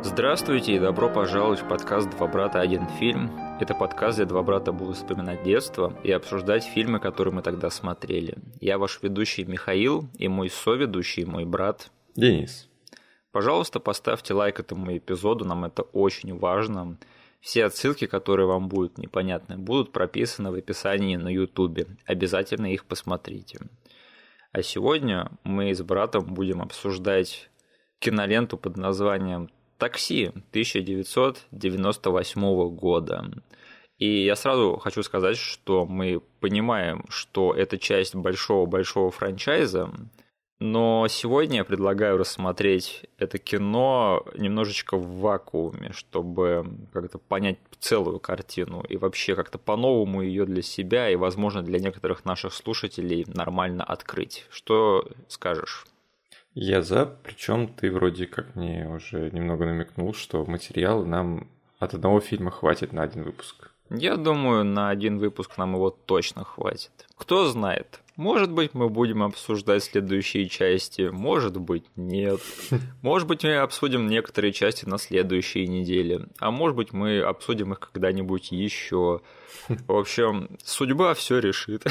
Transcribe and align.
Здравствуйте 0.00 0.76
и 0.76 0.78
добро 0.78 1.10
пожаловать 1.10 1.60
в 1.60 1.68
подкаст 1.68 2.08
«Два 2.10 2.28
брата. 2.28 2.60
Один 2.60 2.86
фильм». 3.00 3.36
Это 3.60 3.74
подкаст, 3.74 4.16
где 4.16 4.26
два 4.26 4.44
брата 4.44 4.70
будут 4.70 4.96
вспоминать 4.96 5.42
детство 5.42 5.92
и 6.04 6.12
обсуждать 6.12 6.62
фильмы, 6.62 7.00
которые 7.00 7.34
мы 7.34 7.42
тогда 7.42 7.68
смотрели. 7.68 8.38
Я 8.60 8.78
ваш 8.78 9.02
ведущий 9.02 9.44
Михаил 9.44 10.08
и 10.16 10.28
мой 10.28 10.50
соведущий, 10.50 11.24
мой 11.24 11.44
брат 11.44 11.90
Денис. 12.14 12.68
Пожалуйста, 13.32 13.80
поставьте 13.80 14.34
лайк 14.34 14.60
этому 14.60 14.96
эпизоду, 14.96 15.44
нам 15.44 15.64
это 15.64 15.82
очень 15.82 16.38
важно. 16.38 16.96
Все 17.40 17.64
отсылки, 17.64 18.06
которые 18.06 18.46
вам 18.46 18.68
будут 18.68 18.98
непонятны, 18.98 19.58
будут 19.58 19.90
прописаны 19.90 20.52
в 20.52 20.54
описании 20.54 21.16
на 21.16 21.28
ютубе. 21.28 21.88
Обязательно 22.06 22.72
их 22.72 22.84
посмотрите. 22.84 23.58
А 24.52 24.62
сегодня 24.62 25.32
мы 25.42 25.74
с 25.74 25.82
братом 25.82 26.24
будем 26.34 26.62
обсуждать 26.62 27.50
киноленту 27.98 28.56
под 28.56 28.76
названием 28.76 29.50
«Такси» 29.78 30.26
1998 30.50 32.68
года. 32.70 33.30
И 33.98 34.24
я 34.24 34.36
сразу 34.36 34.76
хочу 34.76 35.02
сказать, 35.02 35.36
что 35.36 35.86
мы 35.86 36.20
понимаем, 36.40 37.04
что 37.08 37.54
это 37.54 37.78
часть 37.78 38.14
большого-большого 38.14 39.10
франчайза, 39.10 39.90
но 40.60 41.06
сегодня 41.08 41.58
я 41.58 41.64
предлагаю 41.64 42.18
рассмотреть 42.18 43.06
это 43.16 43.38
кино 43.38 44.24
немножечко 44.34 44.96
в 44.96 45.20
вакууме, 45.20 45.92
чтобы 45.92 46.66
как-то 46.92 47.18
понять 47.18 47.58
целую 47.78 48.18
картину 48.18 48.84
и 48.88 48.96
вообще 48.96 49.36
как-то 49.36 49.58
по-новому 49.58 50.22
ее 50.22 50.46
для 50.46 50.62
себя 50.62 51.10
и, 51.10 51.16
возможно, 51.16 51.62
для 51.62 51.78
некоторых 51.78 52.24
наших 52.24 52.54
слушателей 52.54 53.24
нормально 53.28 53.84
открыть. 53.84 54.46
Что 54.50 55.08
скажешь? 55.28 55.86
Я 56.54 56.82
за, 56.82 57.06
причем 57.06 57.68
ты 57.72 57.90
вроде 57.90 58.26
как 58.26 58.56
мне 58.56 58.88
уже 58.88 59.30
немного 59.30 59.66
намекнул, 59.66 60.14
что 60.14 60.44
материала 60.44 61.04
нам 61.04 61.48
от 61.78 61.94
одного 61.94 62.20
фильма 62.20 62.50
хватит 62.50 62.92
на 62.92 63.02
один 63.02 63.22
выпуск. 63.22 63.72
Я 63.90 64.16
думаю, 64.16 64.64
на 64.64 64.90
один 64.90 65.18
выпуск 65.18 65.56
нам 65.56 65.74
его 65.74 65.90
точно 65.90 66.44
хватит. 66.44 66.90
Кто 67.16 67.46
знает, 67.46 68.00
может 68.18 68.50
быть, 68.50 68.74
мы 68.74 68.88
будем 68.88 69.22
обсуждать 69.22 69.84
следующие 69.84 70.48
части, 70.48 71.02
может 71.02 71.56
быть, 71.56 71.84
нет. 71.94 72.40
Может 73.02 73.28
быть, 73.28 73.44
мы 73.44 73.58
обсудим 73.58 74.08
некоторые 74.08 74.52
части 74.52 74.84
на 74.86 74.98
следующей 74.98 75.68
неделе, 75.68 76.26
а 76.40 76.50
может 76.50 76.76
быть, 76.76 76.92
мы 76.92 77.20
обсудим 77.20 77.74
их 77.74 77.78
когда-нибудь 77.78 78.50
еще. 78.50 79.20
В 79.68 79.92
общем, 79.92 80.58
судьба 80.64 81.14
все 81.14 81.38
решит. 81.38 81.84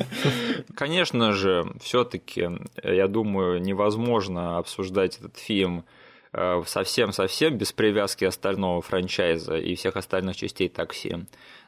Конечно 0.76 1.32
же, 1.32 1.72
все-таки, 1.80 2.50
я 2.82 3.08
думаю, 3.08 3.62
невозможно 3.62 4.58
обсуждать 4.58 5.16
этот 5.18 5.38
фильм 5.38 5.86
совсем-совсем 6.66 7.56
без 7.56 7.72
привязки 7.72 8.24
остального 8.24 8.82
франчайза 8.82 9.56
и 9.56 9.74
всех 9.74 9.96
остальных 9.96 10.36
частей 10.36 10.68
такси. 10.68 11.16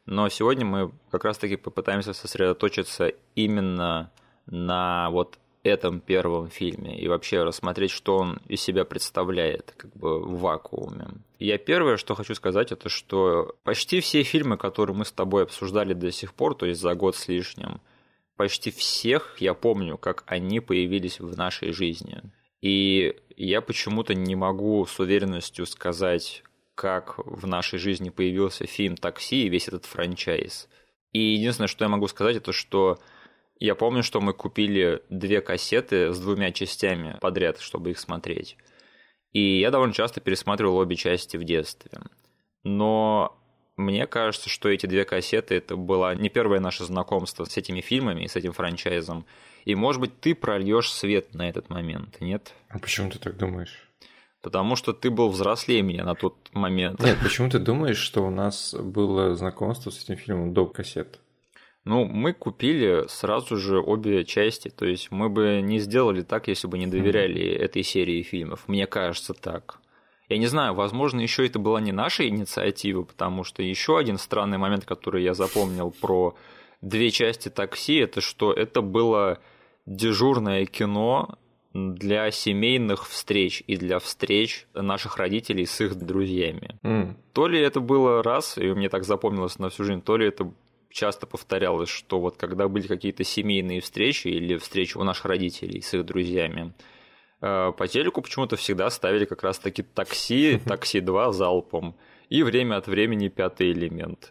Но 0.06 0.28
сегодня 0.28 0.64
мы 0.64 0.92
как 1.10 1.25
раз-таки 1.25 1.56
попытаемся 1.56 2.12
сосредоточиться 2.12 3.12
именно 3.34 4.10
на 4.47 5.10
вот 5.10 5.38
этом 5.62 6.00
первом 6.00 6.48
фильме 6.48 6.98
и 6.98 7.08
вообще 7.08 7.42
рассмотреть, 7.42 7.91
что 7.91 8.16
он 8.16 8.41
из 8.48 8.60
себя 8.60 8.84
представляет 8.84 9.75
как 9.77 9.92
бы 9.97 10.20
в 10.20 10.41
вакууме. 10.41 11.08
Я 11.38 11.58
первое, 11.58 11.97
что 11.97 12.14
хочу 12.14 12.34
сказать, 12.34 12.72
это 12.72 12.88
что 12.88 13.55
почти 13.64 14.00
все 14.00 14.22
фильмы, 14.22 14.56
которые 14.56 14.97
мы 14.97 15.05
с 15.05 15.12
тобой 15.12 15.44
обсуждали 15.44 15.94
до 15.94 16.10
сих 16.10 16.34
пор, 16.34 16.55
то 16.55 16.66
есть 16.66 16.80
за 16.80 16.94
год 16.94 17.16
с 17.16 17.28
лишним, 17.28 17.80
почти 18.36 18.70
всех 18.70 19.36
я 19.41 19.55
помню, 19.55 19.98
как 19.98 20.25
они 20.27 20.60
появились 20.60 21.20
в 21.20 21.36
нашей 21.36 21.72
жизни. 21.72 22.22
И 22.61 23.17
я 23.37 23.61
почему-то 23.61 24.14
не 24.14 24.34
могу 24.34 24.84
с 24.87 24.98
уверенностью 24.98 25.67
сказать, 25.67 26.42
как 26.75 27.19
в 27.19 27.47
нашей 27.47 27.78
жизни 27.78 28.11
появился 28.11 28.67
фильм 28.67 28.97
«Такси» 28.97 29.47
и 29.47 29.49
весь 29.49 29.69
этот 29.69 29.87
франчайз. 29.87 30.69
И 31.12 31.19
единственное, 31.19 31.69
что 31.69 31.84
я 31.84 31.88
могу 31.88 32.09
сказать, 32.09 32.37
это 32.37 32.53
что 32.53 32.99
я 33.60 33.75
помню, 33.75 34.03
что 34.03 34.21
мы 34.21 34.32
купили 34.32 35.03
две 35.09 35.41
кассеты 35.41 36.12
с 36.12 36.21
двумя 36.21 36.53
частями 36.53 37.19
подряд, 37.21 37.59
чтобы 37.60 37.91
их 37.91 37.99
смотреть. 37.99 38.56
И 39.32 39.59
я 39.59 39.71
довольно 39.71 39.94
часто 39.94 40.21
пересматривал 40.21 40.77
обе 40.77 40.97
части 40.97 41.37
в 41.37 41.44
детстве. 41.44 41.91
Но 42.62 43.37
мне 43.78 44.06
кажется, 44.06 44.50
что 44.50 44.69
эти 44.69 44.87
две 44.87 45.05
кассеты 45.05 45.55
это 45.55 45.77
было 45.77 46.15
не 46.15 46.28
первое 46.28 46.61
наше 46.61 46.84
знакомство 46.84 47.44
с 47.44 47.56
этими 47.56 47.81
фильмами 47.81 48.25
и 48.25 48.28
с 48.28 48.37
этим 48.37 48.53
франчайзом. 48.53 49.25
И, 49.65 49.75
может 49.75 50.00
быть, 50.00 50.21
ты 50.21 50.34
прольешь 50.34 50.93
свет 50.93 51.34
на 51.34 51.49
этот 51.49 51.71
момент, 51.71 52.21
нет? 52.21 52.53
А 52.69 52.78
почему 52.78 53.11
ты 53.11 53.19
так 53.19 53.37
думаешь? 53.37 53.88
потому 54.43 54.77
что 54.77 54.93
ты 54.93 55.11
был 55.11 55.28
взрослее 55.31 55.83
меня 55.83 56.05
на 56.05 56.15
тот 56.15 56.34
момент. 56.53 57.00
Нет, 57.00 57.19
почему 57.22 57.50
ты 57.50 57.59
думаешь, 57.59 57.99
что 57.99 58.27
у 58.27 58.31
нас 58.31 58.75
было 58.75 59.34
знакомство 59.34 59.91
с 59.91 60.03
этим 60.05 60.17
фильмом 60.17 60.55
до 60.55 60.67
кассет? 60.67 61.21
Ну, 61.84 62.05
мы 62.05 62.34
купили 62.34 63.06
сразу 63.09 63.56
же 63.56 63.81
обе 63.81 64.25
части, 64.25 64.69
то 64.69 64.84
есть 64.84 65.11
мы 65.11 65.28
бы 65.28 65.61
не 65.62 65.78
сделали 65.78 66.22
так, 66.22 66.49
если 66.49 66.67
бы 66.67 66.78
не 66.78 66.87
доверяли 66.87 67.41
mm-hmm. 67.41 67.65
этой 67.65 67.83
серии 67.83 68.22
фильмов. 68.22 68.65
Мне 68.69 68.87
кажется 68.87 69.33
так. 69.33 69.81
Я 70.28 70.39
не 70.39 70.47
знаю, 70.47 70.75
возможно, 70.75 71.21
еще 71.21 71.47
это 71.47 71.59
была 71.59 71.81
не 71.81 71.93
наша 71.93 72.28
инициатива, 72.28 73.03
потому 73.03 73.44
что 73.44 73.62
еще 73.62 73.99
один 73.99 74.19
странный 74.19 74.59
момент, 74.59 74.84
который 74.84 75.22
я 75.22 75.34
запомнил 75.34 75.91
про 75.91 76.34
две 76.83 77.11
части 77.11 77.49
такси, 77.49 77.97
это 77.97 78.21
что 78.21 78.53
это 78.53 78.83
было 78.83 79.38
дежурное 79.87 80.67
кино 80.67 81.38
для 81.72 82.31
семейных 82.31 83.09
встреч 83.09 83.62
и 83.67 83.77
для 83.77 83.99
встреч 83.99 84.67
наших 84.75 85.17
родителей 85.17 85.67
с 85.67 85.81
их 85.81 85.94
друзьями. 85.94 86.78
Mm. 86.83 87.15
То 87.33 87.47
ли 87.47 87.61
это 87.61 87.81
было 87.81 88.22
раз, 88.22 88.59
и 88.59 88.72
мне 88.72 88.88
так 88.88 89.05
запомнилось 89.05 89.59
на 89.59 89.71
всю 89.71 89.84
жизнь, 89.84 90.03
то 90.03 90.17
ли 90.17 90.27
это 90.28 90.53
часто 90.91 91.27
повторялось, 91.27 91.88
что 91.88 92.21
вот 92.21 92.37
когда 92.37 92.69
были 92.69 92.87
какие-то 92.87 93.25
семейные 93.25 93.81
встречи 93.81 94.28
или 94.28 94.56
встречи 94.56 94.97
у 94.97 95.05
наших 95.05 95.27
родителей 95.27 95.81
с 95.81 95.94
их 95.94 96.05
друзьями, 96.05 96.72
по 97.41 97.88
телеку 97.88 98.22
почему-то 98.22 98.56
всегда 98.56 98.91
ставили 98.91 99.25
как 99.25 99.43
раз-таки 99.43 99.82
такси, 99.82 100.60
такси 100.66 101.00
2 101.00 101.32
залпом 101.32 101.97
и 102.28 102.43
время 102.43 102.76
от 102.76 102.87
времени 102.87 103.28
пятый 103.28 103.72
элемент. 103.72 104.31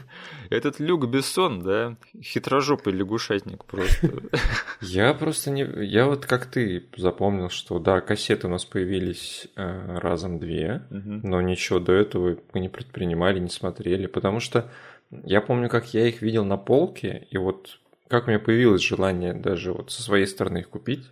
Этот 0.50 0.80
Люк 0.80 1.06
Бессон, 1.06 1.60
да, 1.60 1.96
хитрожопый 2.22 2.92
лягушатник 2.92 3.64
просто. 3.64 4.12
Я 4.80 5.14
просто 5.14 5.50
не... 5.50 5.62
Я 5.86 6.06
вот 6.06 6.26
как 6.26 6.46
ты 6.46 6.86
запомнил, 6.96 7.48
что 7.48 7.78
да, 7.78 8.00
кассеты 8.00 8.46
у 8.46 8.50
нас 8.50 8.64
появились 8.64 9.48
э, 9.56 9.98
разом 9.98 10.38
две, 10.38 10.82
но 10.90 11.40
ничего 11.40 11.78
до 11.78 11.92
этого 11.92 12.36
мы 12.52 12.60
не 12.60 12.68
предпринимали, 12.68 13.38
не 13.38 13.50
смотрели, 13.50 14.06
потому 14.06 14.40
что 14.40 14.70
я 15.10 15.40
помню, 15.40 15.68
как 15.68 15.94
я 15.94 16.06
их 16.06 16.20
видел 16.20 16.44
на 16.44 16.58
полке, 16.58 17.26
и 17.30 17.38
вот 17.38 17.80
как 18.08 18.26
у 18.26 18.30
меня 18.30 18.38
появилось 18.38 18.82
желание 18.82 19.34
даже 19.34 19.72
вот 19.72 19.90
со 19.90 20.02
своей 20.02 20.26
стороны 20.26 20.58
их 20.58 20.68
купить, 20.68 21.10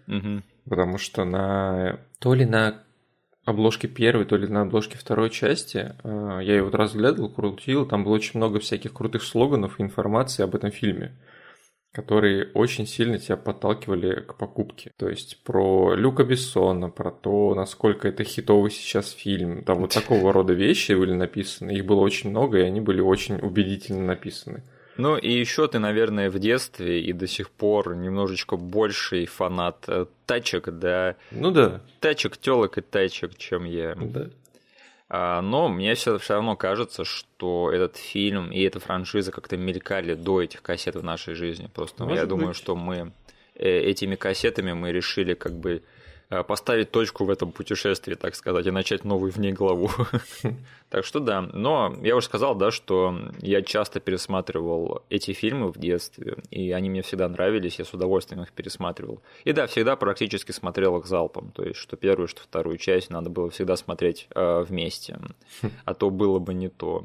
потому 0.68 0.98
что 0.98 1.24
на 1.24 2.00
то 2.18 2.34
ли 2.34 2.44
на 2.44 2.82
обложке 3.44 3.88
первой, 3.88 4.24
то 4.24 4.36
ли 4.36 4.48
на 4.48 4.62
обложке 4.62 4.98
второй 4.98 5.30
части. 5.30 5.94
А, 6.02 6.40
я 6.40 6.56
ее 6.56 6.64
вот 6.64 6.74
разглядывал, 6.74 7.30
крутил, 7.30 7.86
там 7.86 8.04
было 8.04 8.14
очень 8.14 8.38
много 8.38 8.58
всяких 8.60 8.92
крутых 8.92 9.22
слоганов 9.22 9.78
и 9.78 9.82
информации 9.82 10.42
об 10.42 10.54
этом 10.54 10.70
фильме 10.70 11.16
которые 11.96 12.50
очень 12.52 12.86
сильно 12.86 13.18
тебя 13.18 13.38
подталкивали 13.38 14.20
к 14.20 14.34
покупке. 14.34 14.92
То 14.98 15.08
есть 15.08 15.42
про 15.44 15.94
Люка 15.94 16.24
Бессона, 16.24 16.90
про 16.90 17.10
то, 17.10 17.54
насколько 17.54 18.06
это 18.06 18.22
хитовый 18.22 18.70
сейчас 18.70 19.12
фильм. 19.12 19.64
Там 19.64 19.78
вот 19.78 19.94
такого 19.94 20.30
рода 20.30 20.52
вещи 20.52 20.92
были 20.92 21.14
написаны. 21.14 21.70
Их 21.70 21.86
было 21.86 22.00
очень 22.00 22.28
много, 22.28 22.58
и 22.58 22.64
они 22.64 22.82
были 22.82 23.00
очень 23.00 23.36
убедительно 23.36 24.04
написаны. 24.04 24.62
Ну 24.96 25.16
и 25.16 25.30
еще 25.30 25.68
ты, 25.68 25.78
наверное, 25.78 26.30
в 26.30 26.38
детстве 26.38 27.00
и 27.00 27.12
до 27.12 27.26
сих 27.26 27.50
пор 27.50 27.94
немножечко 27.96 28.56
больший 28.56 29.26
фанат 29.26 29.84
э, 29.88 30.06
тачек, 30.26 30.68
да? 30.70 31.16
Ну 31.30 31.50
да. 31.50 31.80
Тачек, 32.00 32.36
телок 32.36 32.78
и 32.78 32.80
тачек, 32.80 33.36
чем 33.36 33.64
я. 33.64 33.94
Да. 33.94 34.30
А, 35.08 35.40
но 35.40 35.68
мне 35.68 35.94
все, 35.94 36.18
все 36.18 36.34
равно 36.34 36.56
кажется, 36.56 37.04
что 37.04 37.70
этот 37.72 37.96
фильм 37.96 38.50
и 38.50 38.62
эта 38.62 38.80
франшиза 38.80 39.30
как-то 39.30 39.56
мелькали 39.56 40.14
до 40.14 40.42
этих 40.42 40.62
кассет 40.62 40.96
в 40.96 41.04
нашей 41.04 41.34
жизни. 41.34 41.70
Просто 41.72 42.04
Может 42.04 42.16
я 42.16 42.22
быть. 42.22 42.30
думаю, 42.30 42.54
что 42.54 42.74
мы 42.74 43.12
э, 43.54 43.68
этими 43.68 44.16
кассетами 44.16 44.72
мы 44.72 44.92
решили 44.92 45.34
как 45.34 45.52
бы 45.52 45.82
поставить 46.28 46.90
точку 46.90 47.24
в 47.24 47.30
этом 47.30 47.52
путешествии, 47.52 48.14
так 48.14 48.34
сказать, 48.34 48.66
и 48.66 48.70
начать 48.70 49.04
новую 49.04 49.32
в 49.32 49.38
ней 49.38 49.52
главу. 49.52 49.90
Так 50.88 51.04
что 51.04 51.18
да, 51.18 51.40
но 51.40 51.96
я 52.02 52.14
уже 52.14 52.26
сказал, 52.26 52.54
да, 52.54 52.70
что 52.70 53.12
я 53.40 53.60
часто 53.60 53.98
пересматривал 53.98 55.02
эти 55.10 55.32
фильмы 55.32 55.72
в 55.72 55.78
детстве, 55.78 56.36
и 56.52 56.70
они 56.70 56.90
мне 56.90 57.02
всегда 57.02 57.28
нравились, 57.28 57.80
я 57.80 57.84
с 57.84 57.92
удовольствием 57.92 58.44
их 58.44 58.52
пересматривал. 58.52 59.20
И 59.42 59.52
да, 59.52 59.66
всегда 59.66 59.96
практически 59.96 60.52
смотрел 60.52 60.96
их 60.98 61.06
залпом, 61.06 61.50
то 61.50 61.64
есть 61.64 61.80
что 61.80 61.96
первую, 61.96 62.28
что 62.28 62.42
вторую 62.42 62.78
часть 62.78 63.10
надо 63.10 63.30
было 63.30 63.50
всегда 63.50 63.74
смотреть 63.74 64.28
э, 64.32 64.60
вместе, 64.60 65.18
а 65.84 65.94
то 65.94 66.08
было 66.10 66.38
бы 66.38 66.54
не 66.54 66.68
то. 66.68 67.04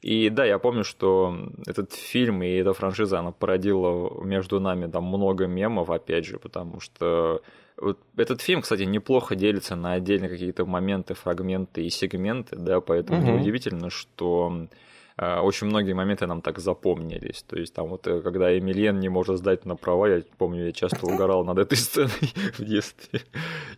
И 0.00 0.28
да, 0.28 0.44
я 0.44 0.58
помню, 0.58 0.82
что 0.82 1.32
этот 1.64 1.92
фильм 1.92 2.42
и 2.42 2.48
эта 2.48 2.72
франшиза, 2.72 3.20
она 3.20 3.30
породила 3.30 4.20
между 4.24 4.58
нами 4.58 4.90
там 4.90 5.04
много 5.04 5.46
мемов, 5.46 5.90
опять 5.90 6.26
же, 6.26 6.40
потому 6.40 6.80
что 6.80 7.40
вот 7.82 7.98
этот 8.16 8.40
фильм, 8.40 8.62
кстати, 8.62 8.82
неплохо 8.82 9.34
делится 9.34 9.76
на 9.76 9.92
отдельные 9.94 10.30
какие-то 10.30 10.64
моменты, 10.64 11.14
фрагменты 11.14 11.84
и 11.84 11.90
сегменты, 11.90 12.56
да, 12.56 12.80
поэтому 12.80 13.18
угу. 13.18 13.30
неудивительно, 13.32 13.90
что 13.90 14.68
э, 15.16 15.38
очень 15.40 15.66
многие 15.66 15.92
моменты 15.92 16.26
нам 16.26 16.42
так 16.42 16.58
запомнились. 16.58 17.42
То 17.42 17.58
есть 17.58 17.74
там 17.74 17.88
вот, 17.88 18.06
э, 18.06 18.20
когда 18.22 18.56
Эмильен 18.56 19.00
не 19.00 19.08
может 19.08 19.38
сдать 19.38 19.66
на 19.66 19.76
права, 19.76 20.06
я 20.06 20.22
помню, 20.38 20.66
я 20.66 20.72
часто 20.72 21.04
угорал 21.06 21.44
над 21.44 21.58
этой 21.58 21.76
сценой 21.76 22.32
в 22.56 22.64
детстве. 22.64 23.22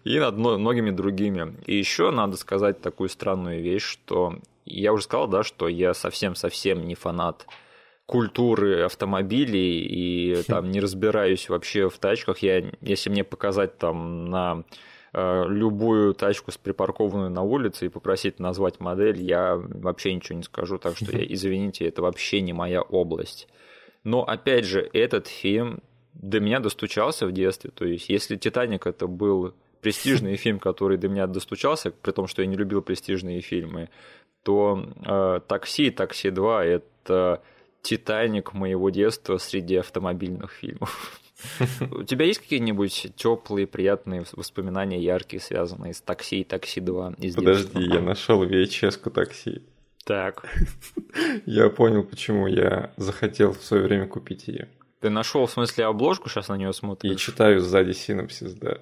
И 0.04 0.18
над 0.18 0.36
многими 0.36 0.90
другими. 0.90 1.54
И 1.66 1.76
еще 1.76 2.10
надо 2.10 2.36
сказать 2.36 2.80
такую 2.82 3.08
странную 3.08 3.62
вещь, 3.62 3.84
что 3.84 4.38
я 4.66 4.92
уже 4.92 5.04
сказал, 5.04 5.28
да, 5.28 5.42
что 5.42 5.66
я 5.68 5.94
совсем-совсем 5.94 6.86
не 6.86 6.94
фанат 6.94 7.46
культуры 8.06 8.82
автомобилей 8.82 9.80
и 9.80 10.42
там 10.46 10.70
не 10.70 10.80
разбираюсь 10.80 11.48
вообще 11.48 11.88
в 11.88 11.98
тачках. 11.98 12.38
Я, 12.38 12.70
если 12.80 13.10
мне 13.10 13.24
показать 13.24 13.78
там 13.78 14.26
на 14.26 14.64
э, 15.12 15.44
любую 15.48 16.14
тачку 16.14 16.52
с 16.52 16.58
припаркованную 16.58 17.30
на 17.30 17.42
улице 17.42 17.86
и 17.86 17.88
попросить 17.88 18.40
назвать 18.40 18.78
модель, 18.80 19.22
я 19.22 19.56
вообще 19.56 20.12
ничего 20.12 20.36
не 20.36 20.44
скажу, 20.44 20.78
так 20.78 20.96
что 20.96 21.16
я, 21.16 21.24
извините, 21.24 21.86
это 21.86 22.02
вообще 22.02 22.40
не 22.42 22.52
моя 22.52 22.82
область. 22.82 23.48
Но 24.02 24.22
опять 24.22 24.66
же, 24.66 24.88
этот 24.92 25.26
фильм 25.26 25.80
до 26.12 26.40
меня 26.40 26.60
достучался 26.60 27.26
в 27.26 27.32
детстве. 27.32 27.70
То 27.70 27.86
есть, 27.86 28.08
если 28.10 28.36
Титаник 28.36 28.86
это 28.86 29.06
был 29.06 29.54
престижный 29.80 30.36
фильм, 30.36 30.58
который 30.58 30.98
до 30.98 31.08
меня 31.08 31.26
достучался, 31.26 31.90
при 31.90 32.12
том, 32.12 32.26
что 32.26 32.42
я 32.42 32.48
не 32.48 32.56
любил 32.56 32.82
престижные 32.82 33.40
фильмы, 33.40 33.88
то 34.42 34.92
э, 35.04 35.40
«Такси» 35.48 35.86
и 35.86 35.90
«Такси 35.90 36.28
2»— 36.28 36.62
это 37.04 37.42
Титаник 37.84 38.54
моего 38.54 38.88
детства 38.88 39.36
среди 39.36 39.76
автомобильных 39.76 40.52
фильмов. 40.52 41.20
У 41.90 42.02
тебя 42.02 42.24
есть 42.24 42.40
какие-нибудь 42.40 43.08
теплые, 43.14 43.66
приятные 43.66 44.24
воспоминания, 44.32 44.98
яркие, 45.02 45.38
связанные 45.38 45.92
с 45.92 46.00
такси 46.00 46.40
и 46.40 46.44
такси 46.44 46.80
2 46.80 47.16
из 47.18 47.34
Подожди, 47.34 47.82
я 47.82 48.00
нашел 48.00 48.42
VHS-ку 48.42 49.10
такси. 49.10 49.62
Так. 50.06 50.46
Я 51.46 51.68
понял, 51.68 52.04
почему 52.04 52.46
я 52.46 52.92
захотел 52.98 53.52
в 53.52 53.62
свое 53.62 53.84
время 53.84 54.06
купить 54.06 54.48
ее. 54.48 54.68
Ты 55.00 55.10
нашел 55.10 55.46
в 55.46 55.50
смысле 55.50 55.86
обложку, 55.86 56.28
сейчас 56.28 56.48
на 56.48 56.56
нее 56.56 56.72
смотришь? 56.72 57.10
Я 57.10 57.16
читаю 57.16 57.60
сзади 57.60 57.92
синопсис, 57.92 58.54
да. 58.54 58.78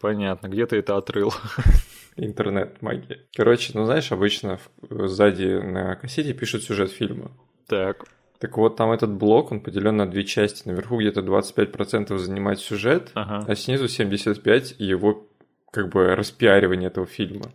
Понятно, 0.00 0.48
где 0.48 0.66
ты 0.66 0.76
это 0.76 0.96
отрыл? 0.96 1.32
Интернет-магия. 2.16 3.26
Короче, 3.34 3.72
ну 3.74 3.84
знаешь, 3.84 4.12
обычно 4.12 4.58
сзади 4.90 5.60
на 5.62 5.96
кассете 5.96 6.34
пишут 6.34 6.64
сюжет 6.64 6.90
фильма. 6.90 7.30
Так. 7.66 8.06
Так 8.38 8.56
вот, 8.56 8.76
там 8.76 8.92
этот 8.92 9.12
блок, 9.12 9.52
он 9.52 9.60
поделен 9.60 9.96
на 9.96 10.06
две 10.06 10.24
части. 10.24 10.68
Наверху 10.68 10.98
где-то 10.98 11.20
25% 11.20 12.16
занимает 12.18 12.60
сюжет, 12.60 13.10
ага. 13.14 13.44
а 13.46 13.54
снизу 13.54 13.86
75% 13.86 14.74
его 14.78 15.26
как 15.76 15.90
бы 15.90 16.14
распиаривание 16.14 16.86
этого 16.86 17.06
фильма. 17.06 17.52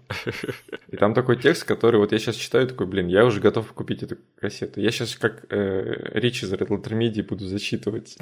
И 0.90 0.96
там 0.96 1.16
такой 1.16 1.38
текст, 1.38 1.64
который 1.64 2.00
вот 2.00 2.12
я 2.12 2.20
сейчас 2.20 2.36
читаю, 2.36 2.68
такой, 2.68 2.86
блин, 2.86 3.08
я 3.08 3.26
уже 3.26 3.42
готов 3.42 3.74
купить 3.74 4.04
эту 4.04 4.18
кассету. 4.40 4.80
Я 4.80 4.92
сейчас 4.92 5.16
как 5.16 5.46
э, 5.50 6.20
Рич 6.20 6.44
из 6.44 6.54
Red 6.54 6.68
Letter 6.68 6.92
Media 6.92 7.24
буду 7.24 7.46
зачитывать. 7.48 8.18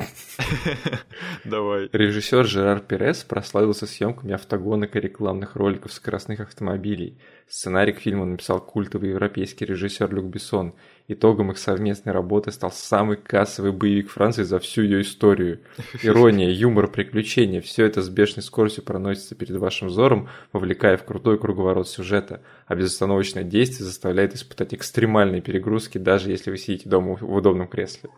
Давай. 1.44 1.90
Режиссер 1.92 2.46
Жерар 2.46 2.80
Перес 2.80 3.26
прославился 3.26 3.88
съемками 3.88 4.34
автогонок 4.34 4.96
и 4.96 5.02
рекламных 5.02 5.58
роликов 5.58 5.92
скоростных 5.92 6.40
автомобилей. 6.40 7.18
Сценарий 7.50 7.92
к 7.92 8.00
фильму 8.00 8.24
написал 8.24 8.62
культовый 8.62 9.10
европейский 9.10 9.66
режиссер 9.66 10.14
Люк 10.14 10.28
Бессон– 10.28 10.76
Итогом 11.12 11.50
их 11.50 11.58
совместной 11.58 12.14
работы 12.14 12.52
стал 12.52 12.72
самый 12.72 13.18
кассовый 13.18 13.72
боевик 13.72 14.12
Франции 14.12 14.44
за 14.44 14.60
всю 14.60 14.84
ее 14.84 15.02
историю. 15.02 15.60
Ирония, 16.04 16.52
юмор, 16.52 16.88
приключения– 16.88 17.62
все 17.64 17.86
это 17.86 18.04
с 18.04 18.10
бешеной 18.10 18.44
скоростью 18.44 18.84
проносится 18.84 19.34
перед 19.34 19.56
вашим 19.56 19.88
взором, 19.88 20.30
вовлекая 20.54 20.98
в 20.98 21.06
крутой 21.06 21.40
круговорот 21.40 21.90
сюжета, 21.90 22.44
а 22.68 22.76
безостановочное 22.76 23.44
действие 23.44 23.88
заставляет 23.88 24.36
испытать 24.36 24.76
экстремальные 24.76 25.42
перегрузки, 25.42 25.98
даже 25.98 26.30
если 26.30 26.52
вы 26.52 26.60
сидите 26.60 26.88
дома 26.88 27.18
в 27.20 27.34
удобном 27.34 27.68
кресле. 27.68 28.12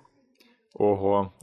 Ого, 0.73 1.33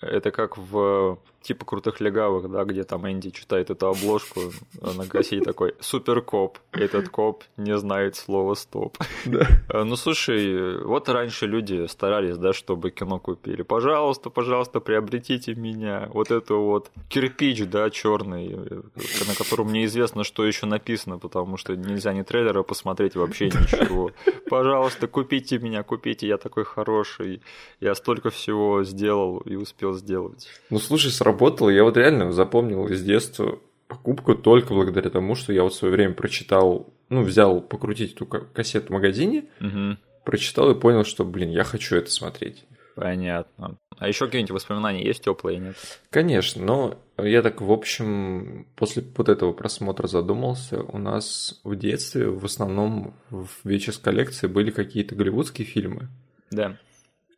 это 0.00 0.32
как 0.32 0.58
в 0.58 1.20
типа 1.46 1.64
крутых 1.64 2.00
легавых, 2.00 2.50
да, 2.50 2.64
где 2.64 2.82
там 2.82 3.06
Энди 3.10 3.30
читает 3.30 3.70
эту 3.70 3.86
обложку 3.86 4.40
на 4.80 5.06
кассете 5.06 5.44
такой 5.44 5.74
«Супер 5.80 6.20
коп». 6.20 6.58
Этот 6.72 7.08
коп 7.08 7.44
не 7.56 7.76
знает 7.78 8.16
слова 8.16 8.54
«стоп». 8.54 8.98
Да. 9.24 9.46
Э, 9.68 9.84
ну, 9.84 9.96
слушай, 9.96 10.82
вот 10.82 11.08
раньше 11.08 11.46
люди 11.46 11.86
старались, 11.86 12.36
да, 12.36 12.52
чтобы 12.52 12.90
кино 12.90 13.18
купили. 13.18 13.62
Пожалуйста, 13.62 14.30
пожалуйста, 14.30 14.80
приобретите 14.80 15.54
меня. 15.54 16.08
Вот 16.12 16.30
это 16.30 16.54
вот 16.54 16.90
кирпич, 17.08 17.64
да, 17.66 17.90
черный, 17.90 18.48
на 18.48 19.34
котором 19.38 19.72
неизвестно, 19.72 20.24
что 20.24 20.44
еще 20.44 20.66
написано, 20.66 21.18
потому 21.18 21.56
что 21.56 21.76
нельзя 21.76 22.12
ни 22.12 22.22
трейлера 22.22 22.62
посмотреть, 22.62 23.14
вообще 23.14 23.46
ничего. 23.46 24.10
Пожалуйста, 24.50 25.06
купите 25.06 25.58
меня, 25.58 25.82
купите, 25.82 26.26
я 26.26 26.38
такой 26.38 26.64
хороший. 26.64 27.40
Я 27.80 27.94
столько 27.94 28.30
всего 28.30 28.84
сделал 28.84 29.38
и 29.38 29.54
успел 29.54 29.94
сделать. 29.94 30.48
Ну, 30.70 30.78
слушай, 30.78 31.10
сработало 31.10 31.35
сработало. 31.36 31.70
Я 31.70 31.84
вот 31.84 31.96
реально 31.96 32.32
запомнил 32.32 32.86
из 32.88 33.02
детства 33.02 33.58
покупку 33.88 34.34
только 34.34 34.74
благодаря 34.74 35.10
тому, 35.10 35.34
что 35.34 35.52
я 35.52 35.62
вот 35.62 35.72
в 35.72 35.76
свое 35.76 35.92
время 35.92 36.14
прочитал, 36.14 36.92
ну, 37.08 37.22
взял 37.22 37.60
покрутить 37.60 38.14
эту 38.14 38.26
кассету 38.26 38.88
в 38.88 38.90
магазине, 38.90 39.44
угу. 39.60 39.96
прочитал 40.24 40.70
и 40.70 40.78
понял, 40.78 41.04
что, 41.04 41.24
блин, 41.24 41.50
я 41.50 41.64
хочу 41.64 41.96
это 41.96 42.10
смотреть. 42.10 42.64
Понятно. 42.96 43.76
А 43.98 44.08
еще 44.08 44.24
какие-нибудь 44.24 44.52
воспоминания 44.52 45.04
есть 45.04 45.22
теплые, 45.22 45.58
нет? 45.58 45.76
Конечно, 46.10 46.64
но 46.64 46.98
я 47.18 47.42
так, 47.42 47.60
в 47.60 47.70
общем, 47.70 48.66
после 48.74 49.04
вот 49.16 49.28
этого 49.28 49.52
просмотра 49.52 50.06
задумался. 50.06 50.82
У 50.82 50.98
нас 50.98 51.60
в 51.62 51.76
детстве 51.76 52.28
в 52.28 52.44
основном 52.44 53.14
в 53.30 53.48
VHS 53.64 54.00
коллекции 54.02 54.46
были 54.46 54.70
какие-то 54.70 55.14
голливудские 55.14 55.66
фильмы. 55.66 56.08
Да. 56.50 56.78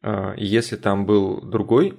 А, 0.03 0.35
если 0.37 0.77
там 0.77 1.07
был 1.07 1.41
другой 1.41 1.99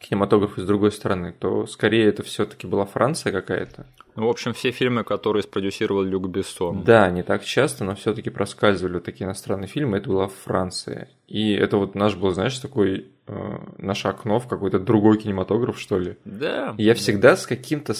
кинематограф 0.00 0.58
из 0.58 0.64
другой 0.64 0.92
стороны, 0.92 1.32
то 1.38 1.66
скорее 1.66 2.06
это 2.06 2.22
все-таки 2.22 2.66
была 2.66 2.86
Франция 2.86 3.32
какая-то. 3.32 3.86
Ну, 4.16 4.26
в 4.26 4.30
общем, 4.30 4.54
все 4.54 4.70
фильмы, 4.70 5.04
которые 5.04 5.42
спродюсировал 5.42 6.02
Люк 6.02 6.28
Бессон. 6.28 6.82
Да, 6.82 7.10
не 7.10 7.22
так 7.22 7.44
часто, 7.44 7.84
но 7.84 7.94
все-таки 7.94 8.30
проскальзывали 8.30 8.94
вот 8.94 9.04
такие 9.04 9.26
иностранные 9.26 9.68
фильмы, 9.68 9.98
это 9.98 10.08
была 10.08 10.28
Франция. 10.28 11.08
И 11.28 11.52
это 11.52 11.76
вот 11.76 11.94
наш 11.94 12.16
был, 12.16 12.30
знаешь, 12.32 12.58
такой 12.58 13.08
э, 13.26 13.58
наше 13.78 14.08
окно 14.08 14.40
в 14.40 14.48
какой-то 14.48 14.80
другой 14.80 15.18
кинематограф, 15.18 15.78
что 15.78 15.98
ли. 15.98 16.16
Да. 16.24 16.74
И 16.78 16.84
я 16.84 16.94
всегда 16.94 17.36
с 17.36 17.46
каким-то 17.46 17.94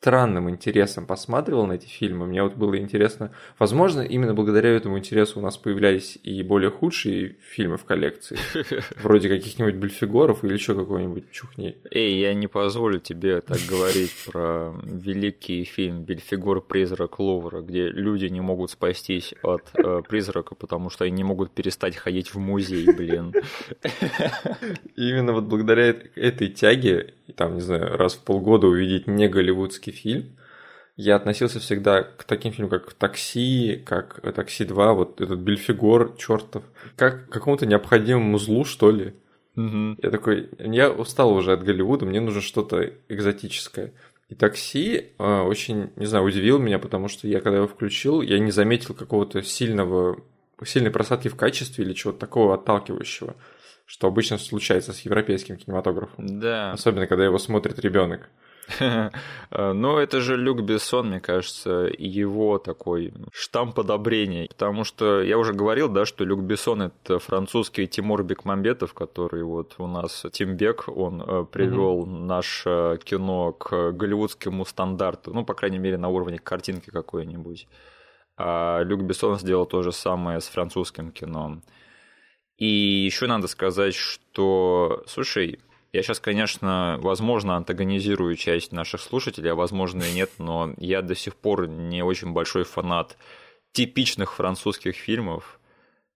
странным 0.00 0.48
интересом 0.48 1.06
посматривал 1.06 1.66
на 1.66 1.72
эти 1.72 1.86
фильмы. 1.86 2.26
Мне 2.26 2.42
вот 2.42 2.54
было 2.54 2.78
интересно. 2.78 3.32
Возможно, 3.58 4.02
именно 4.02 4.32
благодаря 4.32 4.70
этому 4.70 4.96
интересу 4.96 5.40
у 5.40 5.42
нас 5.42 5.56
появлялись 5.56 6.18
и 6.22 6.42
более 6.44 6.70
худшие 6.70 7.36
фильмы 7.40 7.78
в 7.78 7.84
коллекции. 7.84 8.38
Вроде 9.02 9.28
каких-нибудь 9.28 9.74
Бельфигоров 9.74 10.44
или 10.44 10.52
еще 10.52 10.76
какой-нибудь 10.76 11.32
чухни. 11.32 11.76
Эй, 11.90 12.20
я 12.20 12.32
не 12.34 12.46
позволю 12.46 13.00
тебе 13.00 13.40
так 13.40 13.58
говорить 13.68 14.14
про 14.26 14.72
великий 14.84 15.64
фильм 15.64 16.04
«Бельфигор. 16.04 16.60
Призрак 16.60 17.18
Лувра», 17.18 17.60
где 17.60 17.88
люди 17.88 18.26
не 18.26 18.40
могут 18.40 18.70
спастись 18.70 19.34
от 19.42 19.62
э, 19.74 20.02
призрака, 20.08 20.54
потому 20.54 20.90
что 20.90 21.04
они 21.04 21.16
не 21.16 21.24
могут 21.24 21.50
перестать 21.52 21.96
ходить 21.96 22.34
в 22.34 22.38
музей, 22.38 22.86
блин. 22.92 23.32
Именно 24.96 25.32
вот 25.32 25.44
благодаря 25.44 25.94
этой 26.14 26.48
тяге, 26.48 27.14
там, 27.36 27.56
не 27.56 27.60
знаю, 27.60 27.96
раз 27.96 28.14
в 28.14 28.22
полгода 28.22 28.66
увидеть 28.66 29.06
не 29.06 29.28
голливудский 29.28 29.87
фантастический 29.88 29.92
фильм. 29.92 30.36
Я 30.96 31.14
относился 31.14 31.60
всегда 31.60 32.02
к 32.02 32.24
таким 32.24 32.52
фильмам, 32.52 32.70
как 32.70 32.92
«Такси», 32.92 33.80
как 33.86 34.20
«Такси 34.34 34.64
2», 34.64 34.94
вот 34.94 35.20
этот 35.20 35.38
Бельфигор 35.38 36.16
чертов, 36.18 36.64
как 36.96 37.28
к 37.28 37.32
какому-то 37.32 37.66
необходимому 37.66 38.36
злу, 38.38 38.64
что 38.64 38.90
ли. 38.90 39.14
Угу. 39.56 39.96
Я 40.02 40.10
такой, 40.10 40.48
я 40.58 40.90
устал 40.90 41.32
уже 41.32 41.52
от 41.52 41.62
Голливуда, 41.62 42.04
мне 42.04 42.20
нужно 42.20 42.40
что-то 42.40 42.92
экзотическое. 43.08 43.92
И 44.28 44.34
«Такси» 44.34 45.12
э, 45.18 45.40
очень, 45.42 45.90
не 45.96 46.06
знаю, 46.06 46.24
удивил 46.24 46.58
меня, 46.58 46.80
потому 46.80 47.08
что 47.08 47.28
я, 47.28 47.40
когда 47.40 47.58
его 47.58 47.68
включил, 47.68 48.20
я 48.20 48.40
не 48.40 48.50
заметил 48.50 48.94
какого-то 48.94 49.42
сильного, 49.42 50.20
сильной 50.64 50.90
просадки 50.90 51.28
в 51.28 51.36
качестве 51.36 51.84
или 51.84 51.92
чего-то 51.92 52.18
такого 52.18 52.54
отталкивающего, 52.54 53.36
что 53.86 54.08
обычно 54.08 54.36
случается 54.38 54.92
с 54.92 55.00
европейским 55.02 55.56
кинематографом. 55.56 56.40
Да. 56.40 56.72
Особенно, 56.72 57.06
когда 57.06 57.24
его 57.24 57.38
смотрит 57.38 57.78
ребенок. 57.78 58.28
Но 59.50 59.98
это 59.98 60.20
же 60.20 60.36
Люк 60.36 60.60
Бессон, 60.60 61.08
мне 61.08 61.20
кажется, 61.20 61.90
его 61.98 62.58
такой 62.58 63.12
штамп 63.32 63.80
одобрения. 63.80 64.48
Потому 64.48 64.84
что 64.84 65.22
я 65.22 65.38
уже 65.38 65.52
говорил, 65.52 65.88
да, 65.88 66.04
что 66.04 66.24
Люк 66.24 66.40
Бессон 66.40 66.82
это 66.82 67.18
французский 67.18 67.86
Тимур 67.86 68.22
Бекмамбетов, 68.22 68.94
который 68.94 69.42
вот 69.42 69.74
у 69.78 69.86
нас 69.86 70.26
Тимбек, 70.32 70.88
он 70.88 71.22
э, 71.22 71.44
привел 71.50 72.00
угу. 72.00 72.06
наше 72.06 72.98
кино 73.04 73.52
к 73.52 73.92
голливудскому 73.92 74.64
стандарту, 74.66 75.32
ну, 75.32 75.44
по 75.44 75.54
крайней 75.54 75.78
мере, 75.78 75.96
на 75.96 76.08
уровне 76.08 76.38
картинки 76.38 76.90
какой-нибудь. 76.90 77.66
А 78.36 78.82
Люк 78.82 79.02
Бессон 79.02 79.38
сделал 79.38 79.66
то 79.66 79.82
же 79.82 79.92
самое 79.92 80.40
с 80.40 80.48
французским 80.48 81.10
кино. 81.10 81.60
И 82.58 82.66
еще 82.66 83.26
надо 83.26 83.46
сказать, 83.46 83.94
что, 83.94 85.04
слушай, 85.06 85.60
я 85.92 86.02
сейчас, 86.02 86.20
конечно, 86.20 86.98
возможно, 87.00 87.56
антагонизирую 87.56 88.36
часть 88.36 88.72
наших 88.72 89.00
слушателей, 89.00 89.52
а 89.52 89.54
возможно 89.54 90.02
и 90.02 90.12
нет, 90.12 90.30
но 90.38 90.74
я 90.76 91.02
до 91.02 91.14
сих 91.14 91.34
пор 91.34 91.66
не 91.66 92.02
очень 92.02 92.32
большой 92.32 92.64
фанат 92.64 93.16
типичных 93.72 94.34
французских 94.34 94.96
фильмов, 94.96 95.58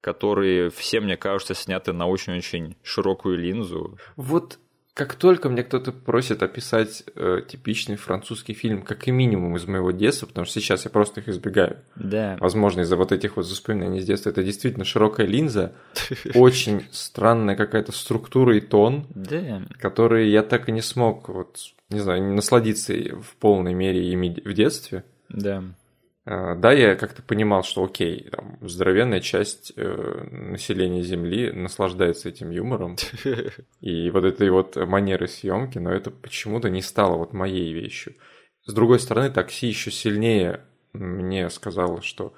которые 0.01 0.71
все, 0.71 1.01
мне 1.01 1.17
кажется, 1.17 1.55
сняты 1.55 1.93
на 1.93 2.07
очень-очень 2.07 2.77
широкую 2.83 3.39
линзу. 3.39 3.99
Вот 4.17 4.59
как 4.95 5.15
только 5.15 5.49
мне 5.49 5.63
кто-то 5.63 5.91
просит 5.91 6.43
описать 6.43 7.05
э, 7.15 7.41
типичный 7.49 7.97
французский 7.97 8.53
фильм, 8.53 8.83
как 8.83 9.09
и 9.09 9.11
минимум 9.11 9.57
из 9.57 9.65
моего 9.67 9.91
детства, 9.91 10.27
потому 10.27 10.45
что 10.45 10.61
сейчас 10.61 10.85
я 10.85 10.91
просто 10.91 11.21
их 11.21 11.29
избегаю. 11.29 11.79
Да. 11.97 12.37
Возможно, 12.41 12.83
из-за 12.83 12.97
вот 12.97 13.11
этих 13.11 13.37
вот 13.37 13.47
воспоминаний 13.47 14.01
из 14.01 14.07
детства. 14.07 14.31
Это 14.31 14.43
действительно 14.43 14.85
широкая 14.85 15.27
линза, 15.27 15.73
очень 16.35 16.87
странная 16.91 17.57
какая-то 17.57 17.93
структура 17.93 18.57
и 18.57 18.61
тон, 18.61 19.07
да. 19.15 19.63
которые 19.79 20.31
я 20.31 20.43
так 20.43 20.69
и 20.69 20.73
не 20.73 20.83
смог, 20.83 21.29
вот, 21.31 21.59
не 21.89 22.01
знаю, 22.01 22.23
насладиться 22.35 22.93
в 22.93 23.35
полной 23.37 23.73
мере 23.73 24.13
ими 24.13 24.43
в 24.45 24.53
детстве. 24.53 25.05
Да. 25.31 25.65
А, 26.25 26.55
да, 26.55 26.73
я 26.73 26.95
как-то 26.95 27.23
понимал, 27.23 27.65
что 27.65 27.85
окей, 27.85 28.29
там, 28.31 28.59
здоровенная 28.61 29.21
часть 29.21 29.73
э, 29.77 30.27
населения 30.31 31.03
Земли 31.03 31.51
наслаждается 31.51 32.29
этим 32.29 32.51
юмором 32.51 32.97
и 33.81 34.11
вот 34.11 34.25
этой 34.25 34.51
вот 34.51 34.77
манерой 34.77 35.29
съемки, 35.29 35.79
но 35.79 35.91
это 35.91 36.11
почему-то 36.11 36.71
не 36.71 36.83
стало 36.83 37.17
вот 37.17 37.33
моей 37.33 37.73
вещью. 37.73 38.15
С 38.65 38.73
другой 38.73 39.01
стороны, 39.01 39.31
такси 39.31 39.67
еще 39.67 39.91
сильнее 39.91 40.61
мне 40.93 41.51
сказала, 41.51 42.03
что 42.03 42.35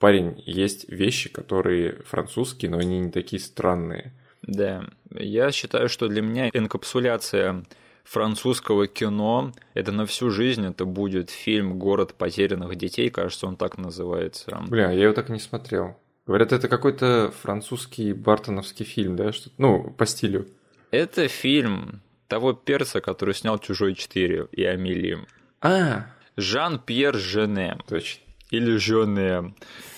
парень, 0.00 0.42
есть 0.44 0.88
вещи, 0.88 1.28
которые 1.28 2.02
французские, 2.02 2.70
но 2.72 2.78
они 2.78 2.98
не 2.98 3.12
такие 3.12 3.40
странные. 3.40 4.12
Да, 4.42 4.84
я 5.10 5.52
считаю, 5.52 5.88
что 5.88 6.08
для 6.08 6.22
меня 6.22 6.48
инкапсуляция 6.52 7.62
французского 8.04 8.86
кино. 8.86 9.52
Это 9.74 9.92
на 9.92 10.06
всю 10.06 10.30
жизнь. 10.30 10.66
Это 10.66 10.84
будет 10.84 11.30
фильм 11.30 11.78
«Город 11.78 12.14
потерянных 12.14 12.76
детей», 12.76 13.10
кажется, 13.10 13.46
он 13.46 13.56
так 13.56 13.78
называется. 13.78 14.62
Бля, 14.68 14.90
я 14.90 15.04
его 15.04 15.12
так 15.12 15.30
и 15.30 15.32
не 15.32 15.38
смотрел. 15.38 15.96
Говорят, 16.26 16.52
это 16.52 16.68
какой-то 16.68 17.32
французский 17.42 18.12
бартоновский 18.12 18.84
фильм, 18.84 19.16
да? 19.16 19.32
Что 19.32 19.50
ну, 19.58 19.90
по 19.90 20.06
стилю. 20.06 20.46
Это 20.90 21.28
фильм 21.28 22.02
того 22.28 22.52
перца, 22.52 23.00
который 23.00 23.34
снял 23.34 23.58
«Чужой 23.58 23.94
4» 23.94 24.48
и 24.52 24.64
«Амели». 24.64 25.18
А, 25.60 26.06
Жан-Пьер 26.36 27.16
Жене. 27.16 27.78
точно. 27.88 28.22
Или 28.50 28.76
Жене. 28.76 29.54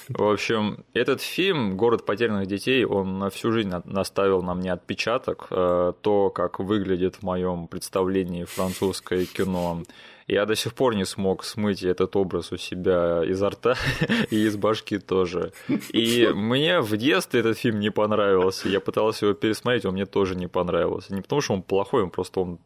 В 0.08 0.30
общем, 0.30 0.84
этот 0.92 1.22
фильм 1.22 1.76
«Город 1.76 2.04
потерянных 2.04 2.46
детей», 2.46 2.84
он 2.84 3.18
на 3.18 3.30
всю 3.30 3.50
жизнь 3.50 3.72
наставил 3.84 4.42
на 4.42 4.54
мне 4.54 4.72
отпечаток. 4.72 5.46
Э, 5.50 5.92
то, 6.00 6.30
как 6.30 6.58
выглядит 6.58 7.16
в 7.16 7.22
моем 7.22 7.66
представлении 7.66 8.44
французское 8.44 9.24
кино. 9.24 9.82
Я 10.26 10.46
до 10.46 10.54
сих 10.54 10.74
пор 10.74 10.94
не 10.94 11.04
смог 11.04 11.44
смыть 11.44 11.82
этот 11.82 12.14
образ 12.16 12.52
у 12.52 12.56
себя 12.56 13.22
изо 13.24 13.50
рта 13.50 13.74
и 14.30 14.44
из 14.44 14.56
башки 14.56 14.98
тоже. 14.98 15.52
И 15.90 16.28
мне 16.34 16.80
в 16.80 16.96
детстве 16.96 17.40
этот 17.40 17.58
фильм 17.58 17.80
не 17.80 17.90
понравился. 17.90 18.68
Я 18.68 18.80
пытался 18.80 19.26
его 19.26 19.34
пересмотреть, 19.34 19.86
он 19.86 19.94
мне 19.94 20.06
тоже 20.06 20.34
не 20.34 20.46
понравился. 20.46 21.14
Не 21.14 21.22
потому, 21.22 21.40
что 21.40 21.54
он 21.54 21.62
плохой, 21.62 22.02
он 22.02 22.10
просто 22.10 22.40
он 22.40 22.58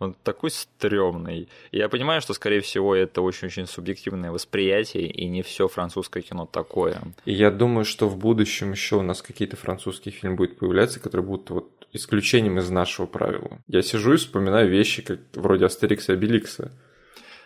он 0.00 0.16
такой 0.24 0.50
стрёмный. 0.50 1.48
Я 1.72 1.88
понимаю, 1.88 2.20
что, 2.22 2.32
скорее 2.34 2.60
всего, 2.60 2.94
это 2.96 3.20
очень-очень 3.20 3.66
субъективное 3.66 4.32
восприятие, 4.32 5.06
и 5.06 5.26
не 5.26 5.42
все 5.42 5.68
французское 5.68 6.22
кино 6.22 6.46
такое. 6.46 7.00
И 7.26 7.32
я 7.32 7.50
думаю, 7.50 7.84
что 7.84 8.08
в 8.08 8.16
будущем 8.16 8.72
еще 8.72 8.96
у 8.96 9.02
нас 9.02 9.22
какие-то 9.22 9.56
французские 9.56 10.12
фильмы 10.12 10.36
будут 10.36 10.58
появляться, 10.58 11.00
которые 11.00 11.26
будут 11.26 11.50
вот 11.50 11.86
исключением 11.92 12.58
из 12.58 12.70
нашего 12.70 13.06
правила. 13.06 13.58
Я 13.68 13.82
сижу 13.82 14.14
и 14.14 14.16
вспоминаю 14.16 14.70
вещи, 14.70 15.02
как 15.02 15.20
вроде 15.34 15.66
Астерикса 15.66 16.12
и 16.12 16.16
Обеликса. 16.16 16.72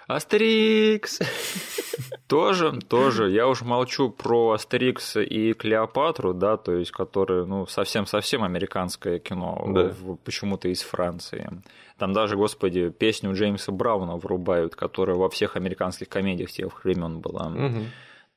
Астерикс! 0.06 1.18
тоже, 2.28 2.78
тоже. 2.88 3.30
Я 3.30 3.49
уж 3.49 3.62
молчу 3.62 4.11
про 4.11 4.52
Астерикс 4.52 5.16
и 5.16 5.54
Клеопатру, 5.54 6.34
да, 6.34 6.56
то 6.56 6.73
есть, 6.73 6.90
которые, 6.90 7.46
ну, 7.46 7.66
совсем-совсем 7.66 8.44
американское 8.44 9.18
кино, 9.18 9.64
Да. 9.68 9.94
почему-то 10.25 10.68
из 10.68 10.82
Франции. 10.82 11.49
Там 11.98 12.12
даже, 12.12 12.36
господи, 12.36 12.90
песню 12.90 13.32
Джеймса 13.34 13.72
Брауна 13.72 14.16
врубают, 14.16 14.74
которая 14.74 15.16
во 15.16 15.28
всех 15.28 15.56
американских 15.56 16.08
комедиях 16.08 16.50
тех 16.50 16.84
времен 16.84 17.20
была. 17.20 17.48
Мгм. 17.48 17.86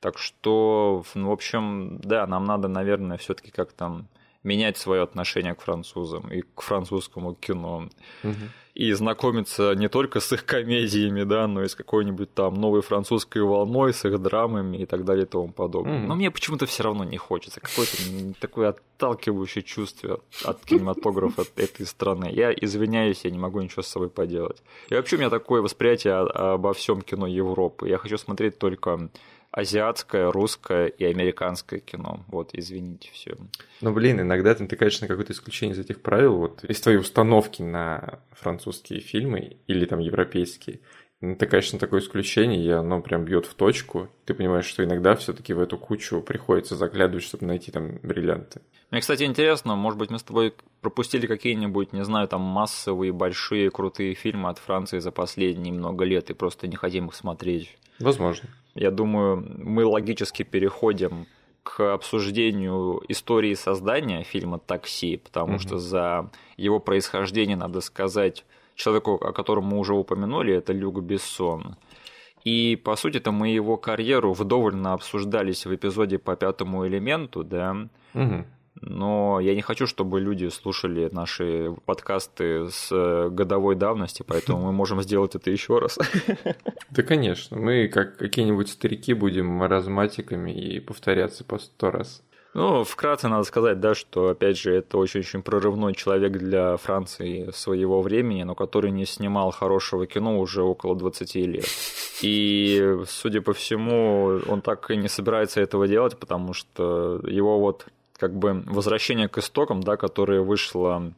Так 0.00 0.18
что, 0.18 1.02
ну, 1.14 1.30
в 1.30 1.32
общем, 1.32 1.98
да, 2.02 2.26
нам 2.26 2.44
надо, 2.44 2.68
наверное, 2.68 3.16
все-таки 3.16 3.50
как-то 3.50 4.04
менять 4.44 4.76
свое 4.76 5.02
отношение 5.02 5.54
к 5.54 5.60
французам 5.60 6.30
и 6.30 6.42
к 6.42 6.60
французскому 6.62 7.34
кино. 7.34 7.88
Мгм. 8.22 8.50
И 8.78 8.92
знакомиться 8.92 9.74
не 9.74 9.88
только 9.88 10.20
с 10.20 10.32
их 10.32 10.44
комедиями, 10.44 11.24
да, 11.24 11.48
но 11.48 11.64
и 11.64 11.68
с 11.68 11.74
какой-нибудь 11.74 12.32
там 12.32 12.54
новой 12.54 12.80
французской 12.80 13.42
волной, 13.42 13.92
с 13.92 14.04
их 14.04 14.22
драмами 14.22 14.76
и 14.76 14.86
так 14.86 15.04
далее 15.04 15.24
и 15.24 15.28
тому 15.28 15.48
подобное. 15.48 15.98
Мгм. 15.98 16.06
Но 16.06 16.14
мне 16.14 16.30
почему-то 16.30 16.66
все 16.66 16.84
равно 16.84 17.02
не 17.02 17.16
хочется. 17.16 17.60
Какое-то 17.60 17.96
такое 18.38 18.68
отталкивающее 18.68 19.64
чувство 19.64 20.20
от 20.44 20.64
кинематографа 20.64 21.42
этой 21.56 21.86
страны. 21.86 22.30
Я 22.30 22.52
извиняюсь, 22.52 23.24
я 23.24 23.32
не 23.32 23.38
могу 23.38 23.60
ничего 23.60 23.82
с 23.82 23.88
собой 23.88 24.10
поделать. 24.10 24.62
И 24.90 24.94
вообще 24.94 25.16
у 25.16 25.18
меня 25.18 25.30
такое 25.30 25.60
восприятие 25.60 26.14
обо 26.14 26.72
всем 26.72 27.02
кино 27.02 27.26
Европы. 27.26 27.88
Я 27.88 27.98
хочу 27.98 28.16
смотреть 28.16 28.58
только 28.58 29.10
азиатское, 29.50 30.30
русское 30.30 30.86
и 30.86 31.04
американское 31.04 31.80
кино. 31.80 32.24
Вот, 32.28 32.50
извините, 32.52 33.10
все. 33.12 33.36
Ну, 33.80 33.92
блин, 33.92 34.20
иногда 34.20 34.54
ты 34.54 34.62
натыкаешься 34.62 35.02
на 35.02 35.08
какое-то 35.08 35.32
исключение 35.32 35.74
из 35.74 35.80
этих 35.80 36.02
правил, 36.02 36.36
вот 36.36 36.64
из 36.64 36.80
твоей 36.80 36.98
установки 36.98 37.62
на 37.62 38.20
французские 38.32 39.00
фильмы 39.00 39.56
или 39.66 39.86
там 39.86 40.00
европейские. 40.00 40.80
Натыкаешься 41.20 41.74
на 41.74 41.80
такое 41.80 42.00
исключение, 42.00 42.64
и 42.64 42.70
оно 42.70 43.00
прям 43.00 43.24
бьет 43.24 43.44
в 43.46 43.54
точку. 43.54 44.08
Ты 44.24 44.34
понимаешь, 44.34 44.66
что 44.66 44.84
иногда 44.84 45.16
все-таки 45.16 45.52
в 45.52 45.58
эту 45.58 45.76
кучу 45.76 46.20
приходится 46.22 46.76
заглядывать, 46.76 47.24
чтобы 47.24 47.44
найти 47.46 47.72
там 47.72 47.98
бриллианты. 48.04 48.60
Мне, 48.92 49.00
кстати, 49.00 49.24
интересно, 49.24 49.74
может 49.74 49.98
быть, 49.98 50.10
мы 50.10 50.20
с 50.20 50.22
тобой 50.22 50.54
пропустили 50.80 51.26
какие-нибудь, 51.26 51.92
не 51.92 52.04
знаю, 52.04 52.28
там 52.28 52.42
массовые, 52.42 53.12
большие, 53.12 53.70
крутые 53.70 54.14
фильмы 54.14 54.48
от 54.48 54.58
Франции 54.58 55.00
за 55.00 55.10
последние 55.10 55.74
много 55.74 56.04
лет 56.04 56.30
и 56.30 56.34
просто 56.34 56.68
не 56.68 56.76
хотим 56.76 57.08
их 57.08 57.14
смотреть. 57.14 57.76
Возможно. 57.98 58.48
Я 58.78 58.90
думаю, 58.92 59.44
мы 59.58 59.84
логически 59.84 60.44
переходим 60.44 61.26
к 61.64 61.92
обсуждению 61.92 63.02
истории 63.08 63.54
создания 63.54 64.22
фильма 64.22 64.58
«Такси», 64.58 65.16
потому 65.16 65.54
Мгм. 65.54 65.58
что 65.58 65.78
за 65.78 66.30
его 66.56 66.78
происхождение, 66.78 67.56
надо 67.56 67.80
сказать, 67.80 68.44
человеку, 68.76 69.14
о 69.14 69.32
котором 69.32 69.64
мы 69.64 69.78
уже 69.78 69.94
упомянули, 69.94 70.54
это 70.54 70.72
Люк 70.72 71.00
Бессон. 71.00 71.76
И, 72.44 72.76
по 72.76 72.96
сути, 72.96 73.16
это 73.18 73.32
мы 73.32 73.48
его 73.48 73.76
карьеру 73.76 74.32
вдоволь 74.32 74.76
обсуждались 74.86 75.66
в 75.66 75.74
эпизоде 75.74 76.18
по 76.18 76.36
пятому 76.36 76.86
элементу, 76.86 77.42
да, 77.42 77.76
Мгм. 78.14 78.46
Но 78.80 79.40
я 79.40 79.54
не 79.54 79.62
хочу, 79.62 79.86
чтобы 79.86 80.20
люди 80.20 80.48
слушали 80.48 81.08
наши 81.12 81.74
подкасты 81.84 82.68
с 82.70 82.88
э, 82.90 83.28
годовой 83.30 83.76
давности, 83.76 84.24
поэтому 84.26 84.62
мы 84.64 84.72
можем 84.72 85.02
сделать 85.02 85.34
это 85.34 85.50
еще 85.50 85.78
раз. 85.78 85.98
Да, 86.90 87.02
конечно. 87.02 87.56
Мы, 87.58 87.88
как 87.88 88.16
какие-нибудь 88.16 88.70
старики, 88.70 89.12
будем 89.12 89.46
маразматиками 89.46 90.50
и 90.50 90.80
повторяться 90.80 91.44
по 91.44 91.58
сто 91.58 91.90
раз. 91.90 92.22
Ну, 92.54 92.82
вкратце 92.82 93.28
надо 93.28 93.44
сказать, 93.44 93.78
да, 93.78 93.94
что, 93.94 94.28
опять 94.28 94.58
же, 94.58 94.74
это 94.74 94.96
очень-очень 94.96 95.42
прорывной 95.42 95.94
человек 95.94 96.32
для 96.32 96.76
Франции 96.76 97.50
своего 97.52 98.00
времени, 98.00 98.42
но 98.42 98.54
который 98.54 98.90
не 98.90 99.04
снимал 99.04 99.50
хорошего 99.50 100.06
кино 100.06 100.40
уже 100.40 100.62
около 100.62 100.96
20 100.96 101.34
лет. 101.34 101.66
И, 102.22 102.96
судя 103.06 103.42
по 103.42 103.52
всему, 103.52 104.40
он 104.48 104.62
так 104.62 104.90
и 104.90 104.96
не 104.96 105.08
собирается 105.08 105.60
этого 105.60 105.86
делать, 105.86 106.18
потому 106.18 106.54
что 106.54 107.20
его 107.24 107.60
вот 107.60 107.86
как 108.18 108.34
бы 108.34 108.62
возвращение 108.66 109.28
к 109.28 109.38
истокам, 109.38 109.82
да, 109.82 109.96
которое 109.96 110.40
вышло 110.40 111.14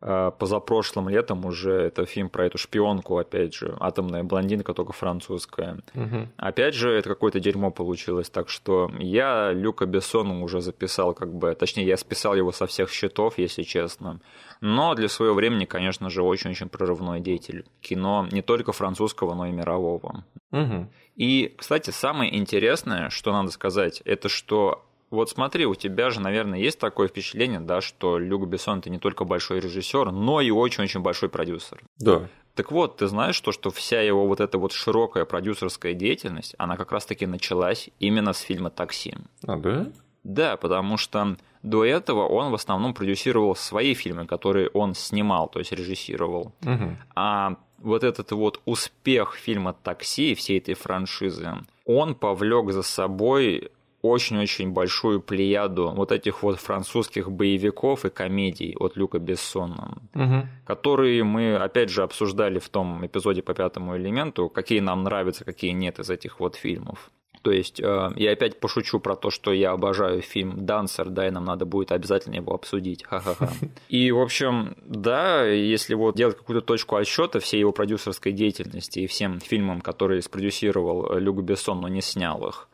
э, 0.00 0.30
позапрошлым 0.38 1.08
летом 1.08 1.44
уже, 1.44 1.72
это 1.72 2.06
фильм 2.06 2.28
про 2.28 2.46
эту 2.46 2.58
шпионку, 2.58 3.18
опять 3.18 3.54
же, 3.54 3.76
атомная 3.80 4.22
блондинка, 4.22 4.72
только 4.72 4.92
французская. 4.92 5.78
Мгм. 5.94 6.30
Опять 6.36 6.74
же, 6.74 6.90
это 6.90 7.08
какое-то 7.08 7.40
дерьмо 7.40 7.70
получилось, 7.70 8.30
так 8.30 8.48
что 8.48 8.90
я 8.98 9.52
Люка 9.52 9.86
Бессона 9.86 10.42
уже 10.42 10.60
записал, 10.60 11.12
как 11.12 11.34
бы, 11.34 11.54
точнее, 11.54 11.86
я 11.86 11.96
списал 11.96 12.34
его 12.34 12.52
со 12.52 12.66
всех 12.66 12.90
счетов, 12.90 13.38
если 13.38 13.62
честно. 13.62 14.20
Но 14.60 14.94
для 14.94 15.08
своего 15.08 15.34
времени, 15.34 15.64
конечно 15.64 16.08
же, 16.08 16.22
очень-очень 16.22 16.68
прорывной 16.68 17.20
деятель 17.20 17.64
кино 17.80 18.28
не 18.30 18.42
только 18.42 18.72
французского, 18.72 19.34
но 19.34 19.46
и 19.46 19.52
мирового. 19.52 20.24
Мгм. 20.52 20.88
И, 21.16 21.54
кстати, 21.56 21.90
самое 21.90 22.36
интересное, 22.36 23.10
что 23.10 23.32
надо 23.32 23.50
сказать, 23.50 24.00
это 24.04 24.28
что 24.28 24.84
вот 25.10 25.30
смотри, 25.30 25.66
у 25.66 25.74
тебя 25.74 26.10
же, 26.10 26.20
наверное, 26.20 26.58
есть 26.58 26.78
такое 26.78 27.08
впечатление, 27.08 27.60
да, 27.60 27.80
что 27.80 28.18
Люк 28.18 28.46
Бессон 28.46 28.78
это 28.78 28.90
не 28.90 28.98
только 28.98 29.24
большой 29.24 29.60
режиссер, 29.60 30.10
но 30.10 30.40
и 30.40 30.50
очень-очень 30.50 31.00
большой 31.00 31.28
продюсер. 31.28 31.82
Да. 31.98 32.28
Так 32.54 32.70
вот, 32.70 32.98
ты 32.98 33.08
знаешь 33.08 33.40
то, 33.40 33.50
что 33.50 33.70
вся 33.70 34.00
его 34.00 34.26
вот 34.26 34.40
эта 34.40 34.58
вот 34.58 34.72
широкая 34.72 35.24
продюсерская 35.24 35.94
деятельность, 35.94 36.54
она 36.58 36.76
как 36.76 36.92
раз-таки 36.92 37.26
началась 37.26 37.90
именно 37.98 38.32
с 38.32 38.40
фильма 38.40 38.70
«Такси». 38.70 39.14
А, 39.46 39.56
да? 39.56 39.86
Да, 40.22 40.56
потому 40.56 40.96
что 40.96 41.36
до 41.62 41.84
этого 41.84 42.26
он 42.26 42.50
в 42.50 42.54
основном 42.54 42.94
продюсировал 42.94 43.56
свои 43.56 43.94
фильмы, 43.94 44.26
которые 44.26 44.68
он 44.68 44.94
снимал, 44.94 45.48
то 45.48 45.58
есть 45.58 45.72
режиссировал. 45.72 46.52
Угу. 46.62 46.96
А 47.16 47.56
вот 47.78 48.04
этот 48.04 48.32
вот 48.32 48.60
успех 48.64 49.34
фильма 49.34 49.74
«Такси», 49.74 50.34
всей 50.34 50.58
этой 50.58 50.74
франшизы, 50.74 51.52
он 51.84 52.14
повлек 52.14 52.70
за 52.72 52.82
собой 52.82 53.70
очень-очень 54.04 54.70
большую 54.70 55.20
плеяду 55.20 55.90
вот 55.90 56.12
этих 56.12 56.42
вот 56.42 56.60
французских 56.60 57.30
боевиков 57.30 58.04
и 58.04 58.10
комедий 58.10 58.76
от 58.78 58.96
Люка 58.96 59.18
Бессона, 59.18 59.96
угу. 60.14 60.46
которые 60.66 61.24
мы, 61.24 61.56
опять 61.56 61.90
же, 61.90 62.02
обсуждали 62.02 62.58
в 62.58 62.68
том 62.68 63.04
эпизоде 63.06 63.42
по 63.42 63.54
пятому 63.54 63.96
элементу, 63.96 64.48
какие 64.48 64.80
нам 64.80 65.02
нравятся, 65.04 65.44
какие 65.44 65.70
нет 65.70 65.98
из 65.98 66.10
этих 66.10 66.40
вот 66.40 66.56
фильмов. 66.56 67.10
То 67.44 67.50
есть 67.50 67.78
э, 67.78 68.12
я 68.16 68.32
опять 68.32 68.58
пошучу 68.58 69.00
про 69.00 69.16
то, 69.16 69.28
что 69.28 69.52
я 69.52 69.72
обожаю 69.72 70.22
фильм 70.22 70.64
«Дансер», 70.64 71.10
да, 71.10 71.28
и 71.28 71.30
нам 71.30 71.44
надо 71.44 71.66
будет 71.66 71.92
обязательно 71.92 72.36
его 72.36 72.54
обсудить. 72.54 73.04
Ха-ха-ха. 73.04 73.50
И, 73.90 74.10
в 74.12 74.18
общем, 74.18 74.74
да, 74.86 75.44
если 75.44 75.92
вот 75.92 76.16
делать 76.16 76.38
какую-то 76.38 76.64
точку 76.64 76.96
отсчета 76.96 77.40
всей 77.40 77.60
его 77.60 77.72
продюсерской 77.72 78.32
деятельности 78.32 79.00
и 79.00 79.06
всем 79.06 79.40
фильмам, 79.40 79.82
которые 79.82 80.22
спродюсировал 80.22 81.18
Люк 81.18 81.42
Бессон, 81.42 81.82
но 81.82 81.88
не 81.88 82.00
снял 82.00 82.48
их, 82.48 82.66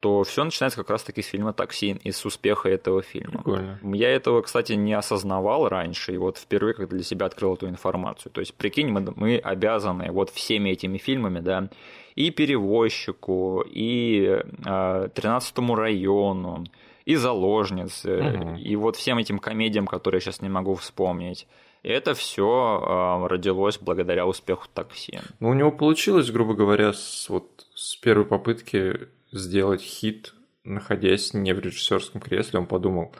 то 0.00 0.22
все 0.22 0.44
начинается 0.44 0.78
как 0.78 0.90
раз-таки 0.90 1.22
с 1.22 1.26
фильма 1.26 1.52
«Такси» 1.52 1.98
и 2.04 2.12
с 2.12 2.24
успеха 2.24 2.68
этого 2.68 3.02
фильма. 3.02 3.42
Прикольно. 3.42 3.78
Я 3.82 4.10
этого, 4.10 4.42
кстати, 4.42 4.74
не 4.74 4.92
осознавал 4.92 5.68
раньше, 5.68 6.14
и 6.14 6.18
вот 6.18 6.38
впервые 6.38 6.74
как 6.74 6.88
для 6.88 7.02
себя 7.02 7.26
открыл 7.26 7.54
эту 7.54 7.68
информацию. 7.68 8.30
То 8.30 8.40
есть, 8.40 8.54
прикинь, 8.54 8.88
мы, 8.88 9.12
мы 9.16 9.38
обязаны 9.38 10.12
вот 10.12 10.30
всеми 10.30 10.70
этими 10.70 10.98
фильмами, 10.98 11.40
да, 11.40 11.68
и 12.14 12.30
«Перевозчику», 12.30 13.64
и 13.66 14.40
э, 14.64 15.08
«13 15.14 15.74
району», 15.74 16.64
и 17.04 17.16
«Заложницы», 17.16 18.20
угу. 18.20 18.56
и 18.56 18.76
вот 18.76 18.94
всем 18.96 19.18
этим 19.18 19.40
комедиям, 19.40 19.86
которые 19.86 20.18
я 20.18 20.20
сейчас 20.20 20.42
не 20.42 20.48
могу 20.48 20.76
вспомнить. 20.76 21.48
И 21.82 21.88
это 21.88 22.14
все 22.14 22.44
э, 22.44 23.26
родилось 23.26 23.78
благодаря 23.78 24.26
успеху 24.26 24.68
такси. 24.72 25.18
Ну, 25.40 25.48
у 25.48 25.54
него 25.54 25.72
получилось, 25.72 26.30
грубо 26.30 26.54
говоря, 26.54 26.92
с, 26.92 27.28
вот, 27.28 27.66
с 27.74 27.96
первой 27.96 28.26
попытки 28.26 29.08
сделать 29.32 29.82
хит, 29.82 30.34
находясь 30.64 31.34
не 31.34 31.52
в 31.54 31.60
режиссерском 31.60 32.20
кресле, 32.20 32.60
он 32.60 32.66
подумал, 32.66 33.14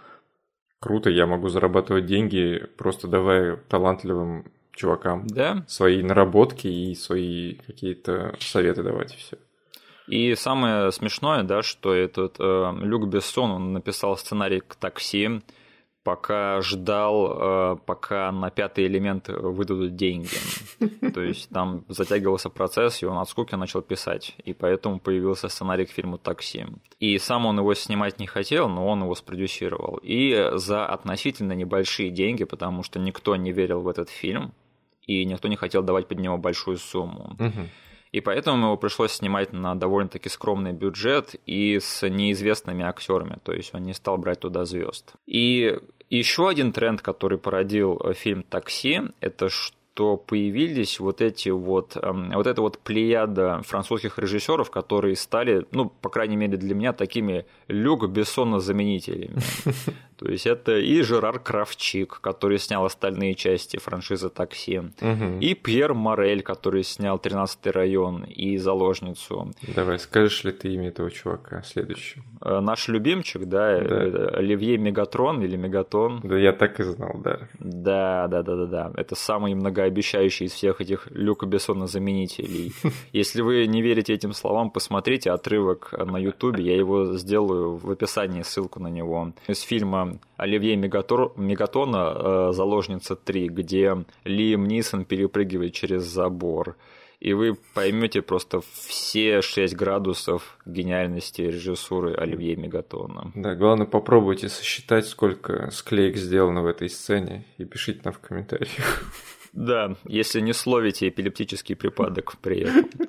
круто, 0.81 1.11
я 1.11 1.27
могу 1.27 1.49
зарабатывать 1.49 2.07
деньги, 2.07 2.67
просто 2.77 3.09
давая 3.09 3.57
талантливым 3.57 4.51
чувакам 4.73 5.27
да? 5.27 5.65
свои 5.67 6.03
наработки 6.03 6.69
и 6.69 6.95
свои 6.95 7.55
какие-то 7.55 8.35
советы 8.39 8.83
давать, 8.83 9.15
и 9.15 9.17
все. 9.17 9.39
И 10.07 10.35
самое 10.37 10.91
смешное, 10.91 11.43
да, 11.43 11.63
что 11.63 11.93
этот 11.93 12.37
э, 12.39 12.73
Люк 12.81 13.09
Бессон, 13.09 13.51
он 13.51 13.73
написал 13.75 14.17
сценарий 14.17 14.61
к 14.61 14.75
такси, 14.77 15.43
пока 16.09 16.63
ждал, 16.63 17.75
э, 17.75 17.77
пока 17.85 18.33
на 18.33 18.49
пятый 18.51 18.87
элемент 18.87 19.29
выдадут 19.29 19.95
деньги. 19.95 20.39
То 21.15 21.21
есть 21.21 21.51
там 21.51 21.85
затягивался 21.89 22.49
процесс, 22.49 23.03
и 23.03 23.07
он 23.07 23.19
от 23.19 23.29
скуки 23.29 23.57
начал 23.57 23.83
писать. 23.83 24.35
И 24.47 24.55
поэтому 24.55 25.01
появился 25.01 25.49
сценарий 25.49 25.85
к 25.85 25.91
фильму 25.91 26.17
«Такси». 26.17 26.65
И 26.99 27.19
сам 27.19 27.45
он 27.45 27.59
его 27.59 27.75
снимать 27.75 28.19
не 28.21 28.27
хотел, 28.27 28.71
но 28.71 28.89
он 28.89 29.03
его 29.03 29.15
спродюсировал. 29.15 30.01
И 30.03 30.51
за 30.55 30.87
относительно 30.87 31.53
небольшие 31.53 32.09
деньги, 32.09 32.45
потому 32.45 32.83
что 32.83 32.99
никто 32.99 33.37
не 33.37 33.53
верил 33.53 33.83
в 33.83 33.89
этот 33.89 34.09
фильм, 34.09 34.55
и 35.07 35.27
никто 35.27 35.49
не 35.49 35.57
хотел 35.57 35.83
давать 35.83 36.09
под 36.09 36.21
него 36.21 36.39
большую 36.39 36.79
сумму. 36.79 37.37
И 38.13 38.21
поэтому 38.23 38.67
его 38.67 38.77
пришлось 38.79 39.13
снимать 39.13 39.53
на 39.53 39.75
довольно-таки 39.75 40.31
скромный 40.31 40.73
бюджет 40.73 41.35
и 41.45 41.79
с 41.79 42.09
неизвестными 42.09 42.83
актерами, 42.83 43.37
то 43.43 43.53
есть 43.53 43.75
он 43.75 43.83
не 43.83 43.93
стал 43.93 44.17
брать 44.17 44.41
туда 44.41 44.65
звезд. 44.65 45.13
И 45.27 45.79
еще 46.11 46.49
один 46.49 46.73
тренд, 46.73 47.03
который 47.03 47.39
породил 47.39 48.01
э, 48.03 48.15
фильм 48.15 48.43
«Такси», 48.43 49.03
это 49.21 49.49
что 49.49 50.17
появились 50.17 51.01
вот 51.01 51.21
эти 51.21 51.49
вот, 51.49 51.97
эм, 51.97 52.31
вот 52.31 52.47
эта 52.47 52.63
вот 52.63 52.79
плеяда 52.79 53.63
французских 53.63 54.19
режиссеров, 54.19 54.71
которые 54.71 55.17
стали, 55.17 55.67
ну, 55.73 55.91
по 55.91 56.09
крайней 56.09 56.37
мере 56.37 56.57
для 56.57 56.75
меня, 56.75 56.93
такими 56.93 57.47
Люк 57.67 58.09
Бессона 58.09 58.61
заменителями. 58.61 59.37
То 60.19 60.29
есть 60.29 60.47
это 60.47 60.77
и 60.77 61.01
Жерар 61.03 61.39
Кравчик, 61.39 62.21
который 62.21 62.59
снял 62.59 62.85
остальные 62.85 63.35
части 63.35 63.79
франшизы 63.79 64.31
«Такси», 64.31 64.79
угу. 64.79 65.39
и 65.41 65.55
Пьер 65.55 65.95
Морель, 65.95 66.43
который 66.43 66.83
снял 66.83 67.19
«13 67.19 67.71
район» 67.71 68.25
и 68.25 68.57
«Заложницу». 68.57 69.53
Давай, 69.75 69.99
скажешь 70.01 70.43
ли 70.43 70.51
ты 70.51 70.75
имя 70.75 70.89
этого 70.89 71.11
чувака 71.13 71.63
следующий? 71.63 72.23
Э, 72.41 72.59
наш 72.59 72.89
любимчик, 72.89 73.45
да, 73.45 73.81
да. 73.81 74.29
Оливье 74.31 74.77
Мегатрон 74.77 75.41
или 75.43 75.57
Мегатон. 75.57 76.21
Да, 76.25 76.37
я 76.37 76.53
так 76.53 76.81
и 76.81 76.83
знал, 76.83 77.21
да. 77.23 77.39
Да, 77.61 78.27
да, 78.27 78.43
да, 78.43 78.57
да, 78.57 78.67
да. 78.67 78.93
Это 78.97 79.15
самый 79.15 79.55
многообещающий 79.55 80.47
из 80.47 80.53
всех 80.53 80.81
этих 80.81 81.07
Люка 81.13 81.47
Бессона 81.47 81.87
заменителей. 81.87 82.73
Если 83.13 83.41
вы 83.41 83.67
не 83.67 83.83
верите 83.83 84.15
этим 84.15 84.33
словам, 84.33 84.71
посмотрите 84.71 85.31
отрывок 85.31 85.93
на 85.93 86.19
Ютубе, 86.19 86.65
я 86.65 86.77
его 86.77 87.17
сделаю 87.17 87.77
в 87.77 87.89
описании, 87.89 88.43
ссылку 88.43 88.81
на 88.81 88.89
него. 88.89 89.33
Из 89.47 89.61
фильма 89.61 90.08
Оливье 90.37 90.77
Мегатор, 90.77 91.33
Мегатона 91.37 92.13
э, 92.15 92.53
«Заложница 92.53 93.15
3», 93.15 93.47
где 93.47 94.05
Лиам 94.25 94.67
Нисон 94.67 95.05
перепрыгивает 95.05 95.73
через 95.73 96.05
забор. 96.05 96.77
И 97.21 97.33
вы 97.33 97.57
поймете 97.75 98.23
просто 98.23 98.61
все 98.61 99.43
шесть 99.43 99.75
градусов 99.75 100.57
гениальности 100.65 101.43
режиссуры 101.43 102.15
Оливье 102.15 102.55
Мегатона. 102.55 103.33
Да, 103.35 103.57
главное 103.57 103.87
попробуйте 103.87 104.49
сосчитать, 104.49 105.07
сколько 105.07 105.71
склеек 105.73 106.17
сделано 106.17 106.63
в 106.63 106.67
этой 106.67 106.89
сцене, 106.89 107.45
и 107.57 107.65
пишите 107.65 108.03
нам 108.05 108.15
в 108.15 108.21
комментариях. 108.21 108.71
Да, 109.53 109.97
если 110.05 110.41
не 110.41 110.53
словите 110.53 111.09
эпилептический 111.09 111.77
припадок 111.77 112.37
при 112.41 112.61
этом. 112.61 112.91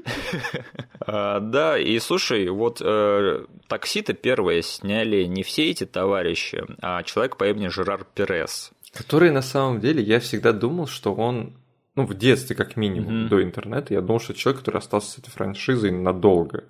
А, 1.11 1.39
да, 1.39 1.79
и 1.79 1.97
слушай, 1.97 2.47
вот 2.49 2.81
э, 2.85 3.45
такси-то 3.67 4.13
первое 4.13 4.61
сняли 4.61 5.23
не 5.23 5.41
все 5.41 5.71
эти 5.71 5.85
товарищи, 5.85 6.63
а 6.81 7.01
человек 7.01 7.37
по 7.37 7.49
имени 7.49 7.69
Жерар 7.69 8.05
Перес. 8.13 8.71
Который 8.93 9.31
на 9.31 9.41
самом 9.41 9.79
деле, 9.79 10.03
я 10.03 10.19
всегда 10.19 10.51
думал, 10.51 10.85
что 10.85 11.15
он 11.15 11.55
ну, 11.99 12.05
в 12.05 12.13
детстве, 12.13 12.55
как 12.55 12.77
минимум, 12.77 13.25
mm-hmm. 13.25 13.27
до 13.29 13.43
интернета, 13.43 13.93
я 13.93 14.01
думал, 14.01 14.19
что 14.19 14.33
человек, 14.33 14.59
который 14.59 14.77
остался 14.77 15.11
с 15.11 15.17
этой 15.17 15.31
франшизой 15.31 15.91
надолго. 15.91 16.65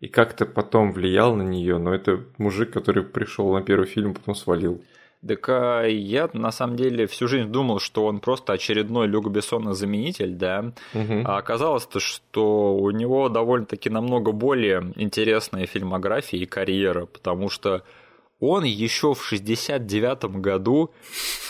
И 0.00 0.06
как-то 0.06 0.46
потом 0.46 0.92
влиял 0.92 1.34
на 1.34 1.42
нее, 1.42 1.78
но 1.78 1.92
это 1.92 2.24
мужик, 2.38 2.72
который 2.72 3.02
пришел 3.02 3.52
на 3.52 3.62
первый 3.62 3.86
фильм, 3.86 4.14
потом 4.14 4.36
свалил. 4.36 4.84
Так 5.26 5.48
а 5.48 5.82
я 5.84 6.30
на 6.32 6.52
самом 6.52 6.76
деле 6.76 7.06
всю 7.06 7.26
жизнь 7.26 7.48
думал, 7.48 7.80
что 7.80 8.06
он 8.06 8.20
просто 8.20 8.52
очередной 8.52 9.08
Люк 9.08 9.28
Бессона 9.28 9.74
заменитель, 9.74 10.34
да. 10.34 10.72
Угу. 10.94 11.22
А 11.24 11.38
оказалось-то, 11.38 11.98
что 11.98 12.76
у 12.76 12.90
него 12.90 13.28
довольно-таки 13.28 13.90
намного 13.90 14.32
более 14.32 14.92
интересная 14.94 15.66
фильмография 15.66 16.40
и 16.40 16.46
карьера, 16.46 17.06
потому 17.06 17.48
что 17.48 17.82
он 18.40 18.62
еще 18.62 19.14
в 19.14 19.24
69 19.24 20.40
году 20.40 20.92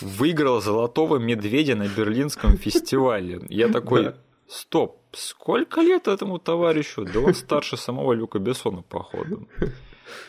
выиграл 0.01 0.63
«Золотого 0.63 1.19
медведя» 1.19 1.77
на 1.77 1.89
Берлинском 1.89 2.57
фестивале. 2.57 3.43
Я 3.51 3.69
такой, 3.69 4.15
стоп, 4.49 4.99
сколько 5.13 5.83
лет 5.83 6.09
этому 6.09 6.39
товарищу? 6.39 7.05
Да 7.05 7.21
он 7.21 7.35
старше 7.35 7.77
самого 7.77 8.15
Люка 8.15 8.39
Бессона, 8.39 8.81
походу. 8.81 9.47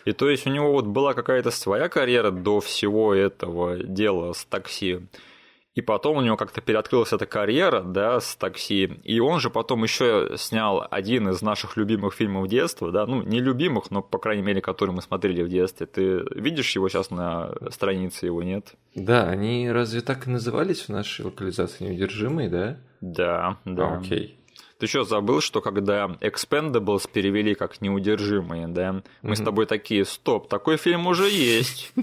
И 0.05 0.11
то 0.11 0.29
есть 0.29 0.47
у 0.47 0.49
него 0.49 0.71
вот 0.71 0.85
была 0.85 1.13
какая-то 1.13 1.51
своя 1.51 1.89
карьера 1.89 2.31
до 2.31 2.59
всего 2.59 3.13
этого 3.13 3.77
дела 3.77 4.33
с 4.33 4.45
такси. 4.45 4.99
И 5.75 5.81
потом 5.81 6.17
у 6.17 6.21
него 6.21 6.35
как-то 6.35 6.61
переоткрылась 6.61 7.13
эта 7.13 7.25
карьера, 7.25 7.81
да, 7.81 8.19
с 8.19 8.35
такси. 8.35 8.99
И 9.03 9.19
он 9.19 9.39
же 9.39 9.49
потом 9.49 9.83
еще 9.83 10.31
снял 10.35 10.85
один 10.89 11.29
из 11.29 11.41
наших 11.41 11.77
любимых 11.77 12.15
фильмов 12.15 12.47
детства, 12.47 12.91
да, 12.91 13.05
ну, 13.05 13.21
не 13.21 13.39
любимых, 13.39 13.91
но, 13.91 14.01
по 14.01 14.17
крайней 14.17 14.41
мере, 14.41 14.61
который 14.61 14.91
мы 14.91 15.01
смотрели 15.01 15.43
в 15.43 15.47
детстве. 15.47 15.85
Ты 15.85 16.25
видишь 16.35 16.75
его 16.75 16.89
сейчас 16.89 17.11
на 17.11 17.53
странице 17.69 18.25
его, 18.25 18.41
нет? 18.43 18.73
Да, 18.95 19.29
они 19.29 19.71
разве 19.71 20.01
так 20.01 20.27
и 20.27 20.31
назывались 20.31 20.81
в 20.81 20.89
нашей 20.89 21.25
локализации 21.25 21.85
неудержимые, 21.85 22.49
да? 22.49 22.77
Да, 22.99 23.57
да. 23.63 23.99
окей. 23.99 24.38
Ты 24.79 24.87
что, 24.87 25.03
забыл, 25.03 25.41
что 25.41 25.59
когда 25.59 26.05
Expendables 26.21 27.09
перевели 27.11 27.53
как 27.53 27.81
неудержимые, 27.81 28.67
да? 28.69 29.03
Мы 29.21 29.31
mm-hmm. 29.31 29.35
с 29.35 29.41
тобой 29.41 29.65
такие, 29.65 30.05
стоп, 30.05 30.47
такой 30.47 30.77
фильм 30.77 31.07
уже 31.07 31.29
есть. 31.29 31.93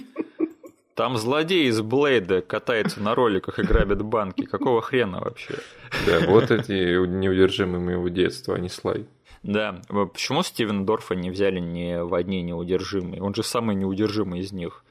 Там 0.94 1.16
злодей 1.16 1.68
из 1.68 1.80
Блейда 1.80 2.42
катается 2.42 3.02
на 3.02 3.14
роликах 3.14 3.58
и 3.58 3.62
грабит 3.62 4.02
банки. 4.02 4.44
Какого 4.44 4.80
хрена 4.80 5.20
вообще? 5.20 5.56
Да, 6.06 6.20
вот 6.26 6.50
эти 6.50 7.06
неудержимые 7.06 7.80
моего 7.80 8.08
детства, 8.08 8.56
а 8.56 8.58
не 8.58 8.68
слай. 8.68 9.06
Да, 9.42 9.80
почему 9.88 10.42
Стивен 10.42 10.84
Дорфа 10.84 11.14
не 11.14 11.30
взяли 11.30 11.60
ни 11.60 12.02
в 12.02 12.14
одни 12.14 12.42
неудержимые? 12.42 13.22
Он 13.22 13.34
же 13.34 13.42
самый 13.42 13.76
неудержимый 13.76 14.40
из 14.40 14.52
них. 14.52 14.84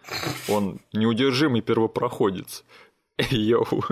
Он 0.48 0.80
неудержимый 0.94 1.62
первопроходец. 1.62 2.64
Йоу. 3.30 3.84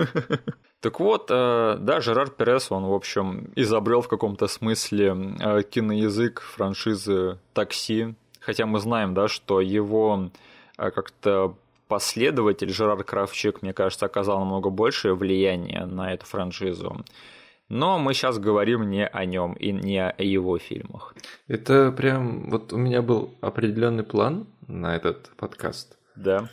Так 0.84 1.00
вот, 1.00 1.30
э, 1.30 1.78
да, 1.80 2.02
Жерар 2.02 2.28
Перес, 2.28 2.70
он, 2.70 2.84
в 2.84 2.92
общем, 2.92 3.50
изобрел 3.56 4.02
в 4.02 4.08
каком-то 4.08 4.46
смысле 4.46 5.16
э, 5.40 5.62
киноязык 5.62 6.42
франшизы 6.42 7.38
«Такси», 7.54 8.14
хотя 8.38 8.66
мы 8.66 8.80
знаем, 8.80 9.14
да, 9.14 9.26
что 9.26 9.62
его 9.62 10.28
э, 10.76 10.90
как-то 10.90 11.56
последователь 11.88 12.68
Жерар 12.68 13.02
Кравчик, 13.02 13.62
мне 13.62 13.72
кажется, 13.72 14.04
оказал 14.04 14.40
намного 14.40 14.68
большее 14.68 15.14
влияние 15.14 15.86
на 15.86 16.12
эту 16.12 16.26
франшизу. 16.26 17.02
Но 17.70 17.98
мы 17.98 18.12
сейчас 18.12 18.38
говорим 18.38 18.90
не 18.90 19.06
о 19.06 19.24
нем 19.24 19.54
и 19.54 19.72
не 19.72 20.06
о 20.06 20.22
его 20.22 20.58
фильмах. 20.58 21.14
Это 21.48 21.92
прям 21.92 22.50
вот 22.50 22.74
у 22.74 22.76
меня 22.76 23.00
был 23.00 23.34
определенный 23.40 24.04
план 24.04 24.46
на 24.68 24.94
этот 24.94 25.30
подкаст. 25.38 25.96
Да. 26.14 26.50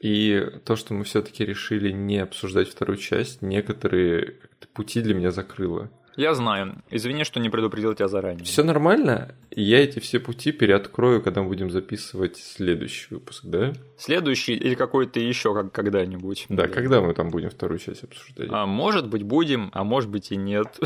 И 0.00 0.46
то, 0.64 0.76
что 0.76 0.94
мы 0.94 1.04
все-таки 1.04 1.44
решили 1.44 1.90
не 1.90 2.18
обсуждать 2.18 2.68
вторую 2.68 2.98
часть, 2.98 3.42
некоторые 3.42 4.36
пути 4.74 5.00
для 5.00 5.14
меня 5.14 5.30
закрыло. 5.30 5.90
Я 6.16 6.34
знаю. 6.34 6.82
Извини, 6.90 7.24
что 7.24 7.40
не 7.40 7.50
предупредил 7.50 7.94
тебя 7.94 8.08
заранее. 8.08 8.44
Все 8.44 8.62
нормально. 8.64 9.34
Я 9.50 9.82
эти 9.82 9.98
все 9.98 10.18
пути 10.18 10.50
переоткрою, 10.50 11.20
когда 11.20 11.42
мы 11.42 11.48
будем 11.48 11.70
записывать 11.70 12.38
следующий 12.38 13.14
выпуск, 13.14 13.44
да? 13.44 13.74
Следующий 13.98 14.54
или 14.54 14.74
какой-то 14.74 15.20
еще 15.20 15.52
как 15.52 15.72
когда-нибудь. 15.72 16.46
Да, 16.48 16.68
когда 16.68 17.02
мы 17.02 17.12
там 17.12 17.28
будем 17.28 17.50
вторую 17.50 17.78
часть 17.78 18.04
обсуждать? 18.04 18.48
А 18.50 18.64
может 18.64 19.08
быть 19.08 19.24
будем, 19.24 19.70
а 19.74 19.84
может 19.84 20.08
быть 20.08 20.32
и 20.32 20.36
нет. 20.36 20.78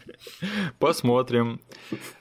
Посмотрим. 0.78 1.60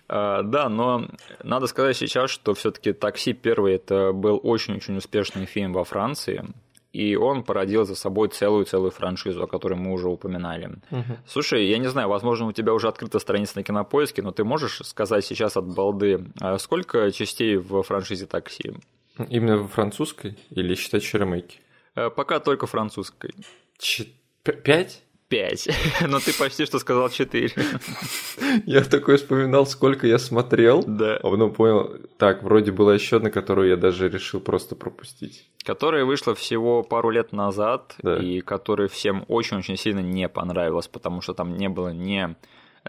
А, 0.08 0.44
да, 0.44 0.70
но 0.70 1.08
надо 1.44 1.68
сказать 1.68 1.98
сейчас, 1.98 2.30
что 2.30 2.54
все-таки 2.54 2.94
такси 2.94 3.34
первый 3.34 3.76
это 3.76 4.12
был 4.14 4.40
очень-очень 4.42 4.98
успешный 4.98 5.46
фильм 5.46 5.74
во 5.74 5.84
Франции 5.84 6.46
и 6.96 7.18
он 7.18 7.44
породил 7.44 7.84
за 7.84 7.94
собой 7.94 8.30
целую-целую 8.30 8.90
франшизу, 8.90 9.44
о 9.44 9.48
которой 9.48 9.74
мы 9.74 9.92
уже 9.92 10.08
упоминали. 10.08 10.78
Угу. 10.92 11.18
Слушай, 11.28 11.68
я 11.68 11.78
не 11.78 11.88
знаю, 11.90 12.08
возможно, 12.08 12.46
у 12.48 12.54
тебя 12.54 12.74
уже 12.74 12.88
открыта 12.88 13.20
страница 13.20 13.58
на 13.58 13.64
кинопоиске, 13.64 14.22
но 14.22 14.32
ты 14.32 14.46
можешь 14.46 14.78
сказать 14.86 15.26
сейчас 15.26 15.58
от 15.58 15.66
балды, 15.66 16.26
а 16.40 16.58
сколько 16.58 17.12
частей 17.12 17.58
в 17.58 17.84
франшизе 17.84 18.28
такси? 18.28 18.76
Именно 19.30 19.58
в 19.58 19.68
французской 19.68 20.38
или 20.52 20.74
считать 20.76 21.04
еще 21.04 21.18
ремейки? 21.18 21.60
Э, 21.96 22.10
пока 22.10 22.40
только 22.40 22.66
французской. 22.66 23.36
Ч... 23.78 24.06
Пять? 24.44 25.04
5. 25.36 25.70
Но 26.08 26.20
ты 26.20 26.34
почти 26.34 26.66
что 26.66 26.80
сказал 26.80 27.10
4. 27.10 27.52
Я 28.66 28.82
такой 28.84 29.18
вспоминал, 29.18 29.66
сколько 29.66 30.08
я 30.08 30.18
смотрел. 30.18 30.84
Да. 30.88 31.18
А 31.18 31.30
потом 31.30 31.54
понял, 31.54 31.98
так, 32.18 32.44
вроде 32.44 32.72
была 32.72 32.94
еще 32.94 33.18
одна, 33.18 33.30
которую 33.30 33.70
я 33.70 33.76
даже 33.76 34.08
решил 34.08 34.40
просто 34.40 34.76
пропустить. 34.76 35.50
Которая 35.66 36.06
вышла 36.06 36.36
всего 36.36 36.84
пару 36.84 37.10
лет 37.10 37.34
назад, 37.34 37.96
да. 38.02 38.18
и 38.18 38.40
которая 38.40 38.88
всем 38.88 39.26
очень-очень 39.28 39.78
сильно 39.78 40.00
не 40.00 40.30
понравилась, 40.30 40.88
потому 40.88 41.22
что 41.22 41.34
там 41.34 41.58
не 41.58 41.68
было 41.68 41.90
ни 41.90 42.36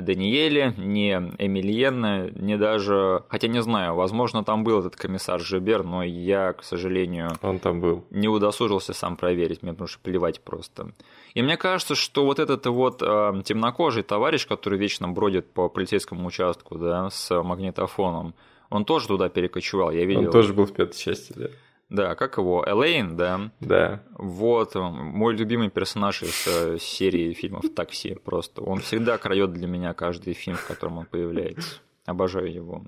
Даниэле, 0.01 0.75
ни 0.77 1.11
Эмильена, 1.39 2.31
ни 2.31 2.57
даже... 2.57 3.23
Хотя 3.29 3.49
не 3.49 3.63
знаю, 3.63 3.95
возможно, 3.95 4.45
там 4.45 4.65
был 4.65 4.81
этот 4.81 4.97
комиссар 4.97 5.41
Жибер, 5.41 5.85
но 5.85 6.03
я, 6.03 6.53
к 6.53 6.63
сожалению... 6.63 7.31
Он 7.43 7.59
там 7.59 7.81
был. 7.81 8.05
Не 8.11 8.29
удосужился 8.29 8.93
сам 8.93 9.17
проверить, 9.17 9.63
мне 9.63 9.73
потому 9.73 9.89
что 9.89 10.01
плевать 10.01 10.41
просто. 10.41 10.93
И 11.35 11.43
мне 11.43 11.57
кажется, 11.57 11.95
что 11.95 12.25
вот 12.25 12.39
этот 12.39 12.67
вот 12.67 13.03
э, 13.03 13.43
темнокожий 13.45 14.03
товарищ, 14.03 14.47
который 14.47 14.79
вечно 14.79 15.09
бродит 15.09 15.53
по 15.53 15.69
полицейскому 15.69 16.27
участку, 16.27 16.77
да, 16.77 17.11
с 17.11 17.43
магнитофоном, 17.43 18.35
он 18.71 18.85
тоже 18.85 19.09
туда 19.09 19.29
перекочевал, 19.29 19.91
я 19.91 20.05
видел. 20.05 20.27
Он 20.27 20.31
тоже 20.31 20.53
был 20.53 20.67
в 20.67 20.73
пятой 20.73 20.99
части, 20.99 21.33
да. 21.37 21.49
Да, 21.89 22.17
как 22.17 22.37
его? 22.37 22.65
Элейн, 22.67 23.17
да? 23.17 23.51
Да. 23.61 24.03
Вот, 24.19 24.75
мой 24.75 25.35
любимый 25.35 25.71
персонаж 25.71 26.23
из 26.23 26.47
э, 26.49 26.79
серии 26.81 27.33
фильмов 27.33 27.65
«Такси» 27.75 28.15
просто. 28.15 28.63
Он 28.63 28.81
всегда 28.81 29.19
крает 29.19 29.53
для 29.53 29.69
меня 29.69 29.95
каждый 29.95 30.35
фильм, 30.35 30.57
в 30.57 30.67
котором 30.67 30.99
он 30.99 31.07
появляется. 31.07 31.77
Обожаю 32.05 32.53
его. 32.53 32.83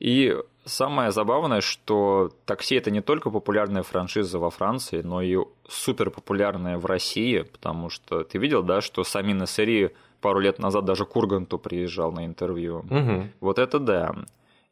И 0.00 0.36
самое 0.64 1.12
забавное, 1.12 1.60
что 1.62 2.30
«Такси»— 2.44 2.74
это 2.76 2.90
не 2.90 3.00
только 3.00 3.30
популярная 3.30 3.82
франшиза 3.82 4.38
во 4.38 4.50
Франции, 4.50 5.00
но 5.02 5.22
и 5.22 5.38
супер 5.68 6.10
популярная 6.10 6.78
в 6.78 6.86
России, 6.86 7.42
потому 7.42 7.88
что 7.88 8.24
ты 8.24 8.38
видел, 8.38 8.62
да, 8.62 8.80
что 8.82 9.02
Сами 9.04 9.32
Нассери 9.32 9.90
пару 10.20 10.40
лет 10.40 10.58
назад 10.58 10.84
даже 10.84 11.04
Курганту 11.04 11.58
приезжал 11.58 12.12
на 12.12 12.26
интервью. 12.26 12.78
Угу. 12.90 13.28
Вот 13.40 13.58
это 13.58 13.78
да. 13.78 14.14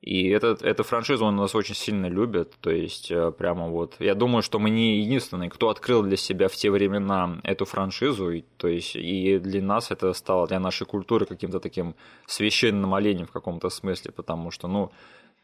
И 0.00 0.28
этот, 0.28 0.62
эту 0.62 0.84
франшизу 0.84 1.24
он 1.24 1.36
нас 1.36 1.54
очень 1.56 1.74
сильно 1.74 2.06
любит, 2.06 2.54
то 2.60 2.70
есть 2.70 3.10
э, 3.10 3.32
прямо 3.32 3.68
вот... 3.68 3.96
Я 3.98 4.14
думаю, 4.14 4.42
что 4.42 4.60
мы 4.60 4.70
не 4.70 5.00
единственные, 5.00 5.50
кто 5.50 5.70
открыл 5.70 6.04
для 6.04 6.16
себя 6.16 6.48
в 6.48 6.54
те 6.54 6.70
времена 6.70 7.40
эту 7.42 7.64
франшизу, 7.64 8.30
и, 8.30 8.44
то 8.58 8.68
есть 8.68 8.94
и 8.94 9.38
для 9.38 9.60
нас 9.60 9.90
это 9.90 10.12
стало, 10.12 10.46
для 10.46 10.60
нашей 10.60 10.86
культуры 10.86 11.26
каким-то 11.26 11.58
таким 11.58 11.96
священным 12.26 12.94
оленем 12.94 13.26
в 13.26 13.32
каком-то 13.32 13.70
смысле, 13.70 14.12
потому 14.12 14.52
что, 14.52 14.68
ну, 14.68 14.92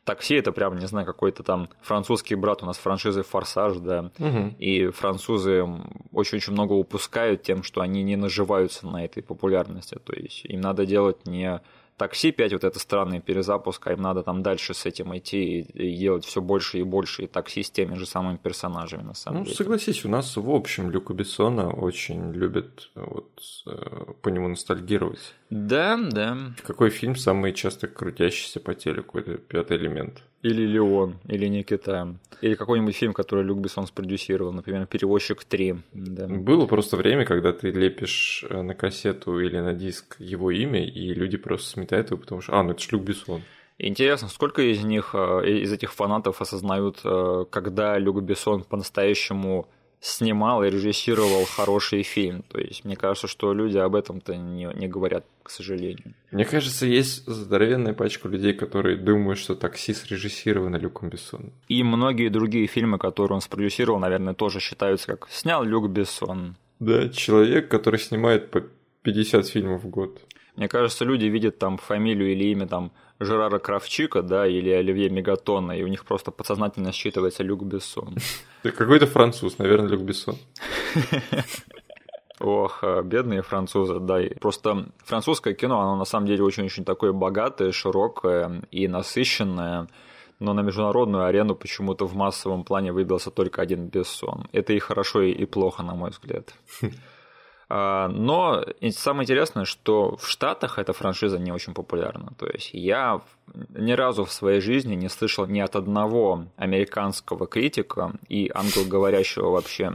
такси 0.05 0.37
это 0.37 0.53
прям, 0.53 0.79
не 0.79 0.87
знаю, 0.87 1.05
какой-то 1.05 1.43
там 1.43 1.69
французский 1.83 2.37
брат 2.37 2.63
у 2.63 2.67
нас 2.67 2.79
франшизы 2.79 3.23
«Форсаж», 3.25 3.79
да, 3.79 4.13
угу. 4.19 4.55
и 4.59 4.87
французы 4.89 5.67
очень-очень 6.13 6.53
много 6.53 6.75
упускают 6.75 7.43
тем, 7.43 7.65
что 7.65 7.81
они 7.81 8.05
не 8.05 8.15
наживаются 8.15 8.87
на 8.87 9.05
этой 9.05 9.23
популярности, 9.23 9.99
то 10.05 10.13
есть 10.13 10.45
им 10.45 10.61
надо 10.61 10.87
делать 10.87 11.27
не 11.27 11.61
такси 11.97 12.33
5, 12.33 12.53
вот 12.53 12.65
это 12.65 12.79
странный 12.79 13.21
перезапуск, 13.21 13.87
а 13.87 13.93
им 13.93 14.03
надо 14.03 14.23
там 14.23 14.43
дальше 14.43 14.75
с 14.75 14.87
этим 14.87 15.17
идти 15.17 15.61
и, 15.61 15.97
делать 15.97 16.25
все 16.25 16.41
больше 16.41 16.79
и 16.79 16.83
больше 16.83 17.25
и 17.25 17.27
такси 17.27 17.63
с 17.63 17.71
теми 17.71 17.95
же 17.95 18.07
самыми 18.07 18.37
персонажами, 18.37 19.03
на 19.03 19.15
самом 19.15 19.41
ну, 19.41 19.45
деле. 19.45 19.57
согласись, 19.57 20.05
у 20.05 20.09
нас 20.09 20.37
в 20.37 20.51
общем 20.51 20.91
Люка 20.91 21.15
Бессона 21.15 21.71
очень 21.71 22.33
любят 22.33 22.91
вот, 22.95 23.41
э, 23.67 24.13
по 24.23 24.29
нему 24.29 24.49
ностальгировать. 24.49 25.35
Да, 25.51 25.97
да. 25.97 26.37
Какой 26.65 26.91
фильм 26.91 27.17
самый 27.17 27.53
часто 27.53 27.87
крутящийся 27.87 28.61
по 28.61 28.75
телеку? 28.75 29.19
Это 29.19 29.39
«Пятый 29.39 29.77
элемент». 29.77 30.23
Или 30.43 30.67
«Леон», 30.67 31.21
или 31.29 31.47
«Никита». 31.47 32.17
Или 32.41 32.55
какой-нибудь 32.55 32.95
фильм, 32.95 33.15
который 33.15 33.45
Люк 33.45 33.61
Бессон 33.61 33.87
спродюсировал, 33.87 34.53
например, 34.53 34.87
«Перевозчик 34.87 35.43
3». 35.49 35.79
Да. 35.93 36.27
Было 36.27 36.67
просто 36.67 36.97
время, 36.97 37.25
когда 37.25 37.53
ты 37.53 37.71
лепишь 37.71 38.45
э, 38.49 38.63
на 38.63 38.75
кассету 38.75 39.39
или 39.39 39.59
на 39.59 39.73
диск 39.73 40.17
его 40.19 40.51
имя, 40.51 40.85
и 40.85 41.15
люди 41.15 41.37
просто 41.37 41.71
сметают 41.85 42.11
его, 42.11 42.21
потому 42.21 42.41
что, 42.41 42.59
а, 42.59 42.63
ну 42.63 42.73
это 42.73 42.83
ж 42.83 42.93
Люк 42.93 43.03
Бессон. 43.03 43.43
Интересно, 43.79 44.29
сколько 44.29 44.63
из 44.63 44.85
них, 44.85 45.11
э, 45.15 45.63
из 45.63 45.73
этих 45.73 45.93
фанатов 45.93 46.41
осознают, 46.41 47.01
э, 47.05 47.45
когда 47.51 47.99
Люк 47.99 48.23
Бессон 48.23 48.63
по-настоящему 48.63 49.67
снимал 50.01 50.63
и 50.63 50.71
режиссировал 50.71 51.45
хороший 51.47 52.03
фильм. 52.03 52.45
То 52.49 52.59
есть 52.59 52.85
мне 52.85 52.95
кажется, 52.95 53.27
что 53.27 53.55
люди 53.55 53.79
об 53.79 53.95
этом-то 53.95 54.37
не, 54.37 54.69
не 54.75 54.87
говорят, 54.87 55.25
к 55.43 55.51
сожалению. 55.51 56.15
Мне 56.31 56.45
кажется, 56.45 56.87
есть 56.87 57.27
здоровенная 57.27 57.95
пачка 57.95 58.29
людей, 58.29 58.53
которые 58.53 58.97
думают, 58.97 59.39
что 59.39 59.55
«Такси» 59.55 59.95
срежиссировано 59.95 60.77
Люком 60.77 61.09
Бессоном. 61.09 61.53
И 61.69 61.83
многие 61.83 62.29
другие 62.29 62.67
фильмы, 62.67 62.99
которые 62.99 63.37
он 63.37 63.41
спродюсировал, 63.41 63.99
наверное, 63.99 64.35
тоже 64.35 64.61
считаются 64.61 65.07
как 65.07 65.29
«снял 65.31 65.65
Люк 65.65 65.89
Бессон». 65.89 66.57
Да, 66.81 67.09
человек, 67.09 67.69
который 67.69 67.99
снимает 67.99 68.51
по 68.51 68.63
50 69.03 69.49
фильмов 69.49 69.85
в 69.85 69.89
год. 69.89 70.21
Мне 70.57 70.69
кажется, 70.69 71.05
люди 71.05 71.25
видят 71.25 71.59
там 71.59 71.79
фамилию 71.79 72.33
или 72.33 72.45
имя 72.45 72.67
там 72.67 72.93
Жерара 73.19 73.59
Кравчика, 73.59 74.23
да, 74.23 74.47
или 74.47 74.71
Оливье 74.71 75.09
Мегатона, 75.11 75.73
и 75.73 75.83
у 75.83 75.89
них 75.89 76.05
просто 76.05 76.31
подсознательно 76.31 76.89
считывается 76.89 77.43
Люк 77.43 77.63
Бессон. 77.63 78.17
Ты 78.63 78.71
какой-то 78.71 79.07
француз, 79.07 79.59
наверное, 79.59 79.89
Люк 79.89 80.03
Бессон. 80.03 80.37
Ох, 82.41 82.81
э, 82.83 83.03
бедные 83.03 83.43
французы, 83.43 84.01
да. 84.01 84.21
Просто 84.41 84.87
французское 85.05 85.55
кино, 85.55 85.81
оно 85.81 85.97
на 85.97 86.05
самом 86.05 86.27
деле 86.27 86.43
очень-очень 86.43 86.85
такое 86.85 87.13
богатое, 87.13 87.73
широкое 87.73 88.63
и 88.71 88.89
насыщенное, 88.89 89.89
но 90.41 90.53
на 90.53 90.61
международную 90.61 91.25
арену 91.25 91.55
почему-то 91.55 92.07
в 92.07 92.15
массовом 92.15 92.65
плане 92.65 92.93
выбился 92.93 93.31
только 93.31 93.63
один 93.63 93.87
Бессон. 93.87 94.49
Это 94.53 94.73
и 94.73 94.79
хорошо, 94.79 95.23
и 95.23 95.45
плохо, 95.47 95.83
на 95.83 95.95
мой 95.95 96.11
взгляд. 96.11 96.55
А, 97.77 98.07
но 98.07 98.65
самое 98.91 99.25
интересное, 99.25 99.65
что 99.65 100.17
в 100.17 100.29
Штатах 100.29 100.79
эта 100.79 100.93
франшиза 100.93 101.41
не 101.41 101.51
очень 101.51 101.75
популярна. 101.75 102.33
То 102.39 102.47
есть 102.47 102.71
я 102.73 103.21
ни 103.71 103.91
разу 103.91 104.25
в 104.25 104.33
своей 104.33 104.61
жизни 104.61 104.95
не 104.95 105.09
слышал 105.09 105.47
ни 105.47 105.59
от 105.59 105.75
одного 105.75 106.47
американского 106.55 107.49
критика 107.49 108.13
и 108.29 108.49
англоговорящего 108.55 109.51
вообще 109.51 109.93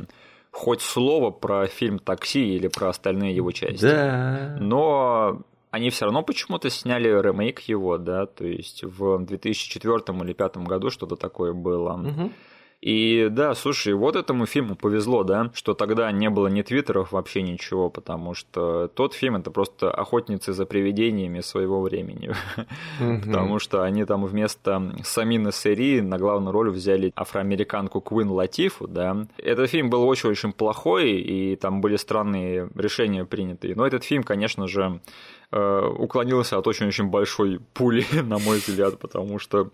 хоть 0.52 0.82
слово 0.82 1.32
про 1.32 1.68
фильм 1.68 2.00
«Такси» 2.00 2.54
или 2.54 2.68
про 2.68 2.90
остальные 2.90 3.34
его 3.34 3.54
части. 3.54 3.86
Да. 3.86 4.58
Но 4.60 5.42
они 5.72 5.90
все 5.90 6.04
равно 6.04 6.22
почему-то 6.22 6.70
сняли 6.70 7.08
ремейк 7.08 7.62
его, 7.62 7.98
да, 7.98 8.26
то 8.26 8.46
есть 8.46 8.84
в 8.84 9.20
2004 9.20 9.94
или 9.94 10.34
2005 10.34 10.58
году 10.58 10.90
что-то 10.90 11.16
такое 11.16 11.54
было. 11.54 11.94
Угу. 11.94 12.32
И 12.82 13.28
да, 13.30 13.56
слушай, 13.56 13.94
вот 13.94 14.16
этому 14.16 14.46
фильму 14.46 14.76
повезло, 14.76 15.24
да, 15.24 15.52
что 15.54 15.74
тогда 15.74 16.10
не 16.14 16.30
было 16.30 16.48
ни 16.48 16.62
твиттеров, 16.62 17.12
вообще 17.12 17.42
ничего, 17.42 17.90
потому 17.90 18.34
что 18.34 18.88
тот 18.88 19.14
фильм 19.14 19.36
это 19.36 19.52
просто 19.52 19.92
охотницы 19.92 20.54
за 20.54 20.66
привидениями 20.66 21.42
своего 21.42 21.82
времени. 21.82 22.32
Потому 23.00 23.60
что 23.60 23.84
они 23.84 24.06
там 24.06 24.26
вместо 24.26 24.94
Самины 25.04 25.52
Сери 25.52 26.00
на 26.00 26.18
главную 26.18 26.54
роль 26.54 26.70
взяли 26.70 27.12
афроамериканку 27.16 28.00
Квин 28.00 28.30
Латифу, 28.30 28.88
да. 28.88 29.28
Этот 29.38 29.70
фильм 29.70 29.90
был 29.90 30.08
очень-очень 30.08 30.54
плохой, 30.54 31.12
и 31.12 31.58
там 31.58 31.82
были 31.82 31.98
странные 31.98 32.70
решения 32.76 33.26
приняты. 33.26 33.76
Но 33.76 33.86
этот 33.86 34.06
фильм, 34.06 34.24
конечно 34.24 34.68
же, 34.68 35.02
э, 35.52 35.88
уклонился 35.98 36.58
от 36.58 36.66
очень-очень 36.66 37.08
большой 37.08 37.60
пули, 37.74 38.06
на 38.24 38.40
мой 38.40 38.60
взгляд, 38.60 39.00
потому 39.00 39.38
что 39.38 39.70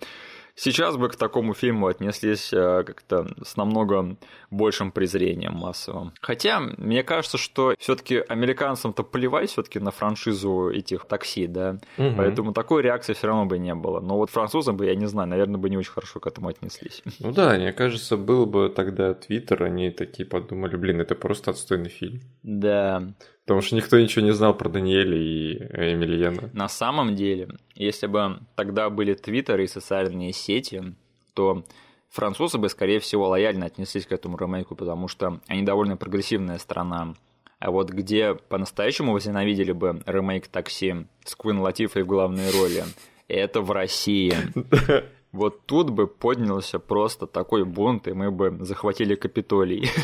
сейчас 0.55 0.97
бы 0.97 1.09
к 1.09 1.15
такому 1.15 1.53
фильму 1.53 1.87
отнеслись 1.87 2.51
э, 2.53 2.83
как-то 2.85 3.27
с 3.43 3.57
намного 3.57 4.17
большим 4.49 4.91
презрением 4.91 5.53
массовым. 5.53 6.13
Хотя, 6.21 6.59
мне 6.59 7.03
кажется, 7.03 7.37
что 7.37 7.75
все 7.77 7.95
таки 7.95 8.17
американцам-то 8.17 9.03
плевать 9.03 9.49
все 9.49 9.63
таки 9.63 9.79
на 9.79 9.91
франшизу 9.91 10.69
этих 10.69 11.05
такси, 11.05 11.47
да, 11.47 11.79
угу. 11.97 12.13
поэтому 12.17 12.53
такой 12.53 12.81
реакции 12.81 13.13
все 13.13 13.27
равно 13.27 13.45
бы 13.45 13.57
не 13.57 13.75
было. 13.75 13.99
Но 13.99 14.17
вот 14.17 14.29
французам 14.29 14.77
бы, 14.77 14.85
я 14.85 14.95
не 14.95 15.05
знаю, 15.05 15.29
наверное, 15.29 15.57
бы 15.57 15.69
не 15.69 15.77
очень 15.77 15.91
хорошо 15.91 16.19
к 16.19 16.27
этому 16.27 16.49
отнеслись. 16.49 17.03
Ну 17.19 17.31
да, 17.31 17.55
мне 17.55 17.73
кажется, 17.73 18.17
был 18.17 18.45
бы 18.45 18.69
тогда 18.69 19.13
Твиттер, 19.13 19.63
они 19.63 19.91
такие 19.91 20.27
подумали, 20.27 20.75
блин, 20.75 21.01
это 21.01 21.15
просто 21.15 21.51
отстойный 21.51 21.89
фильм. 21.89 22.21
Да. 22.43 23.13
Потому 23.45 23.61
что 23.61 23.75
никто 23.75 23.99
ничего 23.99 24.25
не 24.25 24.33
знал 24.33 24.57
про 24.57 24.69
Даниэля 24.69 25.17
и 25.17 25.53
Эмильена. 25.93 26.49
На 26.53 26.67
самом 26.67 27.15
деле, 27.15 27.49
если 27.75 28.07
бы 28.07 28.39
тогда 28.55 28.89
были 28.89 29.13
Твиттер 29.13 29.59
и 29.59 29.67
социальные 29.67 30.33
сети, 30.33 30.95
то 31.35 31.63
французы 32.09 32.57
бы, 32.57 32.69
скорее 32.69 32.99
всего, 32.99 33.27
лояльно 33.27 33.67
отнеслись 33.67 34.07
к 34.07 34.11
этому 34.11 34.37
ремейку, 34.37 34.75
потому 34.75 35.07
что 35.07 35.39
они 35.47 35.61
довольно 35.61 35.95
прогрессивная 35.95 36.57
страна. 36.57 37.13
А 37.59 37.69
вот 37.69 37.91
где 37.91 38.33
по-настоящему 38.33 39.13
возненавидели 39.13 39.73
бы 39.73 40.01
ремейк 40.07 40.47
«Такси» 40.47 41.05
с 41.23 41.35
Квин 41.35 41.59
Латифой 41.59 42.01
в 42.01 42.07
главной 42.07 42.49
роли, 42.49 42.83
это 43.27 43.61
в 43.61 43.71
России. 43.71 44.33
Вот 45.35 45.65
тут 45.65 45.89
бы 45.89 46.07
поднялся 46.07 46.79
просто 46.79 47.27
такой 47.27 47.65
бунт, 47.65 48.07
и 48.07 48.13
мы 48.13 48.31
бы 48.31 48.57
захватили 48.61 49.15
Капитолий. 49.15 49.89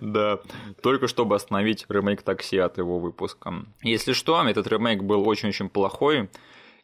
Да, 0.00 0.40
только 0.82 1.06
чтобы 1.06 1.36
остановить 1.36 1.86
ремейк 1.88 2.22
«Такси» 2.22 2.58
от 2.58 2.78
его 2.78 2.98
выпуска. 2.98 3.64
Если 3.82 4.12
что, 4.12 4.42
этот 4.42 4.66
ремейк 4.66 5.02
был 5.02 5.28
очень-очень 5.28 5.68
плохой, 5.68 6.28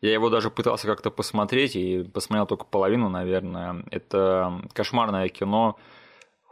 я 0.01 0.13
его 0.13 0.31
даже 0.31 0.51
пытался 0.51 0.87
как-то 0.87 1.11
посмотреть 1.11 1.77
и 1.77 2.05
посмотрел 2.05 2.47
только 2.47 2.65
половину, 2.65 3.09
наверное. 3.09 3.85
Это 3.91 4.61
кошмарное 4.73 5.29
кино, 5.29 5.77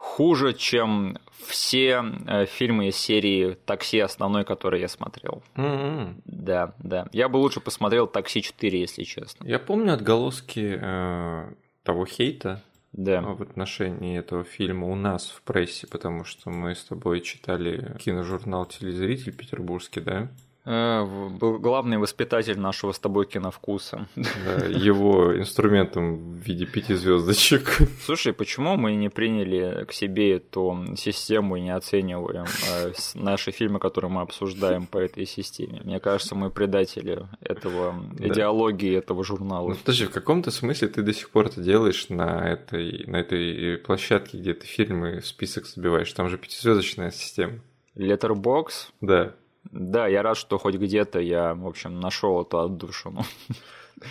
хуже, 0.00 0.54
чем 0.54 1.18
все 1.46 2.02
э, 2.26 2.46
фильмы 2.46 2.88
из 2.88 2.96
серии 2.96 3.56
«Такси» 3.66 3.98
основной, 4.00 4.44
который 4.44 4.80
я 4.80 4.88
смотрел. 4.88 5.42
Mm-hmm. 5.56 6.22
Да, 6.24 6.74
да. 6.78 7.08
Я 7.12 7.28
бы 7.28 7.36
лучше 7.36 7.60
посмотрел 7.60 8.06
«Такси 8.06 8.40
4», 8.40 8.70
если 8.70 9.04
честно. 9.04 9.46
Я 9.46 9.58
помню 9.58 9.92
отголоски 9.92 10.78
э, 10.80 11.52
того 11.82 12.06
хейта 12.06 12.62
да. 12.92 13.20
в 13.20 13.42
отношении 13.42 14.18
этого 14.18 14.42
фильма 14.42 14.86
у 14.88 14.94
нас 14.94 15.28
в 15.28 15.42
прессе, 15.42 15.86
потому 15.86 16.24
что 16.24 16.50
мы 16.50 16.74
с 16.74 16.84
тобой 16.84 17.20
читали 17.20 17.96
киножурнал 17.98 18.64
«Телезритель» 18.64 19.34
петербургский, 19.34 20.00
да? 20.00 20.28
Э, 20.66 21.04
был 21.04 21.58
главный 21.58 21.96
воспитатель 21.96 22.58
нашего 22.58 22.92
с 22.92 22.98
тобой 22.98 23.26
киновкуса. 23.26 24.06
Да, 24.16 24.66
его 24.66 25.38
инструментом 25.38 26.34
в 26.34 26.36
виде 26.36 26.66
пяти 26.66 26.94
звездочек. 26.94 27.78
Слушай, 28.04 28.32
почему 28.34 28.76
мы 28.76 28.94
не 28.94 29.08
приняли 29.08 29.84
к 29.84 29.92
себе 29.92 30.36
эту 30.36 30.86
систему 30.96 31.56
и 31.56 31.62
не 31.62 31.74
оцениваем 31.74 32.44
э, 32.68 32.92
наши 33.14 33.52
фильмы, 33.52 33.78
которые 33.78 34.10
мы 34.10 34.20
обсуждаем 34.20 34.86
по 34.86 34.98
этой 34.98 35.26
системе? 35.26 35.80
Мне 35.82 35.98
кажется, 35.98 36.34
мы 36.34 36.50
предатели 36.50 37.26
этого 37.40 37.94
да. 38.18 38.28
идеологии 38.28 38.96
этого 38.96 39.24
журнала. 39.24 39.68
Ну, 39.68 39.74
подожди, 39.74 40.04
в 40.04 40.10
каком-то 40.10 40.50
смысле 40.50 40.88
ты 40.88 41.02
до 41.02 41.14
сих 41.14 41.30
пор 41.30 41.46
это 41.46 41.62
делаешь 41.62 42.10
на 42.10 42.46
этой, 42.46 43.06
на 43.06 43.16
этой 43.16 43.78
площадке, 43.78 44.38
где 44.38 44.52
ты 44.52 44.66
фильмы 44.66 45.20
в 45.20 45.26
список 45.26 45.66
забиваешь? 45.66 46.12
Там 46.12 46.28
же 46.28 46.36
пятизвездочная 46.36 47.10
система. 47.10 47.60
Letterbox? 47.96 48.66
Да. 49.00 49.34
Да, 49.64 50.06
я 50.06 50.22
рад, 50.22 50.36
что 50.36 50.58
хоть 50.58 50.76
где-то 50.76 51.20
я, 51.20 51.54
в 51.54 51.66
общем, 51.66 52.00
нашел 52.00 52.42
эту 52.42 52.60
отдушину. 52.60 53.24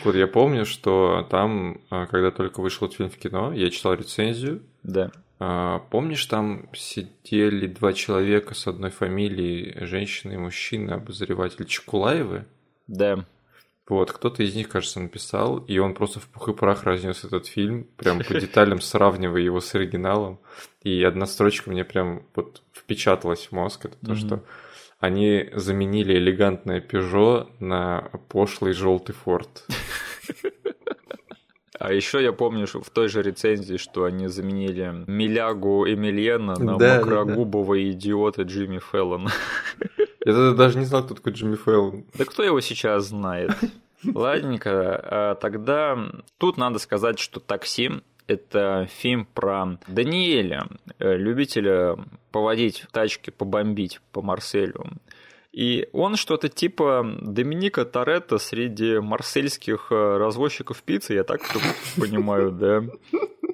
Вот 0.03 0.15
я 0.15 0.27
помню, 0.27 0.65
что 0.65 1.27
там, 1.31 1.81
а, 1.89 2.05
когда 2.05 2.29
только 2.29 2.61
вышел 2.61 2.85
этот 2.85 2.97
фильм 2.97 3.09
в 3.09 3.17
кино, 3.17 3.51
я 3.53 3.71
читал 3.71 3.95
рецензию. 3.95 4.61
Да. 4.83 5.11
А, 5.39 5.79
помнишь, 5.89 6.25
там 6.25 6.69
сидели 6.73 7.65
два 7.65 7.93
человека 7.93 8.53
с 8.53 8.67
одной 8.67 8.91
фамилией, 8.91 9.85
женщина 9.85 10.33
и 10.33 10.37
мужчина, 10.37 10.95
обозреватель 10.95 11.65
Чекулаевы? 11.65 12.45
Да. 12.87 13.25
Вот, 13.87 14.11
кто-то 14.11 14.43
из 14.43 14.53
них, 14.53 14.69
кажется, 14.69 14.99
написал, 14.99 15.57
и 15.57 15.79
он 15.79 15.95
просто 15.95 16.19
в 16.19 16.27
пух 16.27 16.49
и 16.49 16.53
прах 16.53 16.83
разнес 16.83 17.23
этот 17.23 17.47
фильм, 17.47 17.87
прям 17.97 18.19
по 18.19 18.39
деталям 18.39 18.81
сравнивая 18.81 19.41
его 19.41 19.61
с 19.61 19.73
оригиналом. 19.73 20.39
И 20.83 21.01
одна 21.03 21.25
строчка 21.25 21.71
мне 21.71 21.83
прям 21.83 22.21
вот 22.35 22.61
впечаталась 22.71 23.47
в 23.47 23.51
мозг, 23.51 23.85
это 23.85 23.97
то, 24.05 24.13
что 24.15 24.43
они 24.99 25.49
заменили 25.53 26.15
элегантное 26.15 26.81
Peugeot 26.81 27.47
на 27.59 28.09
пошлый 28.27 28.73
желтый 28.73 29.15
Форд. 29.15 29.65
А 31.79 31.93
еще 31.93 32.21
я 32.21 32.33
помню 32.33 32.67
что 32.67 32.81
в 32.81 32.89
той 32.89 33.07
же 33.07 33.21
рецензии, 33.21 33.77
что 33.77 34.03
они 34.03 34.27
заменили 34.27 35.05
Милягу 35.07 35.87
Эмильена 35.87 36.59
на 36.59 36.77
да, 36.77 36.97
макрогубого 36.97 37.75
да, 37.75 37.89
идиота 37.91 38.41
Джимми 38.41 38.79
Феллона. 38.79 39.31
Я 40.25 40.51
даже 40.51 40.77
не 40.77 40.83
знал, 40.83 41.05
кто 41.05 41.15
такой 41.15 41.31
Джимми 41.31 41.55
Феллон. 41.55 42.03
Да 42.15 42.25
кто 42.25 42.43
его 42.43 42.59
сейчас 42.59 43.05
знает? 43.05 43.51
Ладненько, 44.03 44.71
а 44.71 45.35
тогда 45.35 45.97
тут 46.37 46.57
надо 46.57 46.79
сказать, 46.79 47.17
что 47.17 47.39
такси 47.39 47.91
это 48.29 48.87
фильм 48.89 49.25
про 49.25 49.79
Даниэля, 49.87 50.67
э, 50.99 51.17
любителя 51.17 51.97
поводить 52.31 52.85
тачки, 52.91 53.31
побомбить 53.31 53.99
по 54.11 54.21
Марселю. 54.21 54.85
И 55.51 55.89
он 55.93 56.15
что-то 56.15 56.47
типа 56.47 57.17
Доминика 57.21 57.83
Торетто 57.85 58.37
среди 58.37 58.99
марсельских 58.99 59.87
э, 59.89 60.17
развозчиков 60.17 60.83
пиццы, 60.83 61.15
я 61.15 61.23
так 61.23 61.41
понимаю, 61.97 62.51
да. 62.59 62.83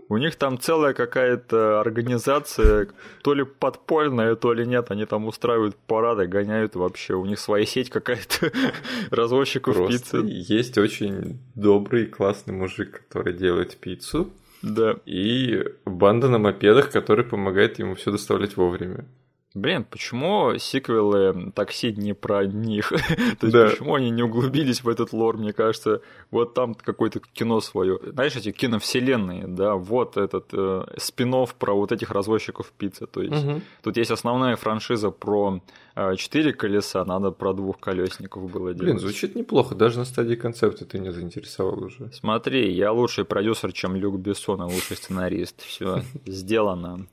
У 0.09 0.17
них 0.17 0.35
там 0.35 0.59
целая 0.59 0.93
какая-то 0.93 1.79
организация, 1.79 2.89
то 3.23 3.33
ли 3.33 3.43
подпольная, 3.43 4.35
то 4.35 4.53
ли 4.53 4.67
нет. 4.67 4.91
Они 4.91 5.05
там 5.05 5.25
устраивают 5.25 5.75
парады, 5.75 6.27
гоняют 6.27 6.75
вообще. 6.75 7.15
У 7.15 7.25
них 7.25 7.39
своя 7.39 7.65
сеть 7.65 7.89
какая-то 7.89 8.51
развозчиков 9.09 9.75
Просто 9.75 9.97
пиццы. 9.97 10.53
Есть 10.53 10.77
очень 10.77 11.39
добрый, 11.55 12.05
классный 12.05 12.53
мужик, 12.53 13.05
который 13.07 13.33
делает 13.33 13.77
пиццу. 13.77 14.31
Да. 14.65 14.95
И 15.06 15.63
банда 15.86 16.28
на 16.28 16.39
мопедах, 16.39 16.89
которая 16.91 17.25
помогает 17.25 17.78
ему 17.78 17.93
все 17.93 18.12
доставлять 18.12 18.58
вовремя. 18.58 19.06
Блин, 19.55 19.85
почему 19.89 20.57
сиквелы 20.57 21.51
такси 21.55 21.93
не 21.93 22.13
про 22.13 22.45
них? 22.45 22.89
То 23.39 23.47
есть 23.47 23.53
да. 23.53 23.69
почему 23.69 23.95
они 23.95 24.09
не 24.09 24.21
углубились 24.21 24.83
в 24.83 24.89
этот 24.89 25.13
лор, 25.13 25.37
мне 25.37 25.53
кажется, 25.53 26.01
вот 26.29 26.53
там 26.53 26.75
какое-то 26.75 27.21
кино 27.33 27.61
свое. 27.61 27.97
Знаешь, 28.03 28.35
эти 28.35 28.51
киновселенные, 28.51 29.47
да, 29.47 29.75
вот 29.75 30.17
этот 30.17 30.49
э, 30.51 30.83
спин 30.97 31.35
про 31.57 31.73
вот 31.73 31.91
этих 31.93 32.11
развозчиков 32.11 32.71
пиццы. 32.77 33.07
То 33.07 33.21
есть 33.21 33.45
угу. 33.45 33.61
тут 33.81 33.97
есть 33.97 34.11
основная 34.11 34.57
франшиза 34.57 35.09
про 35.09 35.61
э, 35.95 36.15
четыре 36.17 36.53
колеса, 36.53 37.05
надо 37.05 37.31
про 37.31 37.53
двухколесников 37.53 38.51
было 38.51 38.73
делать. 38.73 38.79
Блин, 38.79 38.99
звучит 38.99 39.35
неплохо, 39.35 39.73
даже 39.73 39.99
на 39.99 40.05
стадии 40.05 40.35
концепта 40.35 40.85
ты 40.85 40.99
не 40.99 41.11
заинтересовал 41.13 41.81
уже. 41.81 42.11
Смотри, 42.11 42.73
я 42.73 42.91
лучший 42.91 43.23
продюсер, 43.23 43.71
чем 43.71 43.95
Люк 43.95 44.17
Бессон, 44.17 44.61
и 44.61 44.65
лучший 44.65 44.97
сценарист. 44.97 45.61
Все 45.61 46.01
сделано. 46.25 47.07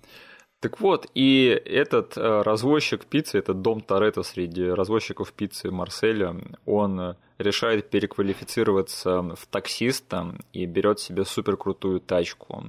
Так 0.63 0.79
вот, 0.79 1.09
и 1.13 1.61
этот 1.65 2.17
э, 2.17 2.43
развозчик 2.43 3.05
пиццы, 3.05 3.39
этот 3.39 3.63
дом 3.63 3.81
Торетто 3.81 4.23
среди 4.23 4.65
развозчиков 4.65 5.33
пиццы 5.33 5.73
Марселя, 5.73 6.37
он 6.67 7.17
решает 7.39 7.91
переквалифицироваться 7.91 9.23
в 9.23 9.45
таксиста 9.51 10.37
и 10.53 10.65
берет 10.67 11.01
себе 11.01 11.25
суперкрутую 11.25 11.99
тачку. 11.99 12.63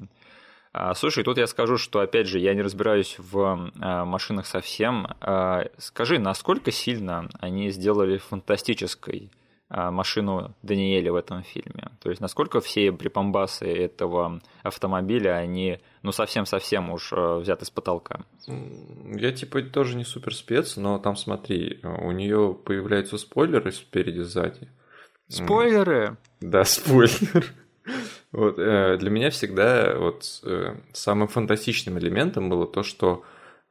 А, 0.71 0.95
слушай, 0.95 1.23
тут 1.23 1.38
я 1.38 1.45
скажу, 1.45 1.77
что, 1.77 1.99
опять 1.99 2.25
же, 2.25 2.39
я 2.39 2.56
не 2.56 2.63
разбираюсь 2.63 3.17
в 3.19 3.38
э, 3.79 4.03
машинах 4.06 4.47
совсем. 4.47 5.06
А, 5.21 5.65
скажи, 5.77 6.17
насколько 6.17 6.71
сильно 6.71 7.29
они 7.41 7.69
сделали 7.69 8.17
фантастической 8.17 9.29
а, 9.69 9.89
машину 9.89 10.53
Даниэля 10.62 11.12
в 11.12 11.15
этом 11.15 11.41
фильме. 11.41 11.89
То 11.99 12.10
есть 12.10 12.21
насколько 12.21 12.62
все 12.62 12.91
припомбасы 12.91 13.65
этого 13.65 14.39
автомобиля, 14.62 15.36
они 15.38 15.79
ну 16.04 16.12
совсем-совсем 16.12 16.92
уж 16.92 17.13
э, 17.13 17.38
взяты 17.38 17.66
с 17.66 17.70
потолка. 17.70 18.26
Я 18.46 19.32
типа 19.32 19.62
тоже 19.63 19.96
не 19.96 20.04
супер 20.04 20.36
спец, 20.36 20.76
но 20.76 21.00
там 21.00 21.16
смотри, 21.16 21.80
у 21.82 22.12
нее 22.12 22.54
появляются 22.54 23.18
спойлеры 23.18 23.72
спереди 23.72 24.20
сзади. 24.20 24.68
Спойлеры? 25.30 26.18
Да, 26.42 26.66
спойлер. 26.66 27.46
Вот, 28.32 28.60
э, 28.60 28.98
для 28.98 29.10
меня 29.10 29.30
всегда 29.30 29.96
вот 29.98 30.26
э, 30.44 30.76
самым 30.92 31.28
фантастичным 31.28 31.98
элементом 32.00 32.50
было 32.50 32.68
то, 32.68 32.84
что 32.84 33.24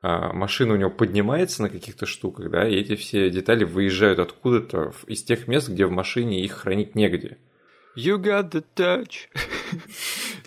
машина 0.05 0.75
у 0.75 0.77
него 0.77 0.90
поднимается 0.90 1.62
на 1.62 1.68
каких-то 1.68 2.07
штуках, 2.07 2.51
да, 2.51 2.68
и 2.68 2.75
эти 2.75 2.97
все 2.97 3.31
детали 3.31 3.62
выезжают 3.62 4.18
откуда-то 4.18 4.92
из 5.07 5.23
тех 5.23 5.47
мест, 5.47 5.68
где 5.68 5.87
в 5.87 5.92
машине 5.92 6.40
их 6.40 6.55
хранить 6.55 6.97
негде. 6.97 7.38
You 7.96 8.18
got 8.18 8.50
the 8.50 8.64
touch. 8.74 9.28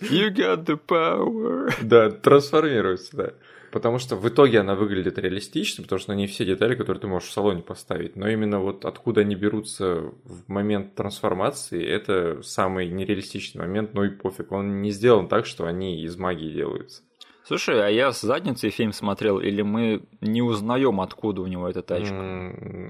You 0.00 0.34
got 0.34 0.64
the 0.64 0.78
power. 0.86 1.72
Да, 1.82 2.10
трансформируется, 2.10 3.16
да. 3.16 3.32
потому 3.76 3.98
что 3.98 4.16
в 4.16 4.26
итоге 4.28 4.60
она 4.60 4.74
выглядит 4.74 5.18
реалистично, 5.18 5.84
потому 5.84 5.98
что 5.98 6.14
ней 6.14 6.26
все 6.26 6.44
детали, 6.44 6.74
которые 6.74 7.00
ты 7.00 7.06
можешь 7.06 7.28
в 7.28 7.32
салоне 7.32 7.62
поставить. 7.62 8.16
Но 8.16 8.28
именно 8.28 8.58
вот 8.58 8.84
откуда 8.84 9.20
они 9.20 9.34
берутся 9.34 10.12
в 10.24 10.48
момент 10.48 10.94
трансформации, 10.94 11.84
это 11.84 12.42
самый 12.42 12.88
нереалистичный 12.88 13.60
момент, 13.60 13.94
ну 13.94 14.04
и 14.04 14.08
пофиг. 14.10 14.50
Он 14.50 14.80
не 14.80 14.90
сделан 14.90 15.28
так, 15.28 15.46
что 15.46 15.66
они 15.66 16.02
из 16.02 16.16
магии 16.16 16.50
делаются. 16.50 17.02
Слушай, 17.46 17.80
а 17.80 17.88
я 17.88 18.12
с 18.12 18.22
задницей 18.22 18.70
фильм 18.70 18.92
смотрел, 18.92 19.38
или 19.38 19.62
мы 19.62 20.02
не 20.20 20.42
узнаем, 20.42 21.00
откуда 21.00 21.42
у 21.42 21.46
него 21.46 21.68
эта 21.68 21.80
тачка? 21.80 22.12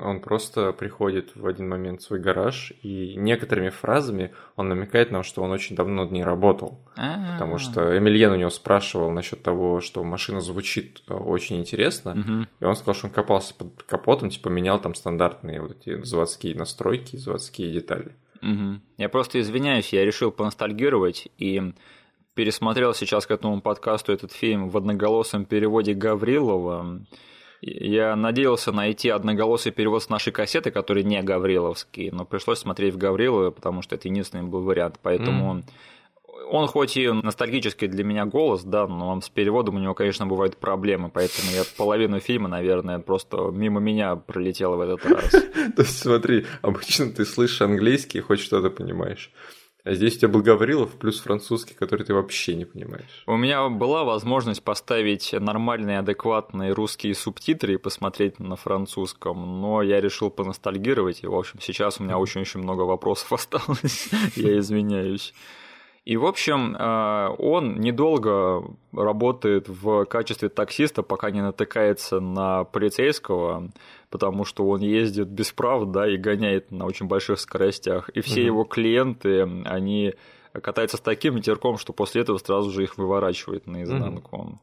Он 0.03 0.21
просто 0.21 0.73
приходит 0.73 1.37
в 1.37 1.47
один 1.47 1.69
момент 1.69 2.01
в 2.01 2.05
свой 2.05 2.21
гараж, 2.21 2.73
и 2.83 3.17
некоторыми 3.17 3.69
фразами 3.69 4.33
он 4.57 4.71
намекает 4.71 5.11
нам, 5.11 5.25
что 5.25 5.43
он 5.43 5.51
очень 5.51 5.77
давно 5.77 6.05
над 6.05 6.11
ней 6.11 6.25
работал. 6.25 6.81
А-а-а. 6.97 7.35
Потому 7.35 7.59
что 7.59 7.99
Эмильен 7.99 8.33
у 8.33 8.37
него 8.37 8.49
спрашивал 8.49 9.11
насчет 9.11 9.43
того, 9.43 9.83
что 9.83 10.03
машина 10.03 10.41
звучит 10.41 11.03
э, 11.07 11.13
очень 11.13 11.59
интересно, 11.59 12.13
угу. 12.13 12.47
и 12.59 12.65
он 12.65 12.77
сказал, 12.77 12.95
что 12.95 13.09
он 13.09 13.13
копался 13.13 13.55
под 13.55 13.83
капотом, 13.83 14.31
типа 14.31 14.49
менял 14.49 14.81
там 14.81 14.95
стандартные 14.95 15.61
вот 15.61 15.73
эти 15.73 16.03
заводские 16.03 16.55
настройки, 16.55 17.17
заводские 17.17 17.71
детали. 17.73 18.13
Угу. 18.41 18.81
Я 18.97 19.09
просто 19.11 19.39
извиняюсь, 19.39 19.93
я 19.93 20.03
решил 20.07 20.31
поностальгировать, 20.31 21.29
и 21.37 21.75
пересмотрел 22.37 22.95
сейчас 22.95 23.27
к 23.27 23.31
этому 23.33 23.61
подкасту 23.61 24.13
этот 24.13 24.31
фильм 24.31 24.69
в 24.69 24.77
одноголосом 24.77 25.47
переводе 25.47 25.95
Гаврилова. 25.95 27.01
Я 27.63 28.15
надеялся 28.15 28.73
найти 28.73 29.09
одноголосый 29.09 29.73
перевод 29.73 30.03
с 30.03 30.11
нашей 30.11 30.33
кассеты, 30.33 30.71
который 30.71 31.03
не 31.03 31.21
Гавриловский, 31.23 32.11
но 32.11 32.27
пришлось 32.27 32.59
смотреть 32.59 32.95
в 32.95 32.99
Гаврилова, 32.99 33.51
потому 33.51 33.81
что 33.81 33.95
это 33.95 34.09
единственный 34.09 34.45
был 34.45 34.61
вариант. 34.61 35.01
Поэтому 35.03 35.57
mm. 35.57 35.65
он 36.51 36.67
хоть 36.67 36.99
и 36.99 37.11
ностальгический 37.11 37.89
для 37.89 38.05
меня 38.05 38.27
голос, 38.27 38.63
да, 38.63 38.87
но 38.87 39.19
с 39.19 39.31
переводом 39.31 39.77
у 39.77 39.79
него, 39.79 39.95
конечно, 39.95 40.27
бывают 40.27 40.59
проблемы, 40.59 41.09
поэтому 41.09 41.51
я 41.53 41.63
половину 41.79 42.21
фильма, 42.21 42.49
наверное, 42.49 42.99
просто 42.99 43.51
мимо 43.51 43.81
меня 43.81 44.15
пролетела 44.15 44.77
в 44.77 44.81
этот 44.83 45.07
раз. 45.07 45.31
То 45.77 45.83
есть 45.83 45.99
смотри, 45.99 46.45
обычно 46.61 47.11
ты 47.11 47.25
слышишь 47.25 47.63
английский 47.63 48.19
и 48.19 48.21
хоть 48.21 48.41
что-то 48.41 48.69
понимаешь. 48.69 49.33
А 49.87 49.95
здесь 49.95 50.17
у 50.17 50.19
тебя 50.19 50.29
был 50.31 50.43
Гаврилов 50.43 50.97
плюс 50.97 51.21
французский, 51.21 51.75
который 51.75 52.05
ты 52.05 52.13
вообще 52.13 52.57
не 52.57 52.65
понимаешь. 52.65 53.23
У 53.25 53.37
меня 53.37 53.69
была 53.69 54.03
возможность 54.03 54.65
поставить 54.65 55.33
нормальные, 55.33 56.01
адекватные 56.01 56.73
русские 56.73 57.15
субтитры 57.15 57.75
и 57.75 57.77
посмотреть 57.77 58.41
на 58.41 58.57
французском, 58.57 59.61
но 59.61 59.83
я 59.83 60.01
решил 60.01 60.29
поностальгировать, 60.31 61.23
и, 61.23 61.29
в 61.29 61.35
общем, 61.37 61.61
сейчас 61.61 62.01
у 62.01 62.03
меня 62.03 62.19
очень-очень 62.19 62.59
много 62.59 62.83
вопросов 62.83 63.33
осталось, 63.33 64.09
я 64.35 64.59
извиняюсь. 64.59 65.33
И, 66.05 66.17
в 66.17 66.27
общем, 66.27 66.75
э, 66.77 67.35
он 67.39 67.81
недолго 67.81 68.65
работает 68.93 69.69
в 69.69 70.05
качестве 70.07 70.49
таксиста, 70.49 71.05
пока 71.05 71.31
не 71.31 71.43
натыкается 71.43 72.19
на 72.19 72.65
полицейского, 72.65 73.71
потому 74.11 74.45
что 74.45 74.67
он 74.67 74.81
ездит 74.81 75.29
без 75.29 75.53
прав, 75.53 75.91
да, 75.91 76.09
и 76.09 76.17
гоняет 76.17 76.71
на 76.71 76.87
очень 76.87 77.07
больших 77.07 77.41
скоростях. 77.41 78.09
И 78.11 78.21
все 78.21 78.41
угу. 78.41 78.47
его 78.47 78.65
клиенты, 78.65 79.43
они 79.65 80.15
катаются 80.53 80.97
с 80.97 81.01
таким 81.01 81.37
ветерком, 81.37 81.79
что 81.79 81.93
после 81.93 82.23
этого 82.23 82.39
сразу 82.39 82.71
же 82.71 82.85
их 82.85 82.97
выворачивает 82.99 83.67
наизнанку. 83.67 84.37
Угу. 84.37 84.61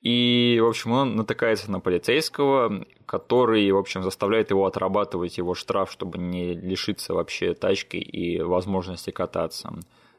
И, 0.00 0.60
в 0.62 0.66
общем, 0.66 0.92
он 0.92 1.16
натыкается 1.16 1.70
на 1.72 1.80
полицейского, 1.80 2.84
который, 3.04 3.70
в 3.72 3.76
общем, 3.76 4.02
заставляет 4.04 4.50
его 4.50 4.64
отрабатывать 4.64 5.38
его 5.38 5.54
штраф, 5.54 5.90
чтобы 5.90 6.18
не 6.18 6.54
лишиться 6.54 7.14
вообще 7.14 7.54
тачки 7.54 7.96
и 7.96 8.40
возможности 8.40 9.10
кататься 9.10 9.72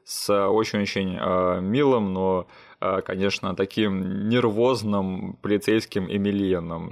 с 0.03 0.33
очень-очень 0.33 1.17
э, 1.17 1.61
милым, 1.61 2.13
но, 2.13 2.47
э, 2.81 3.01
конечно, 3.05 3.55
таким 3.55 4.27
нервозным 4.27 5.37
полицейским 5.41 6.11
Эмильеном 6.11 6.91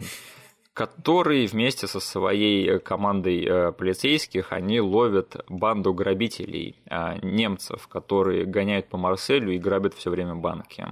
который 0.78 1.48
вместе 1.48 1.88
со 1.88 2.00
своей 2.00 2.78
командой 2.78 3.44
э, 3.44 3.72
полицейских 3.72 4.52
они 4.52 4.80
ловят 4.80 5.44
банду 5.50 5.92
грабителей 5.92 6.76
немцев, 7.24 7.88
которые 7.88 8.46
гоняют 8.46 8.88
по 8.88 8.96
Марселю 8.96 9.52
и 9.52 9.58
грабят 9.58 9.96
все 9.96 10.12
время 10.12 10.36
банки. 10.36 10.86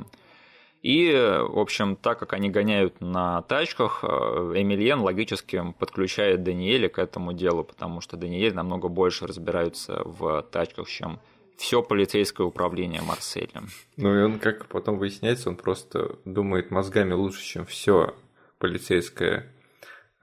И, 0.82 1.12
в 1.14 1.60
общем, 1.60 1.98
так 1.98 2.18
как 2.18 2.34
они 2.34 2.50
гоняют 2.50 3.00
на 3.00 3.44
тачках, 3.44 4.04
Эмильен 4.04 5.02
логически 5.02 5.64
подключает 5.78 6.42
Даниэля 6.42 6.90
к 6.90 6.98
этому 6.98 7.34
делу, 7.34 7.64
потому 7.64 8.02
что 8.02 8.18
Даниэль 8.18 8.56
намного 8.56 8.88
больше 8.88 9.28
разбирается 9.28 10.02
в 10.04 10.42
тачках, 10.52 10.88
чем 10.90 11.20
все 11.58 11.84
полицейское 11.84 12.48
управление 12.48 13.04
Марселя. 13.04 13.62
Ну 13.98 14.20
и 14.20 14.24
он, 14.24 14.40
как 14.40 14.66
потом 14.66 14.98
выясняется, 14.98 15.50
он 15.50 15.58
просто 15.58 16.18
думает 16.26 16.72
мозгами 16.72 17.14
лучше, 17.14 17.44
чем 17.44 17.66
все 17.68 18.16
полицейское 18.58 19.52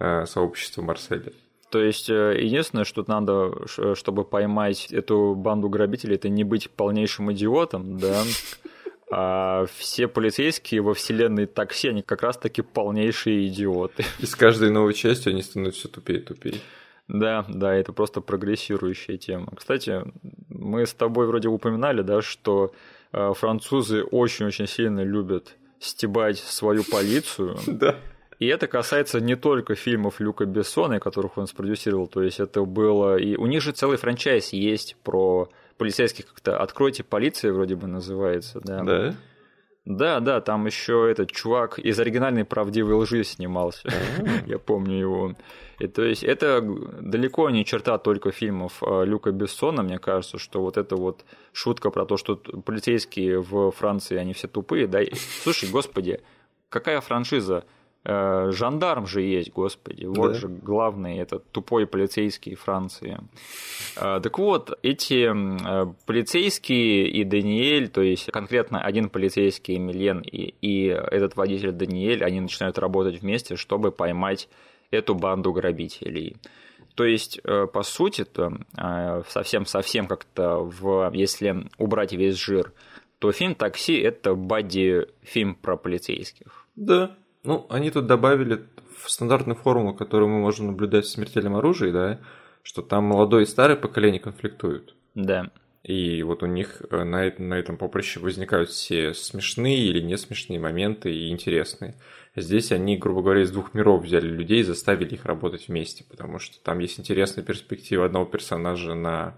э, 0.03 0.27
сообщество 0.27 0.83
Марселя. 0.83 1.33
То 1.71 1.83
есть 1.83 2.11
э, 2.11 2.37
единственное, 2.39 2.85
что 2.85 3.05
надо, 3.07 3.67
чтобы 3.95 4.25
поймать 4.25 4.93
эту 4.93 5.35
банду 5.35 5.69
грабителей, 5.69 6.17
это 6.17 6.29
не 6.29 6.45
быть 6.45 6.71
полнейшим 6.71 7.33
идиотом, 7.33 7.99
да, 7.99 8.23
а 9.11 9.67
все 9.77 10.09
полицейские 10.09 10.81
во 10.81 10.95
вселенной 10.95 11.47
такси, 11.47 11.89
они 11.89 12.03
как 12.03 12.23
раз-таки 12.23 12.63
полнейшие 12.63 13.47
идиоты. 13.49 14.05
И 14.21 14.27
с 14.27 14.35
каждой 14.35 14.71
новой 14.71 14.95
частью 14.95 15.33
они 15.33 15.43
становятся 15.43 15.81
все 15.81 15.89
тупее 15.89 16.21
и 16.21 16.23
тупее. 16.23 16.57
Да, 17.09 17.45
да, 17.49 17.75
это 17.75 17.93
просто 17.93 18.21
прогрессирующая 18.21 19.19
тема. 19.19 19.49
Кстати, 19.55 20.03
мы 20.49 20.87
с 20.87 20.95
тобой 20.95 21.27
вроде 21.27 21.49
упоминали, 21.49 22.03
да, 22.03 22.23
что 22.23 22.73
э, 23.13 23.33
французы 23.35 24.03
очень-очень 24.03 24.67
сильно 24.67 25.05
любят 25.05 25.57
стебать 25.79 26.39
свою 26.39 26.85
полицию. 26.85 27.57
Да. 27.67 27.97
И 28.43 28.47
это 28.47 28.67
касается 28.67 29.21
не 29.21 29.37
только 29.37 29.77
фильмов 29.77 30.19
Люка 30.19 30.47
Бессона, 30.47 30.99
которых 30.99 31.39
он 31.39 31.47
спродюсировал, 31.47 32.09
то 32.09 32.25
есть 32.25 32.41
это 32.41 32.65
было... 32.65 33.17
И 33.17 33.37
у 33.37 33.47
них 33.47 33.63
же 33.63 33.71
целый 33.71 33.99
франчайз 33.99 34.53
есть 34.53 34.97
про 35.05 35.49
полицейских 35.77 36.27
как-то 36.27 36.59
«Откройте 36.59 37.05
полиция» 37.05 37.53
вроде 37.53 37.77
бы 37.77 37.87
называется, 37.87 38.61
да. 38.65 38.83
Да? 38.83 39.15
Да, 39.85 40.19
да, 40.19 40.41
там 40.41 40.67
еще 40.67 41.09
этот 41.09 41.31
чувак 41.31 41.79
из 41.79 42.01
оригинальной 42.01 42.45
правдивой 42.45 42.95
лжи 42.95 43.23
снимался. 43.23 43.89
Я 44.49 44.59
помню 44.59 44.99
его. 44.99 45.37
И 45.79 45.87
то 45.87 46.03
есть 46.03 46.25
это 46.25 46.61
далеко 47.01 47.49
не 47.51 47.65
черта 47.65 47.97
только 47.99 48.33
фильмов 48.33 48.83
а, 48.83 49.05
Люка 49.05 49.31
Бессона, 49.31 49.85
мне 49.85 50.01
кажется, 50.01 50.39
что 50.39 50.63
вот 50.63 50.79
эта 50.79 50.97
вот 50.97 51.25
шутка 51.53 51.91
про 51.91 52.07
то, 52.07 52.17
что 52.17 52.35
полицейские 52.35 53.41
в 53.41 53.71
Франции, 53.71 54.17
они 54.17 54.33
все 54.33 54.49
тупые, 54.49 54.89
да. 54.89 54.99
Слушай, 55.45 55.71
господи, 55.71 56.21
какая 56.71 57.01
франшиза? 57.01 57.63
Э, 58.05 58.51
жандарм 58.51 59.07
же 59.07 59.23
есть, 59.23 59.53
господи, 59.53 60.07
вот 60.07 60.33
да. 60.33 60.35
же 60.35 60.49
главный, 60.49 61.19
это 61.19 61.39
тупой 61.39 61.87
полицейский 61.87 62.57
Франции. 62.57 63.21
Э, 63.97 64.19
так 64.21 64.39
вот, 64.39 64.77
эти 64.83 65.31
э, 65.31 65.93
полицейские 66.05 67.09
и 67.09 67.23
Даниэль, 67.23 67.89
то 67.89 68.03
есть 68.03 68.27
конкретно 68.33 68.83
один 68.83 69.09
полицейский 69.09 69.77
Эмилен 69.77 70.21
и, 70.21 70.55
и 70.61 70.87
этот 70.87 71.37
водитель 71.37 71.71
Даниэль, 71.71 72.25
они 72.25 72.41
начинают 72.41 72.77
работать 72.79 73.23
вместе, 73.23 73.55
чтобы 73.55 73.93
поймать 73.93 74.49
эту 74.91 75.15
банду 75.15 75.53
грабителей. 75.53 76.37
То 76.97 77.05
есть, 77.05 77.41
по 77.43 77.83
сути-то, 77.83 78.53
совсем-совсем 79.27 80.07
как-то, 80.07 80.59
в, 80.59 81.11
если 81.15 81.67
убрать 81.79 82.13
весь 82.13 82.37
жир, 82.37 82.75
то 83.19 83.33
фильм 83.33 83.55
«Такси»— 83.55 83.99
это 84.03 84.35
бади-фильм 84.35 85.55
про 85.55 85.79
полицейских. 85.79 86.67
Да, 86.77 87.17
ну, 87.45 87.67
они 87.71 87.91
тут 87.91 88.07
добавили 88.07 88.67
в 89.03 89.11
стандартную 89.11 89.57
формулу, 89.57 89.95
которую 89.95 90.29
мы 90.29 90.39
можем 90.39 90.69
наблюдать 90.69 91.07
в 91.07 91.11
смертельном 91.11 91.57
оружии, 91.57 91.91
да, 91.91 92.21
что 92.63 92.83
там 92.83 93.05
молодое 93.05 93.45
и 93.45 93.47
старое 93.47 93.77
поколение 93.77 94.21
конфликтуют. 94.21 94.95
Да. 95.15 95.51
И 95.83 96.23
вот 96.23 96.45
у 96.45 96.47
них 96.47 96.81
э, 96.91 97.03
на, 97.03 97.33
на 97.39 97.55
этом 97.55 97.77
поприще 97.77 98.21
возникают 98.21 98.71
все 98.71 99.15
смешные 99.15 99.79
или 99.79 100.01
не 100.01 100.17
смешные 100.17 100.61
моменты 100.61 101.13
и 101.13 101.31
интересные. 101.31 101.97
Здесь 102.37 102.71
они, 102.71 102.97
грубо 102.97 103.23
говоря, 103.23 103.43
из 103.43 103.51
двух 103.51 103.75
миров 103.75 104.05
взяли 104.05 104.29
людей 104.29 104.61
и 104.61 104.65
заставили 104.65 105.15
их 105.15 105.25
работать 105.25 105.67
вместе, 105.67 106.05
потому 106.09 106.39
что 106.39 106.63
там 106.63 106.79
есть 106.79 107.01
интересная 107.01 107.45
перспектива 107.45 108.07
одного 108.07 108.27
персонажа 108.27 108.95
на 108.95 109.37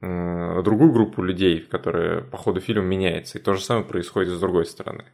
другую 0.00 0.92
группу 0.92 1.22
людей, 1.22 1.60
которая 1.60 2.22
по 2.22 2.36
ходу 2.36 2.60
фильма 2.60 2.84
меняется. 2.84 3.38
И 3.38 3.42
то 3.42 3.54
же 3.54 3.62
самое 3.62 3.86
происходит 3.86 4.34
с 4.34 4.40
другой 4.40 4.66
стороны. 4.66 5.04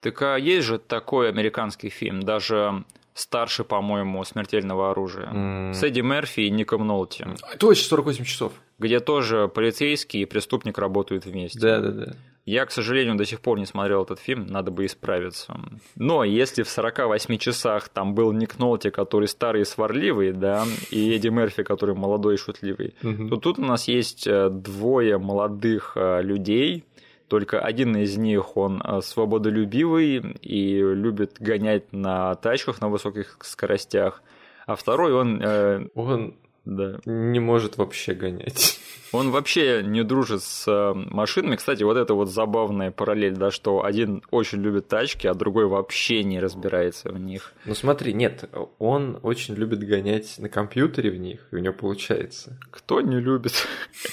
Так 0.00 0.22
а 0.22 0.36
есть 0.36 0.66
же 0.66 0.78
такой 0.78 1.28
американский 1.28 1.88
фильм, 1.88 2.22
даже 2.22 2.84
старше, 3.14 3.64
по-моему, 3.64 4.22
«Смертельного 4.24 4.90
оружия». 4.90 5.30
Mm. 5.32 5.72
С 5.72 5.82
Эдди 5.82 6.00
Мерфи 6.00 6.40
и 6.40 6.50
Ником 6.50 6.86
Нолти. 6.86 7.26
Точно, 7.58 7.88
48 7.88 8.24
часов. 8.24 8.52
Где 8.78 9.00
тоже 9.00 9.48
полицейский 9.48 10.20
и 10.20 10.24
преступник 10.26 10.78
работают 10.78 11.24
вместе. 11.24 11.58
Да, 11.58 11.80
да, 11.80 11.90
да. 11.90 12.12
Я, 12.44 12.64
к 12.64 12.70
сожалению, 12.70 13.16
до 13.16 13.24
сих 13.24 13.40
пор 13.40 13.58
не 13.58 13.66
смотрел 13.66 14.04
этот 14.04 14.20
фильм, 14.20 14.46
надо 14.46 14.70
бы 14.70 14.86
исправиться. 14.86 15.58
Но 15.96 16.22
если 16.22 16.62
в 16.62 16.68
48 16.68 17.38
часах 17.38 17.88
там 17.88 18.14
был 18.14 18.30
Ник 18.30 18.60
Нолти, 18.60 18.90
который 18.90 19.26
старый 19.26 19.62
и 19.62 19.64
сварливый, 19.64 20.32
да, 20.32 20.64
и 20.92 21.16
Эдди 21.16 21.26
Мерфи, 21.26 21.64
который 21.64 21.96
молодой 21.96 22.34
и 22.34 22.38
шутливый, 22.38 22.94
то 23.02 23.36
тут 23.36 23.58
у 23.58 23.62
нас 23.62 23.88
есть 23.88 24.28
э, 24.28 24.48
двое 24.48 25.18
молодых 25.18 25.94
э, 25.96 26.22
людей, 26.22 26.84
только 27.28 27.60
один 27.60 27.96
из 27.96 28.16
них, 28.16 28.56
он 28.56 28.80
э, 28.82 29.00
свободолюбивый 29.02 30.18
и 30.40 30.78
любит 30.78 31.36
гонять 31.40 31.92
на 31.92 32.34
тачках 32.36 32.80
на 32.80 32.88
высоких 32.88 33.38
скоростях, 33.42 34.22
а 34.66 34.76
второй 34.76 35.12
он... 35.12 35.40
Э, 35.42 35.88
он 35.94 36.36
да. 36.66 36.98
не 37.06 37.40
может 37.40 37.78
вообще 37.78 38.12
гонять. 38.12 38.78
Он 39.12 39.30
вообще 39.30 39.82
не 39.84 40.02
дружит 40.02 40.42
с 40.42 40.66
э, 40.66 40.92
машинами. 40.94 41.56
Кстати, 41.56 41.84
вот 41.84 41.96
это 41.96 42.12
вот 42.14 42.28
забавная 42.28 42.90
параллель, 42.90 43.36
да, 43.36 43.50
что 43.50 43.84
один 43.84 44.22
очень 44.30 44.60
любит 44.60 44.88
тачки, 44.88 45.28
а 45.28 45.34
другой 45.34 45.66
вообще 45.66 46.24
не 46.24 46.40
разбирается 46.40 47.10
в 47.10 47.18
них. 47.18 47.54
Ну 47.64 47.74
смотри, 47.74 48.12
нет, 48.12 48.50
он 48.78 49.18
очень 49.22 49.54
любит 49.54 49.78
гонять 49.86 50.38
на 50.38 50.48
компьютере 50.48 51.10
в 51.10 51.18
них, 51.18 51.46
и 51.52 51.56
у 51.56 51.58
него 51.60 51.72
получается. 51.72 52.58
Кто 52.70 53.00
не 53.00 53.20
любит? 53.20 53.66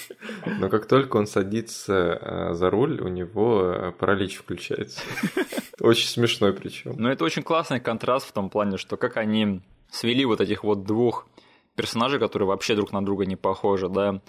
Но 0.59 0.69
как 0.69 0.85
только 0.85 1.17
он 1.17 1.25
садится 1.25 2.19
э, 2.21 2.53
за 2.53 2.69
руль, 2.69 3.01
у 3.01 3.07
него 3.07 3.63
э, 3.63 3.91
паралич 3.91 4.37
включается. 4.37 5.01
Очень 5.79 6.07
смешной 6.07 6.53
причем. 6.53 6.93
Но 6.97 7.11
это 7.11 7.25
очень 7.25 7.41
классный 7.41 7.79
контраст 7.79 8.29
в 8.29 8.31
том 8.31 8.49
плане, 8.49 8.77
что 8.77 8.95
как 8.95 9.17
они 9.17 9.61
свели 9.89 10.23
вот 10.23 10.39
этих 10.39 10.63
вот 10.63 10.83
двух 10.85 11.27
персонажей, 11.75 12.19
которые 12.19 12.47
вообще 12.47 12.75
друг 12.75 12.91
на 12.91 13.03
друга 13.03 13.25
не 13.25 13.35
похожи, 13.35 13.89
да, 13.89 14.21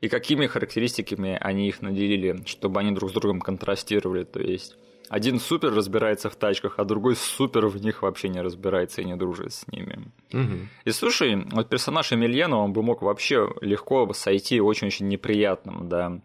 и 0.00 0.08
какими 0.08 0.46
характеристиками 0.46 1.38
они 1.40 1.68
их 1.68 1.80
наделили, 1.80 2.42
чтобы 2.46 2.80
они 2.80 2.92
друг 2.92 3.10
с 3.10 3.12
другом 3.12 3.40
контрастировали. 3.40 4.24
То 4.24 4.40
есть 4.40 4.76
один 5.08 5.38
супер 5.38 5.74
разбирается 5.74 6.30
в 6.30 6.36
тачках, 6.36 6.74
а 6.78 6.84
другой 6.84 7.16
супер 7.16 7.66
в 7.66 7.76
них 7.76 8.02
вообще 8.02 8.28
не 8.28 8.40
разбирается 8.40 9.02
и 9.02 9.04
не 9.04 9.14
дружит 9.14 9.52
с 9.52 9.68
ними. 9.68 10.10
Угу. 10.32 10.68
И 10.86 10.90
слушай, 10.90 11.46
вот 11.52 11.68
персонаж 11.68 12.12
Эмильена, 12.12 12.56
он 12.56 12.72
бы 12.72 12.82
мог 12.82 13.02
вообще 13.02 13.48
легко 13.60 14.12
сойти 14.12 14.60
очень-очень 14.60 15.08
неприятным, 15.08 15.88
да. 15.88 16.20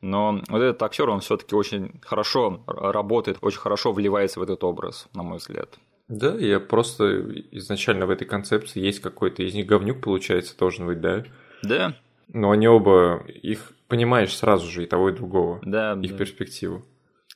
Но 0.00 0.40
вот 0.48 0.62
этот 0.62 0.82
актер, 0.82 1.10
он 1.10 1.20
все-таки 1.20 1.54
очень 1.56 2.00
хорошо 2.00 2.62
работает, 2.66 3.38
очень 3.40 3.58
хорошо 3.58 3.92
вливается 3.92 4.38
в 4.38 4.42
этот 4.44 4.62
образ, 4.62 5.08
на 5.14 5.22
мой 5.22 5.38
взгляд. 5.38 5.78
Да, 6.08 6.34
я 6.34 6.58
просто 6.58 7.44
изначально 7.52 8.06
в 8.06 8.10
этой 8.10 8.26
концепции 8.26 8.80
есть 8.80 9.00
какой-то 9.00 9.42
из 9.42 9.54
них 9.54 9.66
говнюк, 9.66 10.00
получается, 10.00 10.56
должен 10.58 10.86
быть, 10.86 11.00
да? 11.00 11.24
Да. 11.62 11.94
Но 12.32 12.50
они 12.50 12.66
оба, 12.66 13.24
их 13.26 13.72
понимаешь 13.88 14.34
сразу 14.34 14.66
же 14.68 14.84
и 14.84 14.86
того, 14.86 15.10
и 15.10 15.14
другого. 15.14 15.60
Да. 15.62 15.98
Их 16.02 16.12
да. 16.12 16.18
перспективу. 16.18 16.84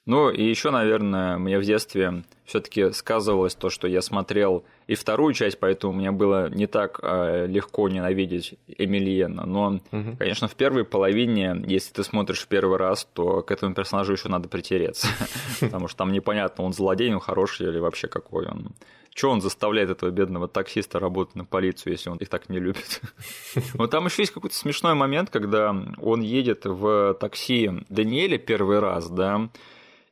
Ну 0.04 0.30
и 0.30 0.42
еще, 0.42 0.70
наверное, 0.70 1.38
мне 1.38 1.58
в 1.60 1.64
детстве 1.64 2.24
все-таки 2.44 2.90
сказывалось 2.90 3.54
то, 3.54 3.70
что 3.70 3.86
я 3.86 4.02
смотрел 4.02 4.64
и 4.88 4.96
вторую 4.96 5.32
часть, 5.32 5.60
поэтому 5.60 5.92
мне 5.92 6.10
было 6.10 6.50
не 6.50 6.66
так 6.66 6.98
э, 7.02 7.46
легко 7.46 7.88
ненавидеть 7.88 8.54
Эмильена. 8.66 9.46
Но, 9.46 9.80
угу. 9.92 10.16
конечно, 10.18 10.48
в 10.48 10.56
первой 10.56 10.84
половине, 10.84 11.62
если 11.68 11.92
ты 11.92 12.02
смотришь 12.02 12.40
в 12.40 12.48
первый 12.48 12.78
раз, 12.78 13.08
то 13.12 13.42
к 13.42 13.52
этому 13.52 13.74
персонажу 13.74 14.12
еще 14.12 14.28
надо 14.28 14.48
притереться. 14.48 15.06
Потому 15.60 15.86
что 15.86 15.98
там 15.98 16.12
непонятно, 16.12 16.64
он 16.64 16.72
злодей, 16.72 17.14
он 17.14 17.20
хороший 17.20 17.68
или 17.68 17.78
вообще 17.78 18.08
какой 18.08 18.48
он. 18.48 18.72
Чего 19.14 19.32
он 19.32 19.40
заставляет 19.40 19.90
этого 19.90 20.10
бедного 20.10 20.48
таксиста 20.48 20.98
работать 20.98 21.36
на 21.36 21.44
полицию, 21.44 21.92
если 21.92 22.10
он 22.10 22.16
их 22.16 22.28
так 22.28 22.48
не 22.48 22.58
любит? 22.58 23.02
Но 23.74 23.86
там 23.86 24.06
еще 24.06 24.22
есть 24.22 24.32
какой-то 24.32 24.56
смешной 24.56 24.94
момент, 24.94 25.30
когда 25.30 25.76
он 26.00 26.22
едет 26.22 26.64
в 26.64 27.14
такси 27.20 27.70
Даниэля 27.88 28.38
первый 28.38 28.80
раз, 28.80 29.08
да, 29.10 29.48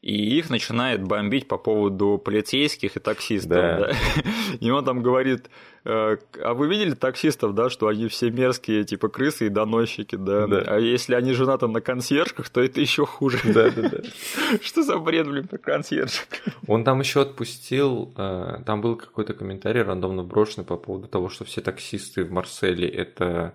и 0.02 0.38
их 0.38 0.48
начинает 0.48 1.02
бомбить 1.02 1.46
по 1.46 1.58
поводу 1.58 2.20
полицейских 2.22 2.96
и 2.96 3.00
таксистов. 3.00 3.50
Да. 3.50 3.78
Да? 3.78 3.92
И 4.60 4.70
он 4.70 4.84
там 4.84 5.02
говорит, 5.02 5.50
«Э, 5.84 6.16
а 6.42 6.54
вы 6.54 6.68
видели 6.68 6.94
таксистов, 6.94 7.54
да, 7.54 7.68
что 7.68 7.86
они 7.86 8.08
все 8.08 8.30
мерзкие, 8.30 8.84
типа 8.84 9.08
крысы 9.08 9.46
и 9.46 9.48
доносчики, 9.50 10.16
да? 10.16 10.46
да. 10.46 10.64
А 10.66 10.78
если 10.78 11.14
они 11.14 11.32
женаты 11.34 11.66
на 11.68 11.82
консьержках, 11.82 12.48
то 12.48 12.62
это 12.62 12.80
еще 12.80 13.04
хуже. 13.04 13.40
Да, 13.44 13.70
да, 13.70 13.90
да. 13.90 13.98
Что 14.62 14.82
за 14.82 14.96
бред, 14.98 15.28
блин, 15.28 15.48
про 15.48 15.58
консьержек? 15.58 16.28
Он 16.66 16.82
там 16.82 17.00
еще 17.00 17.20
отпустил, 17.20 18.14
э, 18.16 18.62
там 18.64 18.80
был 18.80 18.96
какой-то 18.96 19.34
комментарий 19.34 19.82
рандомно 19.82 20.22
брошенный 20.22 20.66
по 20.66 20.78
поводу 20.78 21.08
того, 21.08 21.28
что 21.28 21.44
все 21.44 21.60
таксисты 21.60 22.24
в 22.24 22.32
Марселе 22.32 22.88
это 22.88 23.54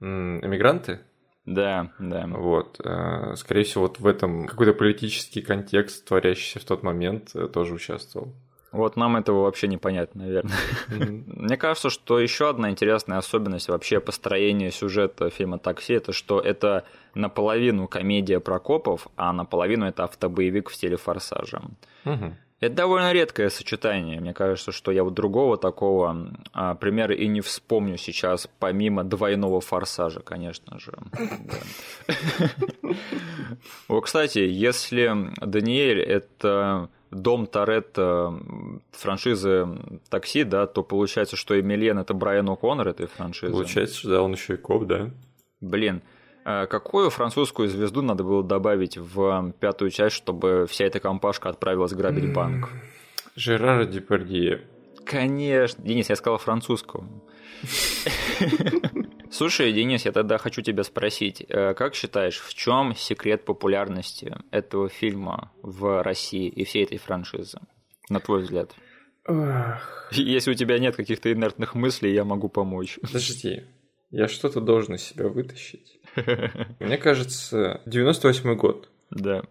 эмигранты, 0.00 1.00
да, 1.46 1.90
да. 1.98 2.26
Вот. 2.26 2.80
Э, 2.84 3.34
скорее 3.36 3.64
всего, 3.64 3.84
вот 3.84 3.98
в 3.98 4.06
этом 4.06 4.46
какой-то 4.46 4.72
политический 4.72 5.40
контекст, 5.40 6.04
творящийся 6.06 6.60
в 6.60 6.64
тот 6.64 6.82
момент, 6.82 7.30
э, 7.34 7.48
тоже 7.48 7.74
участвовал. 7.74 8.34
Вот 8.72 8.96
нам 8.96 9.16
этого 9.16 9.42
вообще 9.42 9.66
непонятно, 9.66 10.24
наверное. 10.24 10.54
Mm-hmm. 10.90 11.24
Мне 11.42 11.56
кажется, 11.56 11.90
что 11.90 12.20
еще 12.20 12.48
одна 12.48 12.70
интересная 12.70 13.18
особенность 13.18 13.68
вообще 13.68 13.98
построения 13.98 14.70
сюжета 14.70 15.28
фильма 15.30 15.58
«Такси» 15.58 15.94
это 15.94 16.12
что 16.12 16.40
это 16.40 16.84
наполовину 17.14 17.88
комедия 17.88 18.38
про 18.38 18.60
копов, 18.60 19.08
а 19.16 19.32
наполовину 19.32 19.86
это 19.86 20.04
автобоевик 20.04 20.70
в 20.70 20.74
стиле 20.74 20.96
«Форсажа». 20.96 21.62
Mm-hmm. 22.04 22.32
Это 22.60 22.74
довольно 22.74 23.12
редкое 23.12 23.48
сочетание. 23.48 24.20
Мне 24.20 24.34
кажется, 24.34 24.70
что 24.70 24.92
я 24.92 25.02
вот 25.02 25.14
другого 25.14 25.56
такого 25.56 26.30
а, 26.52 26.74
примера 26.74 27.14
и 27.14 27.26
не 27.26 27.40
вспомню 27.40 27.96
сейчас, 27.96 28.48
помимо 28.58 29.02
двойного 29.02 29.62
форсажа, 29.62 30.20
конечно 30.20 30.78
же. 30.78 30.92
О, 33.88 34.00
кстати, 34.02 34.40
если 34.40 35.32
Даниэль 35.40 36.02
это 36.02 36.90
дом 37.10 37.46
Торетто 37.46 38.38
франшизы 38.92 39.66
такси, 40.10 40.44
да, 40.44 40.66
то 40.66 40.82
получается, 40.82 41.36
что 41.36 41.58
Эмильен 41.58 41.98
это 41.98 42.12
Брайан 42.12 42.48
О'Коннор 42.50 42.90
этой 42.90 43.06
франшизы. 43.06 43.52
Получается, 43.52 44.06
да, 44.06 44.22
он 44.22 44.32
еще 44.32 44.54
и 44.54 44.56
коп, 44.58 44.84
да. 44.84 45.10
Блин, 45.62 46.02
какую 46.70 47.10
французскую 47.10 47.68
звезду 47.68 48.02
надо 48.02 48.24
было 48.24 48.42
добавить 48.42 48.96
в 48.96 49.52
пятую 49.60 49.90
часть, 49.90 50.16
чтобы 50.16 50.66
вся 50.68 50.84
эта 50.84 51.00
компашка 51.00 51.48
отправилась 51.48 51.92
грабить 51.92 52.32
банк? 52.32 52.70
Жерара 53.36 53.84
Депардье. 53.84 54.62
Конечно. 55.04 55.82
Денис, 55.82 56.08
я 56.08 56.16
сказал 56.16 56.38
французскую. 56.38 57.08
Слушай, 59.30 59.72
Денис, 59.72 60.04
я 60.04 60.12
тогда 60.12 60.38
хочу 60.38 60.62
тебя 60.62 60.82
спросить, 60.82 61.44
э, 61.48 61.74
как 61.74 61.94
считаешь, 61.94 62.38
в 62.38 62.54
чем 62.54 62.94
секрет 62.96 63.44
популярности 63.44 64.36
этого 64.50 64.88
фильма 64.88 65.52
в 65.62 66.02
России 66.02 66.48
и 66.48 66.64
всей 66.64 66.84
этой 66.84 66.98
франшизы, 66.98 67.60
на 68.08 68.20
твой 68.20 68.42
взгляд? 68.42 68.74
Если 70.10 70.50
у 70.50 70.54
тебя 70.54 70.78
нет 70.78 70.96
каких-то 70.96 71.32
инертных 71.32 71.74
мыслей, 71.74 72.12
я 72.12 72.24
могу 72.24 72.48
помочь. 72.48 72.98
Подожди, 73.00 73.64
я 74.10 74.28
что-то 74.28 74.60
должен 74.60 74.94
из 74.94 75.02
себя 75.02 75.28
вытащить. 75.28 76.00
Мне 76.80 76.98
кажется, 76.98 77.80
98 77.86 78.54
год. 78.56 78.88
Да. 79.10 79.42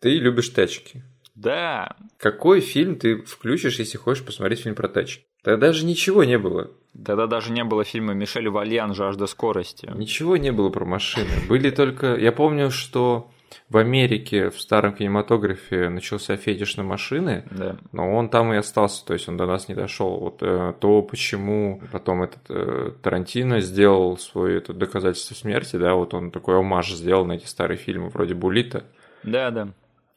Ты 0.00 0.10
любишь 0.18 0.48
тачки. 0.50 1.02
Да. 1.34 1.96
Какой 2.16 2.60
фильм 2.60 2.96
ты 2.96 3.22
включишь, 3.22 3.78
если 3.78 3.98
хочешь 3.98 4.24
посмотреть 4.24 4.60
фильм 4.60 4.74
про 4.74 4.88
тачки? 4.88 5.24
Тогда 5.42 5.72
же 5.72 5.84
ничего 5.84 6.24
не 6.24 6.38
было. 6.38 6.70
Тогда 6.92 7.26
даже 7.26 7.52
не 7.52 7.62
было 7.62 7.84
фильма 7.84 8.12
Мишель 8.12 8.48
Вальян 8.48 8.92
«Жажда 8.92 9.26
скорости». 9.26 9.88
Ничего 9.94 10.36
не 10.36 10.50
было 10.50 10.68
про 10.70 10.84
машины. 10.84 11.30
Были 11.48 11.70
только... 11.70 12.16
Я 12.16 12.32
помню, 12.32 12.70
что 12.70 13.30
в 13.68 13.76
Америке 13.76 14.50
в 14.50 14.60
старом 14.60 14.94
кинематографе 14.94 15.88
начался 15.88 16.36
фетиш 16.36 16.76
на 16.76 16.82
машины, 16.82 17.44
да. 17.50 17.76
но 17.92 18.14
он 18.14 18.28
там 18.28 18.52
и 18.52 18.56
остался, 18.56 19.04
то 19.04 19.12
есть 19.12 19.28
он 19.28 19.36
до 19.36 19.46
нас 19.46 19.68
не 19.68 19.74
дошел. 19.74 20.18
Вот 20.18 20.42
э, 20.42 20.74
то, 20.80 21.02
почему 21.02 21.82
потом 21.92 22.22
этот 22.22 22.42
э, 22.48 22.92
Тарантино 23.02 23.60
сделал 23.60 24.16
свое 24.18 24.58
это 24.58 24.72
доказательство 24.72 25.34
смерти, 25.34 25.76
да, 25.76 25.94
вот 25.94 26.14
он 26.14 26.30
такой 26.30 26.58
омаж 26.58 26.92
сделал 26.92 27.24
на 27.24 27.32
эти 27.32 27.46
старые 27.46 27.78
фильмы, 27.78 28.08
вроде 28.08 28.34
Булита. 28.34 28.84
Да, 29.22 29.50
да. 29.50 29.68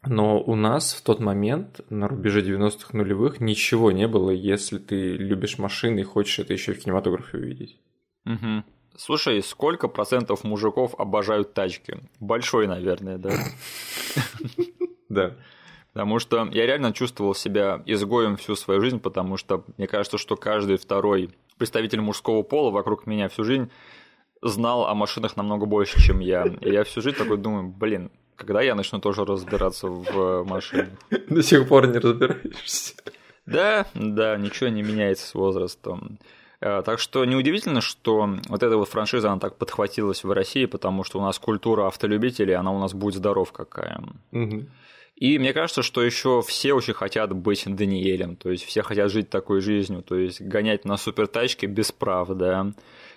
Но 0.06 0.42
у 0.42 0.56
нас 0.56 0.94
в 0.94 1.04
тот 1.04 1.20
момент, 1.20 1.82
на 1.90 2.08
рубеже 2.08 2.42
90-х 2.42 2.98
нулевых, 2.98 3.40
ничего 3.40 3.92
не 3.92 4.08
было, 4.08 4.32
если 4.32 4.80
ты 4.80 5.14
любишь 5.14 5.60
машины 5.60 6.00
и 6.00 6.04
хочешь 6.04 6.40
это 6.40 6.54
еще 6.54 6.74
в 6.74 6.80
кинематографе 6.80 7.38
увидеть. 7.38 7.80
Угу. 8.26 8.64
Слушай, 8.98 9.42
сколько 9.42 9.88
процентов 9.88 10.44
мужиков 10.44 10.94
обожают 10.98 11.54
тачки? 11.54 12.00
Большой, 12.20 12.68
наверное, 12.68 13.18
да? 13.18 13.32
Да. 15.10 15.36
Потому 15.92 16.20
что 16.20 16.48
я 16.54 16.66
реально 16.66 16.94
чувствовал 16.94 17.36
себя 17.36 17.84
изгоем 17.86 18.38
всю 18.38 18.56
свою 18.56 18.80
жизнь, 18.80 19.00
потому 19.00 19.36
что 19.36 19.66
мне 19.78 19.88
кажется, 19.88 20.18
что 20.18 20.38
каждый 20.38 20.78
второй 20.78 21.32
представитель 21.58 22.00
мужского 22.00 22.44
пола 22.44 22.72
вокруг 22.72 23.06
меня 23.06 23.28
всю 23.28 23.44
жизнь 23.44 23.70
знал 24.42 24.86
о 24.88 24.96
машинах 24.96 25.36
намного 25.36 25.66
больше, 25.66 26.02
чем 26.02 26.20
я. 26.20 26.46
И 26.62 26.72
я 26.72 26.86
всю 26.86 27.02
жизнь 27.02 27.18
такой 27.18 27.38
думаю, 27.38 27.68
блин, 27.68 28.10
когда 28.38 28.62
я 28.62 28.74
начну 28.74 29.00
тоже 29.00 29.26
разбираться 29.26 29.88
в 29.88 30.44
машинах? 30.44 30.90
До 31.30 31.44
сих 31.44 31.68
пор 31.68 31.88
не 31.88 32.00
разбираешься. 32.00 32.94
Да, 33.46 33.86
да, 33.94 34.38
ничего 34.38 34.70
не 34.70 34.84
меняется 34.84 35.28
с 35.28 35.34
возрастом. 35.34 36.20
Э, 36.62 36.84
так 36.86 37.00
что 37.00 37.26
неудивительно, 37.26 37.82
что 37.82 38.30
вот 38.48 38.64
эта 38.64 38.78
вот 38.78 38.88
франшиза, 38.88 39.32
она 39.32 39.40
так 39.40 39.58
подхватилась 39.58 40.24
в 40.24 40.32
России, 40.32 40.66
потому 40.66 41.04
что 41.04 41.20
у 41.20 41.22
нас 41.22 41.40
культура 41.40 41.88
автолюбителей, 41.88 42.56
она 42.56 42.72
у 42.72 42.80
нас 42.80 42.94
будет 42.94 43.16
здоров 43.16 43.52
какая. 43.52 44.02
Угу. 44.32 44.66
И 45.16 45.38
мне 45.38 45.54
кажется, 45.54 45.84
что 45.84 46.02
еще 46.02 46.42
все 46.42 46.74
очень 46.74 46.94
хотят 46.94 47.34
быть 47.34 47.64
Даниэлем, 47.66 48.36
то 48.36 48.50
есть 48.50 48.64
все 48.64 48.82
хотят 48.82 49.12
жить 49.12 49.30
такой 49.30 49.62
жизнью, 49.62 50.02
то 50.02 50.16
есть 50.16 50.42
гонять 50.42 50.86
на 50.86 50.98
супертачке 50.98 51.68
без 51.68 51.92
прав, 51.92 52.30
да, 52.30 52.72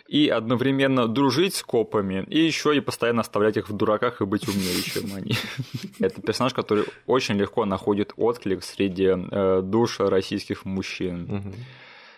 и 0.06 0.28
одновременно 0.28 1.08
дружить 1.08 1.54
с 1.54 1.62
копами, 1.62 2.26
и 2.28 2.38
еще 2.40 2.76
и 2.76 2.80
постоянно 2.80 3.22
оставлять 3.22 3.56
их 3.56 3.70
в 3.70 3.72
дураках 3.74 4.20
и 4.20 4.26
быть 4.26 4.46
умнее, 4.46 4.82
чем 4.82 5.14
они. 5.14 5.32
Это 5.98 6.20
персонаж, 6.20 6.52
который 6.52 6.84
очень 7.06 7.36
легко 7.36 7.64
находит 7.64 8.12
отклик 8.16 8.62
среди 8.64 9.08
э, 9.08 9.62
душ 9.62 10.00
российских 10.00 10.66
мужчин. 10.66 11.54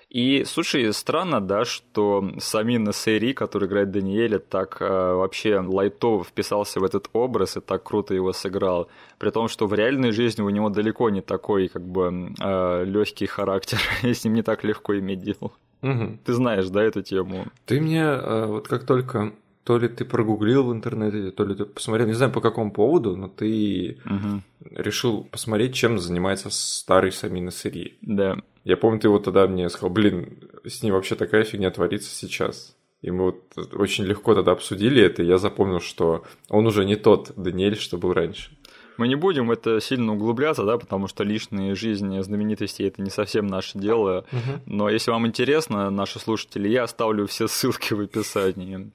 И, 0.09 0.45
слушай, 0.45 0.93
странно, 0.93 1.41
да, 1.41 1.65
что 1.65 2.31
Самин 2.39 2.85
Насери, 2.85 3.33
который 3.33 3.67
играет 3.67 3.91
Даниэля, 3.91 4.39
так 4.39 4.77
э, 4.81 4.85
вообще 4.87 5.59
лайтово 5.59 6.23
вписался 6.23 6.79
в 6.79 6.85
этот 6.85 7.11
образ 7.13 7.57
и 7.57 7.61
так 7.61 7.83
круто 7.83 8.15
его 8.15 8.33
сыграл. 8.33 8.89
При 9.19 9.31
том, 9.31 9.49
что 9.49 9.67
в 9.67 9.75
реальной 9.75 10.13
жизни 10.13 10.43
у 10.43 10.51
него 10.51 10.71
далеко 10.71 11.11
не 11.11 11.23
такой, 11.23 11.69
как 11.69 11.83
бы, 11.83 12.33
э, 12.41 12.85
легкий 12.85 13.27
характер, 13.27 13.79
и 14.05 14.15
с 14.15 14.25
ним 14.25 14.35
не 14.35 14.43
так 14.43 14.63
легко 14.63 14.97
иметь 14.97 15.23
дело. 15.23 15.51
Угу. 15.83 16.19
Ты 16.25 16.33
знаешь, 16.33 16.69
да, 16.69 16.83
эту 16.85 17.03
тему? 17.03 17.47
Ты 17.65 17.81
мне, 17.81 18.03
э, 18.03 18.47
вот 18.47 18.69
как 18.69 18.87
только 18.87 19.33
то 19.65 19.79
ли 19.79 19.89
ты 19.89 20.05
прогуглил 20.05 20.63
в 20.69 20.73
интернете, 20.73 21.33
то 21.33 21.45
ли 21.45 21.57
ты 21.57 21.65
посмотрел, 21.65 22.07
не 22.07 22.13
знаю 22.13 22.33
по 22.33 22.41
какому 22.41 22.71
поводу, 22.71 23.17
но 23.17 23.27
ты 23.27 23.99
угу. 24.05 24.43
решил 24.71 25.25
посмотреть, 25.25 25.75
чем 25.75 25.99
занимается 25.99 26.49
старый 26.51 27.11
Самин 27.11 27.47
Насери. 27.47 27.99
Да. 28.01 28.37
Я 28.67 28.77
помню, 28.77 28.99
ты 28.99 29.09
вот 29.09 29.23
тогда 29.23 29.47
мне 29.47 29.69
сказал, 29.69 29.91
блин, 29.91 30.41
с 30.65 30.83
ним 30.83 30.95
вообще 30.95 31.15
такая 31.15 31.45
фигня 31.45 31.71
творится 31.71 32.11
сейчас. 32.11 32.77
И 33.01 33.13
мы 33.13 33.27
вот 33.27 33.75
очень 33.75 34.03
легко 34.05 34.35
тогда 34.35 34.51
обсудили 34.51 35.01
это, 35.01 35.23
и 35.23 35.27
я 35.27 35.39
запомнил, 35.39 35.79
что 35.79 36.25
он 36.49 36.67
уже 36.67 36.85
не 36.85 36.97
тот 36.97 37.31
Даниэль, 37.37 37.79
что 37.79 37.97
был 37.97 38.13
раньше. 38.13 38.51
Мы 38.97 39.07
не 39.07 39.15
будем 39.15 39.53
это 39.53 39.81
сильно 39.81 40.15
углубляться, 40.15 40.65
да, 40.65 40.79
потому 40.79 41.07
что 41.07 41.23
личные 41.23 41.77
жизни 41.77 42.21
знаменитостей 42.21 42.89
это 42.89 43.03
не 43.03 43.11
совсем 43.11 43.47
наше 43.47 43.79
дело. 43.79 44.25
Угу. 44.33 44.63
Но 44.67 44.91
если 44.91 45.13
вам 45.13 45.29
интересно, 45.29 45.89
наши 45.91 46.19
слушатели, 46.19 46.69
я 46.69 46.83
оставлю 46.83 47.29
все 47.29 47.47
ссылки 47.47 47.95
в 47.95 48.01
описании. 48.01 48.91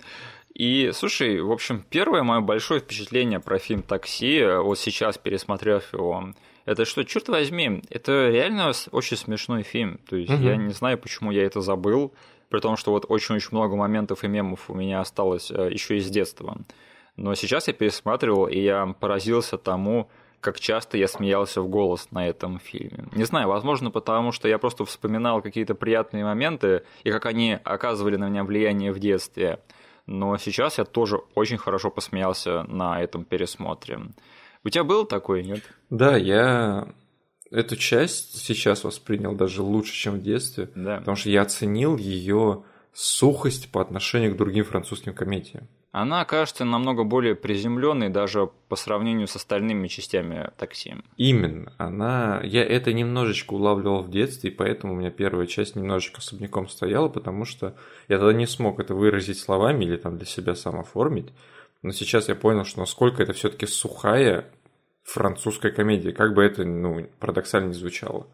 И, 0.54 0.92
слушай, 0.94 1.40
в 1.40 1.50
общем, 1.50 1.86
первое 1.90 2.24
мое 2.24 2.42
большое 2.42 2.82
впечатление 2.82 3.40
про 3.40 3.58
фильм 3.58 3.84
«Такси», 3.84 4.44
вот 4.62 4.78
сейчас, 4.78 5.18
пересмотрев 5.18 5.94
его, 5.94 6.34
это 6.66 6.86
что, 6.86 7.04
черт 7.04 7.28
возьми, 7.30 7.82
это 7.90 8.30
реально 8.30 8.72
очень 8.92 9.18
смешной 9.18 9.64
фильм. 9.64 10.00
То 10.10 10.16
есть 10.16 10.32
угу. 10.32 10.44
я 10.44 10.56
не 10.56 10.74
знаю, 10.74 10.98
почему 10.98 11.32
я 11.32 11.44
это 11.46 11.62
забыл, 11.62 12.14
при 12.50 12.60
том, 12.60 12.78
что 12.78 12.92
вот 12.92 13.06
очень-очень 13.08 13.50
много 13.52 13.76
моментов 13.76 14.24
и 14.24 14.28
мемов 14.28 14.70
у 14.70 14.74
меня 14.74 15.00
осталось 15.00 15.52
э, 15.52 15.70
еще 15.72 15.98
из 15.98 16.10
детства. 16.10 16.58
Но 17.16 17.36
сейчас 17.36 17.68
я 17.68 17.74
пересматривал, 17.74 18.48
и 18.48 18.60
я 18.60 18.88
поразился 19.00 19.58
тому, 19.58 20.10
как 20.42 20.60
часто 20.60 20.98
я 20.98 21.08
смеялся 21.08 21.62
в 21.62 21.70
голос 21.70 22.10
на 22.12 22.28
этом 22.28 22.60
фильме. 22.60 23.06
Не 23.14 23.24
знаю, 23.24 23.48
возможно, 23.48 23.92
потому 23.92 24.32
что 24.32 24.48
я 24.48 24.58
просто 24.58 24.86
вспоминал 24.86 25.42
какие-то 25.42 25.76
приятные 25.76 26.26
моменты 26.26 26.84
и 27.04 27.12
как 27.12 27.28
они 27.28 27.60
оказывали 27.64 28.18
на 28.18 28.28
меня 28.28 28.44
влияние 28.44 28.92
в 28.92 29.00
детстве. 29.00 29.60
Но 30.08 30.38
сейчас 30.38 30.80
я 30.80 30.84
тоже 30.84 31.22
очень 31.36 31.58
хорошо 31.58 31.92
посмеялся 31.92 32.64
на 32.64 33.02
этом 33.02 33.24
пересмотре. 33.24 34.00
У 34.64 34.70
тебя 34.70 34.84
был 34.84 35.06
такой, 35.06 35.44
нет? 35.44 35.62
Да, 35.90 36.16
я 36.18 36.88
эту 37.52 37.76
часть 37.76 38.38
сейчас 38.38 38.84
воспринял 38.84 39.34
даже 39.36 39.62
лучше, 39.62 39.94
чем 39.94 40.16
в 40.16 40.22
детстве, 40.22 40.70
да. 40.76 40.98
потому 40.98 41.18
что 41.18 41.30
я 41.30 41.42
оценил 41.42 41.98
ее 41.98 42.64
сухость 42.94 43.72
по 43.72 43.82
отношению 43.82 44.34
к 44.34 44.38
другим 44.38 44.66
французским 44.66 45.14
комедиям. 45.14 45.68
Она 45.92 46.24
кажется 46.24 46.64
намного 46.64 47.04
более 47.04 47.36
приземленной 47.36 48.08
даже 48.08 48.50
по 48.70 48.78
сравнению 48.78 49.28
с 49.28 49.36
остальными 49.36 49.90
частями 49.90 50.50
такси. 50.58 50.96
Именно. 51.18 51.74
Она... 51.78 52.40
Я 52.44 52.64
это 52.64 52.94
немножечко 52.94 53.54
улавливал 53.54 54.02
в 54.02 54.10
детстве, 54.10 54.52
и 54.52 54.54
поэтому 54.54 54.94
у 54.94 54.96
меня 54.96 55.12
первая 55.12 55.48
часть 55.48 55.76
немножечко 55.76 56.20
особняком 56.20 56.70
стояла, 56.70 57.10
потому 57.10 57.44
что 57.44 57.76
я 58.08 58.20
тогда 58.20 58.32
не 58.32 58.48
смог 58.48 58.80
это 58.80 58.96
выразить 58.96 59.38
словами 59.38 59.84
или 59.84 59.98
там 59.98 60.18
для 60.18 60.26
себя 60.26 60.56
сам 60.56 60.80
оформить. 60.80 61.28
Но 61.82 61.92
сейчас 61.92 62.30
я 62.30 62.36
понял, 62.36 62.64
что 62.64 62.80
насколько 62.80 63.24
это 63.24 63.34
все-таки 63.34 63.66
сухая 63.66 64.52
французская 65.04 65.72
комедия, 65.72 66.12
как 66.12 66.34
бы 66.34 66.44
это 66.44 66.64
ну, 66.64 67.08
парадоксально 67.20 67.70
не 67.70 67.74
звучало. 67.74 68.28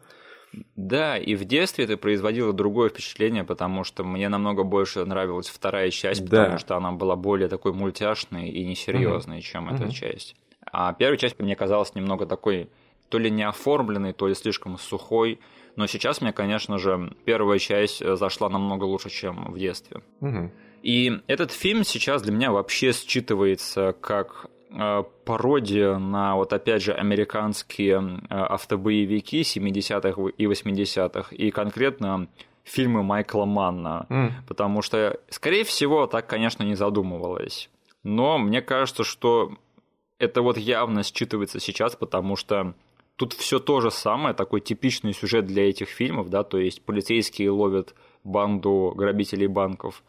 Да, 0.76 1.18
и 1.18 1.34
в 1.34 1.44
детстве 1.44 1.84
это 1.84 1.96
производило 1.96 2.52
другое 2.52 2.88
впечатление, 2.88 3.44
потому 3.44 3.84
что 3.84 4.04
мне 4.04 4.28
намного 4.28 4.64
больше 4.64 5.04
нравилась 5.04 5.48
вторая 5.48 5.90
часть, 5.90 6.24
да. 6.24 6.44
потому 6.44 6.58
что 6.58 6.76
она 6.76 6.92
была 6.92 7.16
более 7.16 7.48
такой 7.48 7.72
мультяшной 7.72 8.48
и 8.48 8.66
несерьезной, 8.66 9.38
угу. 9.38 9.44
чем 9.44 9.74
эта 9.74 9.84
угу. 9.84 9.92
часть. 9.92 10.36
А 10.70 10.92
первая 10.92 11.18
часть 11.18 11.38
мне 11.38 11.56
казалась 11.56 11.94
немного 11.94 12.26
такой 12.26 12.70
то 13.08 13.18
ли 13.18 13.30
неоформленной, 13.30 14.12
то 14.12 14.28
ли 14.28 14.34
слишком 14.34 14.78
сухой. 14.78 15.38
Но 15.76 15.86
сейчас 15.86 16.20
мне, 16.20 16.32
конечно 16.32 16.78
же, 16.78 17.12
первая 17.24 17.58
часть 17.58 18.04
зашла 18.16 18.48
намного 18.48 18.84
лучше, 18.84 19.10
чем 19.10 19.52
в 19.52 19.58
детстве. 19.58 20.02
Угу. 20.20 20.50
И 20.82 21.20
этот 21.26 21.52
фильм 21.52 21.84
сейчас 21.84 22.22
для 22.22 22.32
меня 22.32 22.52
вообще 22.52 22.90
считывается 22.90 23.92
как 23.92 24.46
э, 24.70 25.02
пародия 25.24 25.98
на, 25.98 26.36
вот 26.36 26.52
опять 26.52 26.82
же, 26.82 26.92
американские 26.92 28.20
э, 28.28 28.34
автобоевики 28.34 29.42
70-х 29.42 30.22
и 30.36 30.44
80-х, 30.44 31.34
и 31.34 31.50
конкретно 31.50 32.28
фильмы 32.64 33.02
Майкла 33.02 33.44
Манна, 33.44 34.06
mm. 34.08 34.30
потому 34.46 34.82
что, 34.82 35.18
скорее 35.30 35.64
всего, 35.64 36.06
так, 36.06 36.26
конечно, 36.26 36.62
не 36.62 36.74
задумывалось. 36.74 37.70
Но 38.02 38.38
мне 38.38 38.62
кажется, 38.62 39.04
что 39.04 39.52
это 40.18 40.42
вот 40.42 40.58
явно 40.58 41.00
считывается 41.00 41.60
сейчас, 41.60 41.96
потому 41.96 42.36
что 42.36 42.74
тут 43.16 43.32
все 43.32 43.58
то 43.58 43.80
же 43.80 43.90
самое, 43.90 44.34
такой 44.34 44.60
типичный 44.60 45.12
сюжет 45.12 45.46
для 45.46 45.68
этих 45.68 45.88
фильмов, 45.88 46.28
да, 46.30 46.44
то 46.44 46.58
есть 46.58 46.82
полицейские 46.82 47.50
ловят 47.50 47.94
банду 48.28 48.92
грабителей 48.96 49.46
банков. 49.46 50.02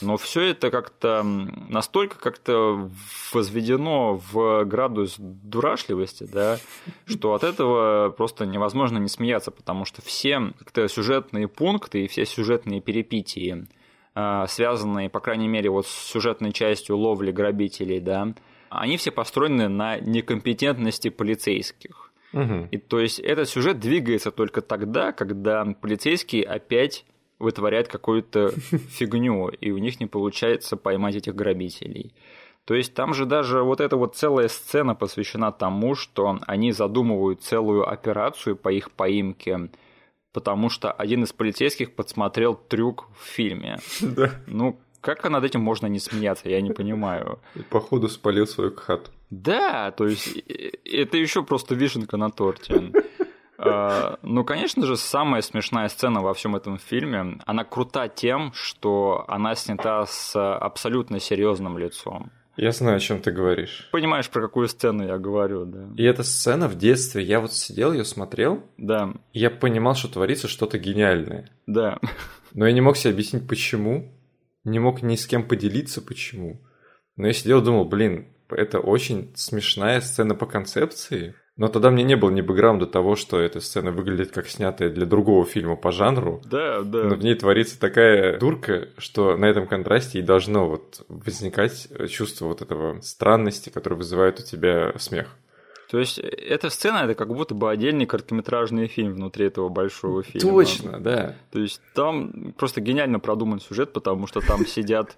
Но 0.00 0.16
все 0.16 0.42
это 0.42 0.70
как-то 0.70 1.22
настолько 1.22 2.18
как-то 2.18 2.90
возведено 3.32 4.20
в 4.32 4.64
градус 4.64 5.16
дурашливости, 5.18 6.28
да, 6.32 6.58
что 7.06 7.34
от 7.34 7.44
этого 7.44 8.10
просто 8.10 8.46
невозможно 8.46 8.98
не 8.98 9.08
смеяться, 9.08 9.50
потому 9.50 9.84
что 9.84 10.02
все 10.02 10.52
как-то 10.58 10.88
сюжетные 10.88 11.48
пункты 11.48 12.04
и 12.04 12.08
все 12.08 12.24
сюжетные 12.24 12.80
перипетии, 12.80 13.66
а, 14.14 14.46
связанные, 14.46 15.10
по 15.10 15.20
крайней 15.20 15.48
мере, 15.48 15.70
вот 15.70 15.86
с 15.86 16.10
сюжетной 16.12 16.52
частью 16.52 16.96
ловли 16.96 17.32
грабителей, 17.32 18.00
да, 18.00 18.34
они 18.70 18.96
все 18.96 19.10
построены 19.10 19.68
на 19.68 19.98
некомпетентности 19.98 21.08
полицейских. 21.08 22.06
Угу. 22.32 22.68
И 22.70 22.78
то 22.78 23.00
есть 23.00 23.18
этот 23.18 23.48
сюжет 23.48 23.78
двигается 23.78 24.30
только 24.30 24.60
тогда, 24.60 25.12
когда 25.12 25.64
полицейские 25.64 26.44
опять 26.44 27.04
вытворяют 27.38 27.88
какую-то 27.88 28.50
фигню, 28.88 29.48
и 29.48 29.70
у 29.70 29.78
них 29.78 30.00
не 30.00 30.06
получается 30.06 30.76
поймать 30.76 31.16
этих 31.16 31.34
грабителей. 31.34 32.14
То 32.64 32.74
есть 32.74 32.94
там 32.94 33.14
же 33.14 33.26
даже 33.26 33.62
вот 33.62 33.80
эта 33.80 33.96
вот 33.96 34.16
целая 34.16 34.48
сцена 34.48 34.96
посвящена 34.96 35.52
тому, 35.52 35.94
что 35.94 36.38
они 36.46 36.72
задумывают 36.72 37.42
целую 37.42 37.88
операцию 37.88 38.56
по 38.56 38.72
их 38.72 38.90
поимке, 38.90 39.70
потому 40.32 40.68
что 40.68 40.90
один 40.90 41.22
из 41.22 41.32
полицейских 41.32 41.94
подсмотрел 41.94 42.54
трюк 42.54 43.08
в 43.18 43.24
фильме. 43.24 43.78
Да. 44.00 44.32
Ну, 44.46 44.78
как 45.00 45.28
над 45.30 45.44
этим 45.44 45.60
можно 45.60 45.86
не 45.86 46.00
смеяться, 46.00 46.48
я 46.48 46.60
не 46.60 46.72
понимаю. 46.72 47.38
И 47.54 47.60
походу 47.60 48.08
спалил 48.08 48.48
свою 48.48 48.74
хату. 48.74 49.12
Да, 49.30 49.92
то 49.92 50.06
есть 50.06 50.36
это 50.84 51.16
еще 51.16 51.44
просто 51.44 51.76
вишенка 51.76 52.16
на 52.16 52.30
торте. 52.30 52.92
Э, 53.58 54.16
ну, 54.22 54.44
конечно 54.44 54.84
же, 54.84 54.96
самая 54.96 55.42
смешная 55.42 55.88
сцена 55.88 56.20
во 56.20 56.34
всем 56.34 56.56
этом 56.56 56.78
фильме, 56.78 57.38
она 57.46 57.64
крута 57.64 58.08
тем, 58.08 58.52
что 58.54 59.24
она 59.28 59.54
снята 59.54 60.06
с 60.06 60.36
абсолютно 60.56 61.20
серьезным 61.20 61.78
лицом. 61.78 62.30
Я 62.56 62.72
знаю, 62.72 62.96
о 62.96 63.00
чем 63.00 63.20
ты 63.20 63.32
говоришь. 63.32 63.88
Понимаешь, 63.92 64.30
про 64.30 64.40
какую 64.40 64.68
сцену 64.68 65.06
я 65.06 65.18
говорю, 65.18 65.66
да. 65.66 65.88
И 65.96 66.02
эта 66.02 66.22
сцена 66.22 66.68
в 66.68 66.76
детстве, 66.76 67.22
я 67.22 67.40
вот 67.40 67.52
сидел, 67.52 67.92
ее 67.92 68.04
смотрел. 68.04 68.64
Да. 68.78 69.12
И 69.34 69.40
я 69.40 69.50
понимал, 69.50 69.94
что 69.94 70.08
творится 70.08 70.48
что-то 70.48 70.78
гениальное. 70.78 71.50
Да. 71.66 71.98
Но 72.54 72.66
я 72.66 72.72
не 72.72 72.80
мог 72.80 72.96
себе 72.96 73.12
объяснить, 73.12 73.46
почему. 73.46 74.10
Не 74.64 74.78
мог 74.78 75.02
ни 75.02 75.16
с 75.16 75.26
кем 75.26 75.46
поделиться, 75.46 76.00
почему. 76.00 76.62
Но 77.16 77.26
я 77.26 77.34
сидел 77.34 77.60
и 77.60 77.64
думал, 77.64 77.84
блин, 77.84 78.28
это 78.48 78.80
очень 78.80 79.32
смешная 79.36 80.00
сцена 80.00 80.34
по 80.34 80.46
концепции. 80.46 81.34
Но 81.56 81.68
тогда 81.68 81.90
мне 81.90 82.04
не 82.04 82.16
было 82.16 82.30
ни 82.30 82.42
бэкграунда 82.42 82.86
того, 82.86 83.16
что 83.16 83.40
эта 83.40 83.60
сцена 83.60 83.90
выглядит 83.90 84.30
как 84.30 84.46
снятая 84.46 84.90
для 84.90 85.06
другого 85.06 85.46
фильма 85.46 85.76
по 85.76 85.90
жанру. 85.90 86.42
Да, 86.44 86.82
да. 86.82 87.04
Но 87.04 87.14
в 87.16 87.20
ней 87.20 87.34
творится 87.34 87.80
такая 87.80 88.38
дурка, 88.38 88.88
что 88.98 89.36
на 89.38 89.46
этом 89.46 89.66
контрасте 89.66 90.18
и 90.18 90.22
должно 90.22 90.68
вот 90.68 91.04
возникать 91.08 91.88
чувство 92.10 92.46
вот 92.48 92.60
этого 92.60 93.00
странности, 93.00 93.70
которое 93.70 93.96
вызывает 93.96 94.38
у 94.40 94.42
тебя 94.42 94.92
смех. 94.98 95.28
То 95.90 95.98
есть 95.98 96.18
э, 96.18 96.22
эта 96.22 96.68
сцена 96.68 96.98
это 96.98 97.14
как 97.14 97.28
будто 97.28 97.54
бы 97.54 97.70
отдельный 97.70 98.06
короткометражный 98.06 98.88
фильм 98.88 99.14
внутри 99.14 99.46
этого 99.46 99.68
большого 99.68 100.22
фильма. 100.22 100.50
Точно, 100.50 101.00
да. 101.00 101.36
То 101.52 101.60
есть 101.60 101.80
там 101.94 102.52
просто 102.58 102.80
гениально 102.80 103.18
продуман 103.18 103.60
сюжет, 103.60 103.92
потому 103.92 104.26
что 104.26 104.40
там 104.40 104.66
сидят 104.66 105.16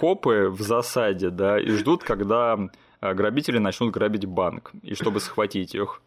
копы 0.00 0.48
в 0.48 0.62
засаде, 0.62 1.28
да, 1.28 1.60
и 1.60 1.68
ждут, 1.72 2.02
когда 2.02 2.58
а, 3.00 3.12
грабители 3.12 3.58
начнут 3.58 3.92
грабить 3.92 4.24
банк, 4.24 4.72
и 4.82 4.94
чтобы 4.94 5.20
схватить 5.20 5.74
их. 5.74 6.00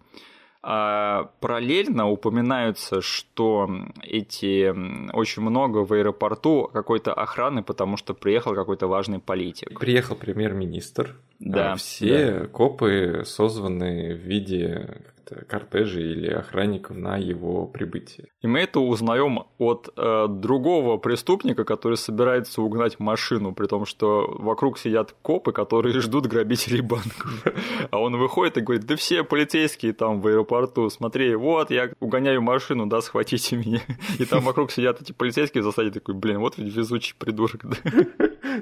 А 0.64 1.30
параллельно 1.42 2.10
упоминаются, 2.10 3.02
что 3.02 3.70
эти 4.02 4.74
очень 5.14 5.44
много 5.44 5.86
в 5.86 5.94
аэропорту 5.94 6.72
какой-то 6.74 7.14
охраны, 7.14 7.62
потому 7.62 7.98
что 7.98 8.16
приехал 8.16 8.56
какой-то 8.56 8.88
важный 8.88 9.20
политик. 9.20 9.80
Приехал 9.80 10.16
премьер-министр. 10.16 11.16
Да. 11.40 11.74
А 11.74 11.76
все 11.76 12.32
да. 12.32 12.48
копы 12.48 13.22
созваны 13.26 14.16
в 14.16 14.18
виде 14.18 15.04
кортежей 15.48 16.12
или 16.12 16.28
охранников 16.28 16.98
на 16.98 17.18
его 17.18 17.66
прибытие. 17.68 18.28
И 18.42 18.48
мы 18.48 18.60
это 18.60 18.80
узнаем 18.80 19.46
от 19.58 19.90
э, 19.96 20.28
другого 20.30 20.98
преступника, 20.98 21.64
который 21.64 21.98
собирается 21.98 22.62
угнать 22.62 23.00
машину, 23.00 23.54
при 23.54 23.68
том, 23.68 23.86
что 23.86 24.36
вокруг 24.40 24.78
сидят 24.78 25.16
копы, 25.22 25.52
которые 25.52 26.00
ждут 26.02 26.28
грабителей 26.28 26.82
банков. 26.82 27.46
А 27.92 28.00
он 28.00 28.18
выходит 28.18 28.58
и 28.58 28.62
говорит, 28.62 28.86
да 28.86 28.96
все 28.96 29.24
полицейские 29.24 29.94
там 29.94 30.22
в 30.22 30.28
аэропорту, 30.28 30.90
смотри, 30.90 31.36
вот 31.36 31.70
я 31.70 31.92
угоняю 32.00 32.42
машину, 32.42 32.88
да, 32.88 33.02
схватите 33.02 33.56
меня. 33.56 33.82
И 34.20 34.26
там 34.26 34.44
вокруг 34.44 34.72
сидят 34.72 35.02
эти 35.02 35.12
полицейские 35.12 35.62
в 35.62 35.66
засаде, 35.66 35.92
такой, 35.92 36.16
блин, 36.16 36.40
вот 36.40 36.58
везучий 36.58 37.16
придурок. 37.18 37.62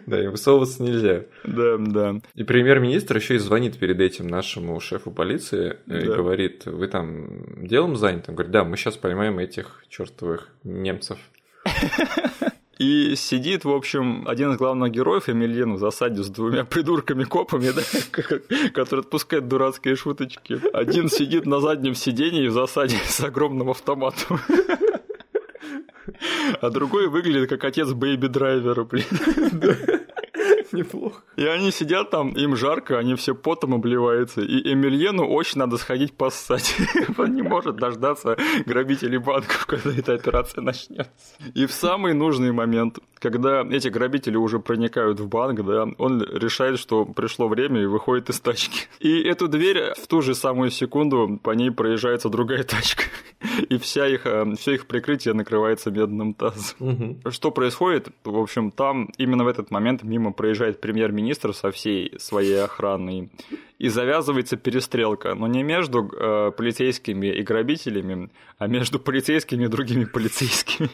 Да, 0.06 0.22
и 0.24 0.28
высовываться 0.28 0.84
нельзя. 0.84 1.24
Да, 1.44 1.78
да. 1.78 2.22
И 2.36 2.44
премьер-министр 2.44 3.18
еще 3.18 3.36
и 3.36 3.38
звонит 3.38 3.78
перед 3.78 4.00
этим 4.00 4.28
нашему 4.28 4.80
шефу 4.80 5.12
полиции 5.12 5.78
и 5.88 6.06
говорит, 6.06 6.51
вы 6.66 6.88
там 6.88 7.66
делом 7.66 7.96
заняты? 7.96 8.32
Он 8.32 8.36
говорит, 8.36 8.52
да, 8.52 8.64
мы 8.64 8.78
сейчас 8.78 8.98
поймаем 8.98 9.40
этих 9.40 9.84
чертовых 9.90 10.50
немцев. 10.64 11.18
И 12.82 13.16
сидит, 13.16 13.64
в 13.64 13.70
общем, 13.70 14.28
один 14.28 14.54
из 14.54 14.58
главных 14.58 14.92
героев, 14.92 15.30
Эмильен, 15.30 15.76
в 15.76 15.78
засаде 15.78 16.24
с 16.24 16.30
двумя 16.30 16.66
придурками-копами, 16.66 17.70
да, 17.70 18.70
которые 18.74 19.02
отпускают 19.02 19.48
дурацкие 19.48 19.96
шуточки. 19.96 20.60
Один 20.74 21.08
сидит 21.08 21.46
на 21.46 21.60
заднем 21.60 21.94
сидении 21.94 22.48
в 22.48 22.52
засаде 22.52 22.98
с 23.06 23.22
огромным 23.22 23.70
автоматом. 23.70 24.40
А 26.62 26.70
другой 26.70 27.08
выглядит 27.08 27.50
как 27.50 27.64
отец 27.64 27.90
Baby 27.90 28.21
Driver 28.21 28.68
а, 28.68 28.84
блин. 28.84 29.06
Неплохо. 30.78 31.22
И 31.36 31.46
они 31.46 31.72
сидят 31.72 32.10
там, 32.10 32.30
им 32.30 32.56
жарко, 32.56 32.98
они 32.98 33.16
все 33.16 33.36
потом 33.36 33.74
обливаются. 33.74 34.42
И 34.42 34.72
Эмильену 34.72 35.28
очень 35.28 35.60
надо 35.60 35.78
сходить 35.78 36.14
поссать. 36.14 36.76
Он 37.18 37.34
не 37.34 37.42
может 37.42 37.78
дождаться 37.78 38.38
грабителей 38.66 39.18
банков, 39.18 39.66
когда 39.66 39.92
эта 39.92 40.14
операция 40.14 40.62
начнется. 40.62 41.12
И 41.54 41.66
в 41.66 41.72
самый 41.72 42.14
нужный 42.14 42.52
момент, 42.52 43.00
когда 43.20 43.62
эти 43.62 43.88
грабители 43.88 44.38
уже 44.38 44.60
проникают 44.60 45.20
в 45.20 45.28
банк, 45.28 45.64
да, 45.66 45.88
он 45.98 46.24
решает, 46.24 46.80
что 46.80 47.06
пришло 47.06 47.48
время 47.48 47.82
и 47.82 47.86
выходит 47.86 48.30
из 48.30 48.40
тачки. 48.40 48.88
И 49.00 49.22
эту 49.22 49.48
дверь 49.48 49.94
в 49.98 50.08
ту 50.08 50.22
же 50.22 50.36
самую 50.36 50.72
секунду 50.72 51.40
по 51.42 51.52
ней 51.52 51.72
проезжается 51.72 52.30
другая 52.30 52.64
тачка. 52.64 53.04
И 53.70 53.78
вся 53.78 54.08
их, 54.08 54.26
э, 54.26 54.56
все 54.56 54.74
их 54.74 54.88
прикрытие 54.88 55.34
накрывается 55.34 55.92
медным 55.92 56.34
тазом. 56.34 56.76
Угу. 56.80 57.32
Что 57.32 57.52
происходит? 57.52 58.10
В 58.24 58.38
общем, 58.38 58.72
там 58.72 59.10
именно 59.18 59.44
в 59.44 59.48
этот 59.48 59.72
момент 59.72 60.04
мимо 60.04 60.32
проезжает 60.32 60.61
премьер-министр 60.80 61.54
со 61.54 61.72
всей 61.72 62.14
своей 62.20 62.64
охраной 62.64 63.30
и 63.80 63.90
завязывается 63.90 64.58
перестрелка, 64.58 65.34
но 65.34 65.48
не 65.48 65.64
между 65.64 66.08
э, 66.08 66.52
полицейскими 66.52 67.28
и 67.28 67.42
грабителями, 67.42 68.30
а 68.58 68.68
между 68.68 69.00
полицейскими 69.00 69.66
и 69.66 69.68
другими 69.68 70.06
полицейскими. 70.06 70.90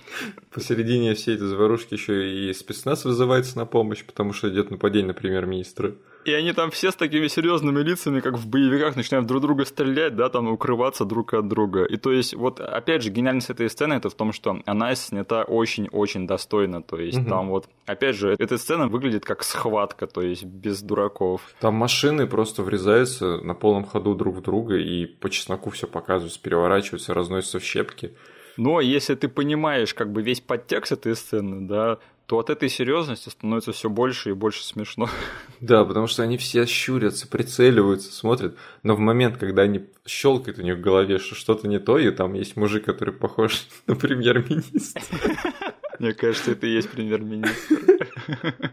Посередине 0.51 1.13
всей 1.13 1.36
этой 1.36 1.47
заварушки 1.47 1.93
еще 1.93 2.49
и 2.49 2.53
спецназ 2.53 3.03
вызывается 3.03 3.57
на 3.57 3.65
помощь, 3.65 4.05
потому 4.05 4.34
что 4.34 4.49
идет 4.49 4.72
нападение 4.72 5.07
на 5.07 5.13
премьер-министра. 5.13 5.95
И 6.28 6.34
они 6.34 6.51
там 6.51 6.71
все 6.71 6.91
с 6.91 6.95
такими 6.95 7.28
серьезными 7.28 7.82
лицами, 7.82 8.19
как 8.19 8.38
в 8.38 8.49
боевиках, 8.49 8.97
начинают 8.97 9.28
друг 9.28 9.41
друга 9.41 9.63
стрелять, 9.63 10.17
да, 10.17 10.28
там 10.28 10.49
укрываться 10.49 11.05
друг 11.05 11.34
от 11.34 11.47
друга. 11.47 11.86
И 11.86 11.95
то 11.95 12.11
есть, 12.11 12.34
вот 12.34 12.59
опять 12.59 13.01
же, 13.01 13.11
гениальность 13.11 13.49
этой 13.49 13.69
сцены 13.69 13.93
это 13.93 14.09
в 14.09 14.13
том, 14.13 14.34
что 14.34 14.61
она 14.65 14.93
снята 14.95 15.43
очень-очень 15.43 16.28
достойно. 16.28 16.84
То 16.84 16.97
есть, 16.97 17.19
угу. 17.19 17.30
там 17.30 17.47
вот, 17.47 17.69
опять 17.86 18.17
же, 18.17 18.36
эта 18.38 18.57
сцена 18.57 18.89
выглядит 18.89 19.23
как 19.23 19.41
схватка, 19.41 20.05
то 20.05 20.21
есть 20.21 20.43
без 20.43 20.82
дураков. 20.82 21.39
Там 21.61 21.75
машины 21.75 22.28
просто 22.28 22.61
врезаются 22.61 23.38
на 23.38 23.53
полном 23.53 23.86
ходу 23.86 24.13
друг 24.13 24.36
в 24.36 24.41
друга 24.41 24.75
и 24.75 25.05
по 25.05 25.30
чесноку 25.30 25.69
все 25.69 25.88
показываются, 25.88 26.41
переворачиваются, 26.41 27.13
разносятся 27.13 27.59
в 27.59 27.63
щепки. 27.63 28.11
Но 28.57 28.82
если 28.82 29.15
ты 29.15 29.30
понимаешь 29.30 29.93
как 29.93 30.11
бы 30.11 30.21
весь 30.21 30.41
подтекст 30.41 30.91
этой 30.91 31.15
сцены, 31.15 31.67
да, 31.67 31.99
то 32.28 32.39
от 32.39 32.49
этой 32.49 32.67
серьезности 32.67 33.30
становится 33.30 33.71
все 33.71 33.89
больше 33.89 34.30
и 34.30 34.34
больше 34.34 34.63
смешно. 34.63 35.09
Да, 35.59 35.84
потому 35.86 36.05
что 36.05 36.21
они 36.21 36.38
все 36.38 36.67
щурятся, 36.67 37.28
прицеливаются, 37.28 38.11
смотрят, 38.13 38.55
но 38.84 38.95
в 38.95 38.99
момент, 38.99 39.38
когда 39.38 39.63
они 39.63 39.86
щелкают 40.05 40.59
у 40.59 40.61
них 40.61 40.78
в 40.78 40.82
голове, 40.82 41.17
что 41.17 41.34
что-то 41.34 41.67
не 41.67 41.80
то, 41.80 41.97
и 41.97 42.11
там 42.11 42.34
есть 42.34 42.55
мужик, 42.55 42.86
который 42.86 43.13
похож 43.13 43.65
на 43.88 43.95
премьер-министра. 43.95 45.01
Мне 45.99 46.13
кажется, 46.13 46.51
это 46.51 46.67
и 46.67 46.73
есть 46.73 46.91
премьер-министр. 46.91 48.71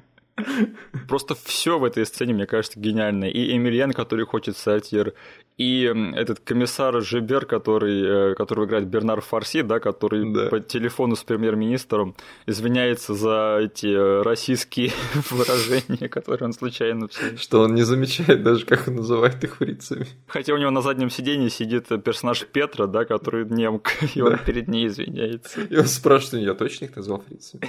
Просто 1.08 1.34
все 1.34 1.78
в 1.78 1.84
этой 1.84 2.04
сцене, 2.06 2.34
мне 2.34 2.46
кажется, 2.46 2.80
гениально. 2.80 3.26
И 3.26 3.56
Эмильен, 3.56 3.92
который 3.92 4.24
хочет 4.26 4.56
сатир, 4.56 5.14
и 5.56 5.92
этот 6.14 6.40
комиссар 6.40 7.00
Жибер, 7.00 7.46
который, 7.46 8.32
э, 8.32 8.34
который 8.34 8.66
играет 8.66 8.88
Бернар 8.88 9.20
Фарси, 9.20 9.62
да, 9.62 9.78
который 9.78 10.32
да. 10.32 10.48
по 10.48 10.58
телефону 10.58 11.14
с 11.14 11.22
премьер-министром 11.22 12.16
извиняется 12.46 13.14
за 13.14 13.60
эти 13.62 13.86
э, 13.86 14.22
российские 14.22 14.90
выражения, 15.30 16.08
которые 16.08 16.46
он 16.46 16.54
случайно... 16.54 17.08
Что 17.36 17.60
он 17.60 17.74
не 17.76 17.82
замечает 17.82 18.42
даже, 18.42 18.66
как 18.66 18.88
он 18.88 18.96
называет 18.96 19.44
их 19.44 19.56
фрицами. 19.56 20.08
Хотя 20.26 20.54
у 20.54 20.56
него 20.56 20.70
на 20.70 20.82
заднем 20.82 21.08
сиденье 21.08 21.50
сидит 21.50 21.86
персонаж 22.02 22.44
Петра, 22.46 22.88
да, 22.88 23.04
который 23.04 23.44
немка, 23.44 23.92
и 24.14 24.20
он 24.20 24.38
перед 24.38 24.66
ней 24.66 24.88
извиняется. 24.88 25.60
И 25.60 25.76
он 25.76 25.86
спрашивает, 25.86 26.46
я 26.46 26.54
точно 26.54 26.86
их 26.86 26.96
назвал 26.96 27.22
фрицами? 27.28 27.62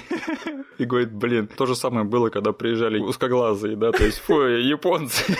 И 0.78 0.84
говорит, 0.84 1.12
блин, 1.12 1.46
то 1.46 1.66
же 1.66 1.76
самое 1.76 2.04
было, 2.04 2.30
когда 2.30 2.52
приезжали 2.56 2.98
узкоглазые, 2.98 3.76
да, 3.76 3.92
то 3.92 4.04
есть, 4.04 4.18
фу, 4.18 4.42
японцы. 4.42 5.36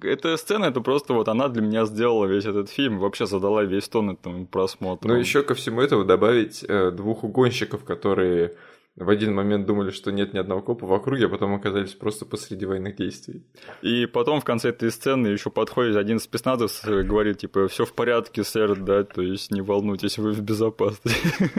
Эта 0.00 0.36
сцена, 0.36 0.66
это 0.66 0.80
просто 0.80 1.12
вот 1.12 1.28
она 1.28 1.48
для 1.48 1.62
меня 1.62 1.84
сделала 1.84 2.26
весь 2.26 2.44
этот 2.44 2.70
фильм, 2.70 2.98
вообще 2.98 3.26
задала 3.26 3.64
весь 3.64 3.88
тон 3.88 4.10
этому 4.10 4.46
просмотру. 4.46 5.08
Ну, 5.08 5.18
еще 5.18 5.42
ко 5.42 5.54
всему 5.54 5.80
этому 5.80 6.04
добавить 6.04 6.64
э, 6.68 6.92
двух 6.92 7.24
угонщиков, 7.24 7.84
которые 7.84 8.54
в 8.98 9.10
один 9.10 9.34
момент 9.34 9.66
думали, 9.66 9.90
что 9.90 10.10
нет 10.10 10.34
ни 10.34 10.38
одного 10.38 10.60
копа 10.60 10.86
в 10.86 10.92
округе, 10.92 11.26
а 11.26 11.28
потом 11.28 11.54
оказались 11.54 11.94
просто 11.94 12.26
посреди 12.26 12.66
военных 12.66 12.96
действий. 12.96 13.44
И 13.80 14.06
потом 14.06 14.40
в 14.40 14.44
конце 14.44 14.70
этой 14.70 14.90
сцены 14.90 15.28
еще 15.28 15.50
подходит 15.50 15.96
один 15.96 16.18
спецназовец 16.18 16.84
и 16.84 17.02
говорит, 17.02 17.38
типа, 17.38 17.68
все 17.68 17.84
в 17.84 17.92
порядке, 17.92 18.42
сэр, 18.42 18.76
да, 18.76 19.04
то 19.04 19.22
есть 19.22 19.52
не 19.52 19.60
волнуйтесь, 19.60 20.18
вы 20.18 20.32
в 20.32 20.40
безопасности. 20.40 21.50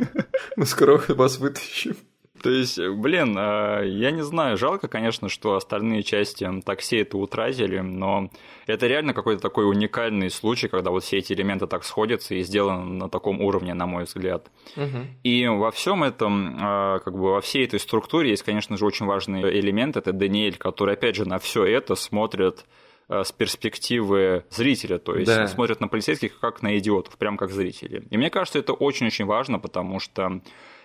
Мы 0.57 0.65
скоро 0.65 1.01
вас 1.07 1.39
вытащим. 1.39 1.95
То 2.41 2.49
есть, 2.49 2.79
блин, 2.79 3.35
а, 3.37 3.81
я 3.81 4.11
не 4.11 4.23
знаю, 4.23 4.57
жалко, 4.57 4.87
конечно, 4.87 5.29
что 5.29 5.55
остальные 5.55 6.03
части 6.03 6.47
такси 6.65 6.97
это 6.97 7.17
утратили, 7.17 7.79
но 7.79 8.29
это 8.65 8.87
реально 8.87 9.13
какой-то 9.13 9.41
такой 9.41 9.69
уникальный 9.69 10.29
случай, 10.29 10.67
когда 10.67 10.91
вот 10.91 11.03
все 11.03 11.17
эти 11.17 11.33
элементы 11.33 11.67
так 11.67 11.83
сходятся 11.83 12.35
и 12.35 12.43
сделаны 12.43 12.85
на 12.85 13.09
таком 13.09 13.41
уровне, 13.41 13.73
на 13.73 13.85
мой 13.85 14.05
взгляд. 14.05 14.49
Угу. 14.75 14.97
И 15.23 15.47
во 15.47 15.71
всем 15.71 16.03
этом, 16.03 16.57
а, 16.59 16.99
как 16.99 17.13
бы 17.13 17.31
во 17.31 17.41
всей 17.41 17.65
этой 17.65 17.79
структуре 17.79 18.29
есть, 18.29 18.43
конечно 18.43 18.77
же, 18.77 18.85
очень 18.85 19.05
важный 19.05 19.41
элемент, 19.59 19.97
это 19.97 20.13
Даниэль, 20.13 20.57
который, 20.57 20.93
опять 20.93 21.15
же, 21.15 21.27
на 21.27 21.39
все 21.39 21.65
это 21.65 21.95
смотрит 21.95 22.65
а, 23.09 23.23
с 23.23 23.31
перспективы 23.31 24.45
зрителя, 24.51 24.99
то 24.99 25.15
есть 25.15 25.27
да. 25.27 25.47
смотрят 25.47 25.79
на 25.81 25.87
полицейских 25.87 26.39
как 26.39 26.61
на 26.61 26.77
идиотов, 26.77 27.17
прям 27.17 27.37
как 27.37 27.49
зрители. 27.51 28.03
И 28.11 28.17
мне 28.17 28.29
кажется, 28.29 28.59
это 28.59 28.73
очень-очень 28.73 29.25
важно, 29.25 29.57
потому 29.57 29.99
что 29.99 30.41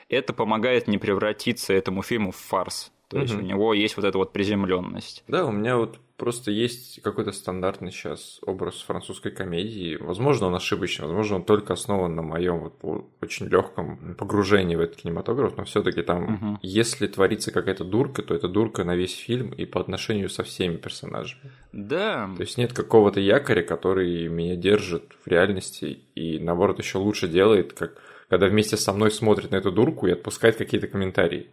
это 0.08 0.32
помогает 0.32 0.88
не 0.88 0.98
превратиться 0.98 1.72
этому 1.72 2.02
фильму 2.02 2.32
в 2.32 2.36
фарс. 2.36 2.92
То 3.08 3.20
есть 3.20 3.34
у 3.34 3.40
него 3.40 3.74
есть 3.74 3.96
вот 3.96 4.04
эта 4.04 4.18
вот 4.18 4.32
приземленность. 4.32 5.22
Да, 5.28 5.46
у 5.46 5.52
меня 5.52 5.76
вот 5.76 5.98
просто 6.16 6.50
есть 6.50 7.00
какой-то 7.02 7.32
стандартный 7.32 7.90
сейчас 7.90 8.40
образ 8.46 8.80
французской 8.80 9.30
комедии. 9.30 9.96
Возможно, 9.96 10.46
он 10.46 10.54
ошибочный, 10.54 11.06
возможно, 11.06 11.36
он 11.36 11.44
только 11.44 11.72
основан 11.72 12.14
на 12.14 12.22
моем 12.22 12.60
вот 12.60 13.06
очень 13.20 13.46
легком 13.46 14.14
погружении 14.16 14.76
в 14.76 14.80
этот 14.80 14.96
кинематограф, 14.96 15.56
но 15.56 15.64
все-таки 15.64 16.02
там, 16.02 16.34
угу. 16.34 16.58
если 16.62 17.06
творится 17.06 17.50
какая-то 17.50 17.84
дурка, 17.84 18.22
то 18.22 18.34
это 18.34 18.48
дурка 18.48 18.84
на 18.84 18.94
весь 18.96 19.16
фильм 19.16 19.50
и 19.50 19.64
по 19.64 19.80
отношению 19.80 20.28
со 20.28 20.42
всеми 20.44 20.76
персонажами. 20.76 21.52
Да. 21.72 22.30
То 22.36 22.42
есть 22.42 22.58
нет 22.58 22.72
какого-то 22.72 23.20
якоря, 23.20 23.62
который 23.62 24.28
меня 24.28 24.56
держит 24.56 25.12
в 25.24 25.28
реальности 25.28 26.00
и 26.14 26.38
наоборот 26.38 26.78
еще 26.78 26.98
лучше 26.98 27.28
делает, 27.28 27.72
как 27.72 28.00
когда 28.34 28.48
вместе 28.48 28.76
со 28.76 28.92
мной 28.92 29.12
смотрит 29.12 29.52
на 29.52 29.56
эту 29.56 29.70
дурку 29.70 30.08
и 30.08 30.10
отпускает 30.10 30.56
какие-то 30.56 30.88
комментарии. 30.88 31.46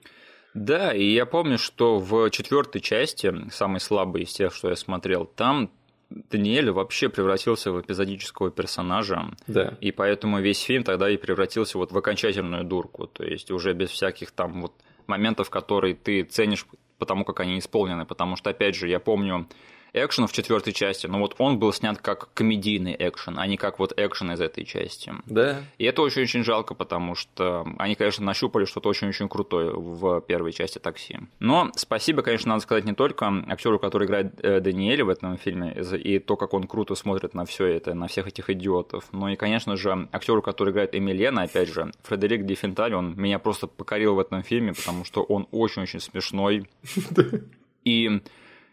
Да, 0.56 0.92
и 0.92 1.14
я 1.14 1.28
помню, 1.28 1.60
что 1.60 2.00
в 2.00 2.32
четвертой 2.32 2.82
части, 2.82 3.32
самой 3.52 3.80
слабой 3.80 4.24
из 4.24 4.34
тех, 4.34 4.52
что 4.52 4.68
я 4.68 4.76
смотрел, 4.76 5.26
там 5.26 5.70
Даниэль 6.10 6.72
вообще 6.72 7.08
превратился 7.10 7.72
в 7.72 7.80
эпизодического 7.80 8.50
персонажа. 8.50 9.30
Да. 9.46 9.78
И 9.80 9.92
поэтому 9.92 10.42
весь 10.42 10.60
фильм 10.60 10.84
тогда 10.84 11.08
и 11.08 11.18
превратился 11.18 11.78
вот 11.78 11.92
в 11.92 11.98
окончательную 11.98 12.64
дурку. 12.64 13.06
То 13.06 13.24
есть 13.24 13.52
уже 13.52 13.74
без 13.74 13.92
всяких 13.92 14.32
там 14.32 14.64
вот 14.64 14.74
моментов, 15.06 15.52
которые 15.52 15.94
ты 15.94 16.24
ценишь 16.24 16.66
потому, 16.98 17.26
как 17.26 17.42
они 17.42 17.60
исполнены. 17.60 18.08
Потому 18.08 18.38
что, 18.38 18.50
опять 18.50 18.74
же, 18.74 18.88
я 18.90 19.00
помню 19.00 19.48
экшена 19.94 20.28
в 20.28 20.32
четвертой 20.32 20.74
части, 20.74 21.08
но 21.08 21.20
вот 21.20 21.36
он 21.38 21.60
был 21.60 21.74
снят 21.74 21.98
как 22.00 22.34
комедийный 22.34 22.96
экшен, 22.98 23.38
а 23.38 23.48
не 23.48 23.58
как 23.58 23.80
вот 23.80 23.94
экшен 23.98 24.32
из 24.32 24.42
этой 24.42 24.66
части. 24.66 25.14
Да. 25.26 25.64
И 25.78 25.86
это 25.86 26.02
очень-очень 26.02 26.44
жалко, 26.44 26.74
потому 26.74 27.16
что 27.16 27.68
они, 27.78 27.96
конечно, 27.96 28.26
нащупали 28.26 28.66
что-то 28.66 28.90
очень-очень 28.90 29.28
крутое 29.28 29.72
в 29.72 30.22
первой 30.22 30.54
части 30.54 30.80
такси. 30.80 31.20
Но 31.40 31.72
спасибо, 31.76 32.22
конечно, 32.22 32.50
надо 32.50 32.62
сказать 32.62 32.86
не 32.86 32.94
только 32.94 33.32
актеру, 33.48 33.80
который 33.80 34.08
играет 34.08 34.34
э, 34.44 34.60
Даниэля 34.62 35.06
в 35.06 35.10
этом 35.10 35.38
фильме, 35.38 35.76
и 36.04 36.20
то, 36.20 36.36
как 36.36 36.54
он 36.54 36.68
круто 36.68 36.96
смотрит 36.96 37.34
на 37.34 37.46
все 37.46 37.66
это, 37.66 37.94
на 37.94 38.08
всех 38.08 38.28
этих 38.28 38.50
идиотов, 38.50 39.06
но 39.12 39.30
и, 39.30 39.36
конечно 39.36 39.76
же, 39.76 40.08
актеру, 40.12 40.42
который 40.42 40.72
играет 40.72 40.96
Эмильена, 40.96 41.44
опять 41.44 41.70
же, 41.70 41.92
Фредерик 42.04 42.46
Дефенталь, 42.46 42.94
он 42.94 43.16
меня 43.18 43.40
просто 43.40 43.68
покорил 43.68 44.16
в 44.16 44.20
этом 44.20 44.44
фильме, 44.44 44.74
потому 44.74 45.06
что 45.06 45.24
он 45.24 45.48
очень-очень 45.52 46.00
смешной. 46.00 46.70
И 47.84 48.22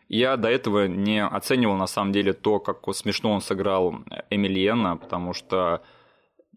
я 0.08 0.36
до 0.36 0.48
этого 0.48 0.86
не 0.86 1.24
оценивал 1.24 1.76
на 1.76 1.86
самом 1.86 2.12
деле 2.12 2.32
то, 2.32 2.58
как 2.58 2.82
смешно 2.94 3.32
он 3.32 3.40
сыграл 3.40 4.04
Эмильена, 4.30 4.96
потому 4.96 5.34
что, 5.34 5.82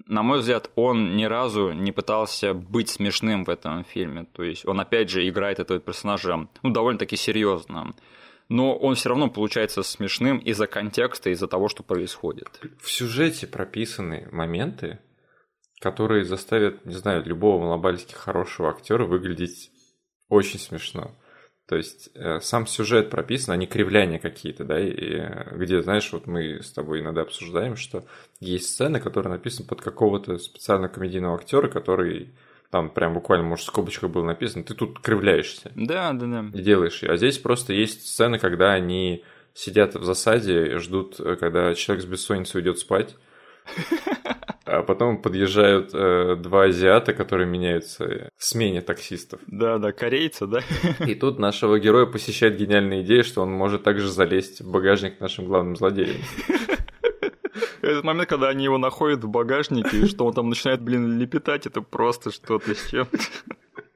на 0.05 0.23
мой 0.23 0.39
взгляд, 0.39 0.71
он 0.75 1.17
ни 1.17 1.25
разу 1.25 1.73
не 1.73 1.91
пытался 1.91 2.53
быть 2.53 2.89
смешным 2.89 3.43
в 3.43 3.49
этом 3.49 3.83
фильме. 3.83 4.25
То 4.33 4.43
есть 4.43 4.65
он 4.65 4.79
опять 4.79 5.09
же 5.09 5.27
играет 5.27 5.59
этого 5.59 5.79
персонажа 5.79 6.47
ну, 6.63 6.69
довольно-таки 6.69 7.17
серьезно. 7.17 7.93
Но 8.47 8.75
он 8.75 8.95
все 8.95 9.09
равно 9.09 9.29
получается 9.29 9.83
смешным 9.83 10.37
из-за 10.37 10.67
контекста, 10.67 11.29
из-за 11.29 11.47
того, 11.47 11.69
что 11.69 11.83
происходит. 11.83 12.59
В 12.81 12.89
сюжете 12.89 13.47
прописаны 13.47 14.27
моменты, 14.31 14.99
которые 15.81 16.25
заставят, 16.25 16.85
не 16.85 16.93
знаю, 16.93 17.23
любого 17.25 17.61
малобальски 17.61 18.13
хорошего 18.13 18.69
актера 18.69 19.05
выглядеть 19.05 19.71
очень 20.29 20.59
смешно. 20.59 21.11
То 21.72 21.78
есть 21.78 22.09
э, 22.15 22.41
сам 22.41 22.67
сюжет 22.67 23.09
прописан, 23.09 23.53
а 23.53 23.55
не 23.55 23.65
кривляния 23.65 24.19
какие-то, 24.19 24.65
да, 24.65 24.78
и, 24.78 24.91
э, 24.91 25.55
где, 25.55 25.82
знаешь, 25.82 26.11
вот 26.11 26.28
мы 26.28 26.61
с 26.61 26.69
тобой 26.69 26.99
иногда 26.99 27.22
обсуждаем, 27.22 27.78
что 27.78 28.03
есть 28.41 28.74
сцены, 28.74 28.99
которые 28.99 29.32
написаны 29.32 29.69
под 29.69 29.80
какого-то 29.80 30.38
специального 30.38 30.91
комедийного 30.91 31.36
актера, 31.36 31.69
который 31.69 32.34
там 32.72 32.89
прям 32.89 33.13
буквально, 33.13 33.45
может, 33.45 33.63
в 33.63 33.67
скобочках 33.69 34.09
было 34.09 34.26
написано, 34.26 34.65
ты 34.65 34.74
тут 34.74 34.99
кривляешься. 34.99 35.72
Да, 35.76 36.11
да, 36.11 36.26
да. 36.26 36.45
И 36.59 36.61
делаешь. 36.61 37.05
А 37.05 37.15
здесь 37.15 37.38
просто 37.38 37.72
есть 37.72 38.05
сцены, 38.05 38.38
когда 38.38 38.74
они 38.74 39.24
сидят 39.53 39.95
в 39.95 40.03
засаде, 40.03 40.78
ждут, 40.78 41.22
э, 41.22 41.38
когда 41.38 41.74
человек 41.74 42.03
с 42.03 42.05
бессонницей 42.05 42.59
уйдет 42.59 42.80
спать. 42.80 43.15
А 44.64 44.84
потом 44.84 45.22
подъезжают 45.22 45.89
э, 45.93 46.36
два 46.36 46.66
азиата, 46.66 47.14
которые 47.14 47.47
меняются 47.47 48.30
в 48.38 48.43
смене 48.43 48.82
таксистов. 48.82 49.39
Да, 49.47 49.80
да, 49.80 49.91
корейцы, 49.91 50.45
да. 50.45 50.59
И 51.05 51.16
тут 51.16 51.39
нашего 51.39 51.80
героя 51.80 52.05
посещает 52.05 52.57
гениальная 52.57 53.01
идея, 53.01 53.24
что 53.24 53.41
он 53.41 53.51
может 53.51 53.84
также 53.84 54.09
залезть 54.09 54.62
в 54.62 54.72
багажник 54.72 55.20
нашим 55.20 55.45
главным 55.45 55.76
злодеям. 55.76 56.18
Этот 57.82 58.03
момент, 58.03 58.30
когда 58.30 58.49
они 58.49 58.66
его 58.66 58.78
находят 58.78 59.24
в 59.24 59.30
багажнике, 59.30 59.97
и 59.97 60.05
что 60.05 60.26
он 60.26 60.34
там 60.34 60.49
начинает, 60.49 60.82
блин, 60.82 61.18
лепетать, 61.18 61.66
это 61.66 61.82
просто 61.82 62.32
что-то 62.32 62.76
с 62.76 62.89
чем-то. 62.89 63.18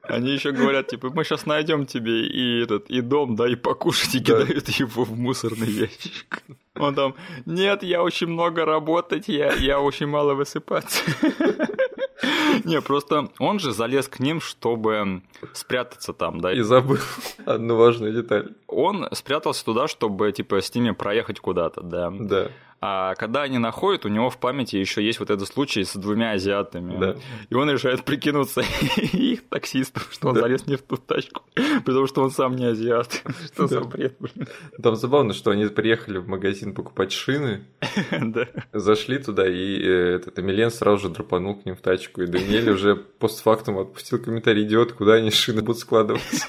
Они 0.08 0.30
еще 0.30 0.52
говорят, 0.52 0.88
типа, 0.88 1.10
мы 1.10 1.24
сейчас 1.24 1.46
найдем 1.46 1.86
тебе 1.86 2.26
и 2.26 2.62
этот, 2.62 2.88
и 2.90 3.00
дом, 3.00 3.36
да, 3.36 3.48
и 3.48 3.56
покушать, 3.56 4.14
и 4.14 4.20
да. 4.20 4.44
кидают 4.44 4.68
его 4.68 5.04
в 5.04 5.18
мусорный 5.18 5.70
ящик. 5.70 6.42
Он 6.74 6.94
там, 6.94 7.14
нет, 7.46 7.82
я 7.82 8.02
очень 8.02 8.28
много 8.28 8.64
работать, 8.64 9.28
я, 9.28 9.52
я 9.54 9.80
очень 9.80 10.06
мало 10.06 10.34
высыпаться. 10.34 11.02
Не, 12.64 12.80
просто 12.80 13.28
он 13.38 13.58
же 13.58 13.72
залез 13.72 14.08
к 14.08 14.20
ним, 14.20 14.40
чтобы 14.40 15.22
спрятаться 15.52 16.12
там, 16.12 16.40
да. 16.40 16.52
И 16.52 16.60
забыл 16.60 16.98
одну 17.44 17.76
важную 17.76 18.12
деталь. 18.12 18.54
Он 18.66 19.08
спрятался 19.12 19.64
туда, 19.64 19.88
чтобы, 19.88 20.32
типа, 20.32 20.60
с 20.60 20.74
ними 20.74 20.92
проехать 20.92 21.40
куда-то, 21.40 21.82
да. 21.82 22.10
Да. 22.10 22.50
А 22.80 23.14
когда 23.14 23.42
они 23.42 23.58
находят, 23.58 24.04
у 24.04 24.08
него 24.08 24.28
в 24.28 24.38
памяти 24.38 24.76
еще 24.76 25.04
есть 25.04 25.18
вот 25.18 25.30
этот 25.30 25.48
случай 25.48 25.82
с 25.82 25.94
двумя 25.94 26.32
азиатами. 26.32 26.98
Да. 26.98 27.16
И 27.48 27.54
он 27.54 27.70
решает 27.70 28.04
прикинуться 28.04 28.62
их 28.96 29.48
таксистом, 29.48 30.02
что 30.10 30.28
он 30.28 30.34
да. 30.34 30.42
залез 30.42 30.66
не 30.66 30.76
в 30.76 30.82
ту 30.82 30.96
тачку, 30.96 31.42
потому 31.84 32.06
что 32.06 32.22
он 32.22 32.30
сам 32.30 32.54
не 32.54 32.66
азиат. 32.66 33.22
Что 33.52 33.66
за 33.66 33.80
бред, 33.80 34.16
блин. 34.18 34.46
Там 34.82 34.96
забавно, 34.96 35.32
что 35.32 35.50
они 35.50 35.66
приехали 35.66 36.18
в 36.18 36.28
магазин 36.28 36.74
покупать 36.74 37.12
шины, 37.12 37.64
да. 38.10 38.46
зашли 38.72 39.18
туда, 39.18 39.48
и 39.48 39.80
э, 39.80 40.16
этот 40.16 40.38
Эмилен 40.38 40.70
сразу 40.70 41.08
же 41.08 41.08
драпанул 41.08 41.54
к 41.56 41.64
ним 41.64 41.76
в 41.76 41.80
тачку, 41.80 42.22
и 42.22 42.26
Даниэль 42.26 42.70
уже 42.70 42.96
постфактум 42.96 43.78
отпустил 43.78 44.18
комментарий, 44.18 44.64
идиот, 44.64 44.92
куда 44.92 45.14
они 45.14 45.30
шины 45.30 45.62
будут 45.62 45.80
складываться. 45.80 46.46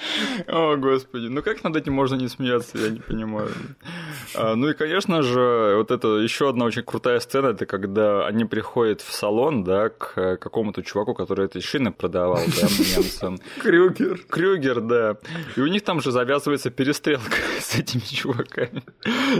О, 0.48 0.76
господи, 0.76 1.26
ну 1.26 1.42
как 1.42 1.62
над 1.64 1.76
этим 1.76 1.92
можно 1.92 2.16
не 2.16 2.28
смеяться, 2.28 2.78
я 2.78 2.90
не 2.90 3.00
понимаю. 3.00 3.50
А, 4.32 4.54
ну 4.54 4.68
и, 4.68 4.74
конечно 4.74 5.22
же, 5.22 5.74
вот 5.76 5.90
это 5.90 6.18
еще 6.18 6.48
одна 6.48 6.64
очень 6.64 6.84
крутая 6.84 7.18
сцена, 7.18 7.48
это 7.48 7.66
когда 7.66 8.24
они 8.26 8.44
приходят 8.44 9.00
в 9.00 9.12
салон, 9.12 9.64
да, 9.64 9.88
к 9.88 10.36
какому-то 10.36 10.84
чуваку, 10.84 11.14
который 11.14 11.46
эти 11.46 11.58
шины 11.58 11.90
продавал, 11.90 12.36
да, 12.36 12.68
немцам. 12.68 13.38
Крюгер. 13.58 14.20
Крюгер, 14.28 14.80
да. 14.82 15.16
И 15.56 15.60
у 15.60 15.66
них 15.66 15.82
там 15.82 16.00
же 16.00 16.12
завязывается 16.12 16.70
перестрелка 16.70 17.38
с 17.60 17.74
этими 17.74 18.02
чуваками. 18.02 18.84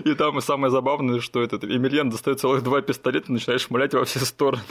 И 0.05 0.15
там 0.15 0.41
самое 0.41 0.73
забавное, 0.73 1.21
что 1.21 1.41
этот 1.41 1.63
Эмильян 1.63 2.11
достает 2.11 2.41
целых 2.41 2.65
два 2.65 2.83
пистолета 2.83 3.27
и 3.29 3.33
начинает 3.33 3.61
шмалять 3.61 3.95
во 3.95 4.05
все 4.05 4.19
стороны. 4.21 4.63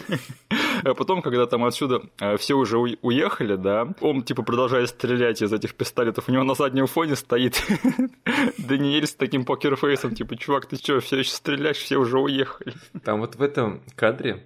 А 0.84 0.94
потом, 0.94 1.22
когда 1.22 1.46
там 1.46 1.64
отсюда 1.64 2.02
а, 2.20 2.38
все 2.38 2.56
уже 2.56 2.78
уехали, 2.78 3.56
да, 3.56 3.88
он 4.02 4.24
типа 4.24 4.44
продолжает 4.44 4.90
стрелять 4.90 5.42
из 5.42 5.52
этих 5.54 5.76
пистолетов. 5.80 6.30
У 6.30 6.32
него 6.32 6.44
на 6.44 6.54
заднем 6.54 6.86
фоне 6.86 7.16
стоит 7.16 7.64
Даниэль 8.60 9.08
с 9.08 9.16
таким 9.16 9.46
покерфейсом, 9.46 10.14
типа, 10.14 10.38
чувак, 10.38 10.68
ты 10.68 10.76
что, 10.76 11.00
все 11.00 11.18
еще 11.18 11.32
стреляешь, 11.32 11.78
все 11.78 11.98
уже 11.98 12.20
уехали. 12.20 12.74
Там 13.04 13.22
вот 13.22 13.36
в 13.36 13.42
этом 13.42 13.82
кадре 13.96 14.46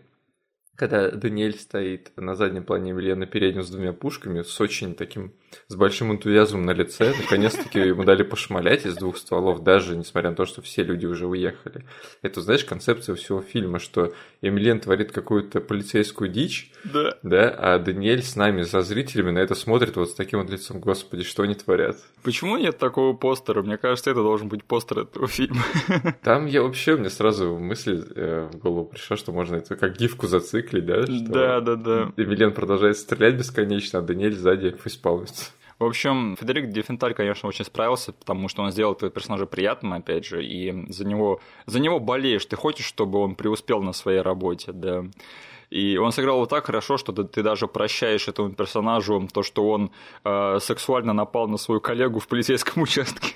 когда 0.76 1.12
Даниэль 1.12 1.58
стоит 1.58 2.12
на 2.16 2.36
заднем 2.36 2.64
плане 2.64 2.90
Емельяна 2.90 3.22
на 3.22 3.26
переднем 3.28 3.64
с 3.64 3.70
двумя 3.70 3.94
пушками, 3.94 4.42
с 4.42 4.60
очень 4.60 4.96
таким, 4.96 5.34
с 5.68 5.76
большим 5.76 6.12
энтузиазмом 6.12 6.64
на 6.66 6.72
лице, 6.72 7.14
наконец-таки 7.18 7.80
ему 7.80 8.04
дали 8.04 8.24
пошмалять 8.24 8.86
из 8.86 8.96
двух 8.96 9.18
стволов, 9.18 9.64
даже 9.64 9.96
несмотря 9.96 10.32
на 10.32 10.36
то, 10.36 10.46
что 10.46 10.62
все 10.62 10.84
люди 10.84 11.06
уже 11.06 11.28
уехали. 11.28 11.86
Это, 12.22 12.42
знаешь, 12.42 12.64
концепция 12.66 13.16
всего 13.16 13.42
фильма, 13.42 13.80
что 13.80 14.14
Емельян 14.42 14.80
творит 14.80 15.12
какую-то 15.12 15.62
полицейскую 15.62 16.30
дичь, 16.30 16.72
да. 16.84 17.18
да, 17.24 17.50
а 17.50 17.80
Даниэль 17.80 18.24
с 18.24 18.36
нами, 18.36 18.62
за 18.64 18.82
зрителями, 18.82 19.32
на 19.32 19.40
это 19.40 19.56
смотрит 19.56 19.96
вот 19.96 20.10
с 20.10 20.14
таким 20.14 20.40
вот 20.40 20.50
лицом, 20.50 20.80
господи, 20.80 21.24
что 21.24 21.44
они 21.44 21.56
творят. 21.56 21.98
Почему 22.24 22.58
нет 22.58 22.78
такого 22.78 23.16
постера? 23.16 23.62
Мне 23.62 23.78
кажется, 23.78 24.12
это 24.12 24.22
должен 24.22 24.48
быть 24.48 24.64
постер 24.64 25.00
этого 25.00 25.28
фильма. 25.28 25.64
Там 26.24 26.46
я 26.46 26.64
вообще, 26.64 26.96
мне 26.96 27.10
сразу 27.10 27.58
мысль 27.58 28.04
э, 28.16 28.50
в 28.52 28.58
голову 28.58 28.86
пришла, 28.86 29.18
что 29.18 29.32
можно 29.32 29.58
это 29.58 29.76
как 29.76 29.98
гифку 29.98 30.28
зациклить, 30.28 30.86
да? 30.86 31.04
Что 31.04 31.26
да, 31.28 31.62
да, 31.62 31.76
да. 31.76 32.14
Эмилиан 32.18 32.54
продолжает 32.54 32.98
стрелять 32.98 33.36
бесконечно, 33.36 34.00
а 34.00 34.02
Даниэль 34.02 34.36
сзади 34.36 34.76
фейспалмится. 34.82 35.43
В 35.84 35.86
общем, 35.86 36.38
Федерик 36.40 36.70
Дефенталь, 36.70 37.14
конечно, 37.14 37.50
очень 37.50 37.66
справился, 37.66 38.14
потому 38.14 38.48
что 38.48 38.64
он 38.64 38.72
сделал 38.72 38.94
этого 38.94 39.12
персонажа 39.12 39.46
приятным, 39.46 39.92
опять 39.92 40.24
же, 40.24 40.42
и 40.42 40.90
за 40.90 41.06
него, 41.06 41.42
за 41.66 41.82
него 41.82 42.00
болеешь. 42.00 42.46
Ты 42.46 42.56
хочешь, 42.56 42.86
чтобы 42.86 43.20
он 43.20 43.36
преуспел 43.36 43.82
на 43.82 43.92
своей 43.92 44.22
работе, 44.22 44.72
да. 44.72 45.04
И 45.70 45.98
он 45.98 46.14
сыграл 46.14 46.38
его 46.38 46.46
так 46.46 46.68
хорошо, 46.68 46.98
что 46.98 47.12
ты, 47.12 47.44
даже 47.44 47.68
прощаешь 47.68 48.30
этому 48.30 48.54
персонажу 48.54 49.28
то, 49.34 49.44
что 49.44 49.70
он 49.70 49.92
э, 50.24 50.60
сексуально 50.62 51.12
напал 51.12 51.50
на 51.50 51.58
свою 51.58 51.82
коллегу 51.82 52.20
в 52.20 52.30
полицейском 52.30 52.82
участке. 52.84 53.34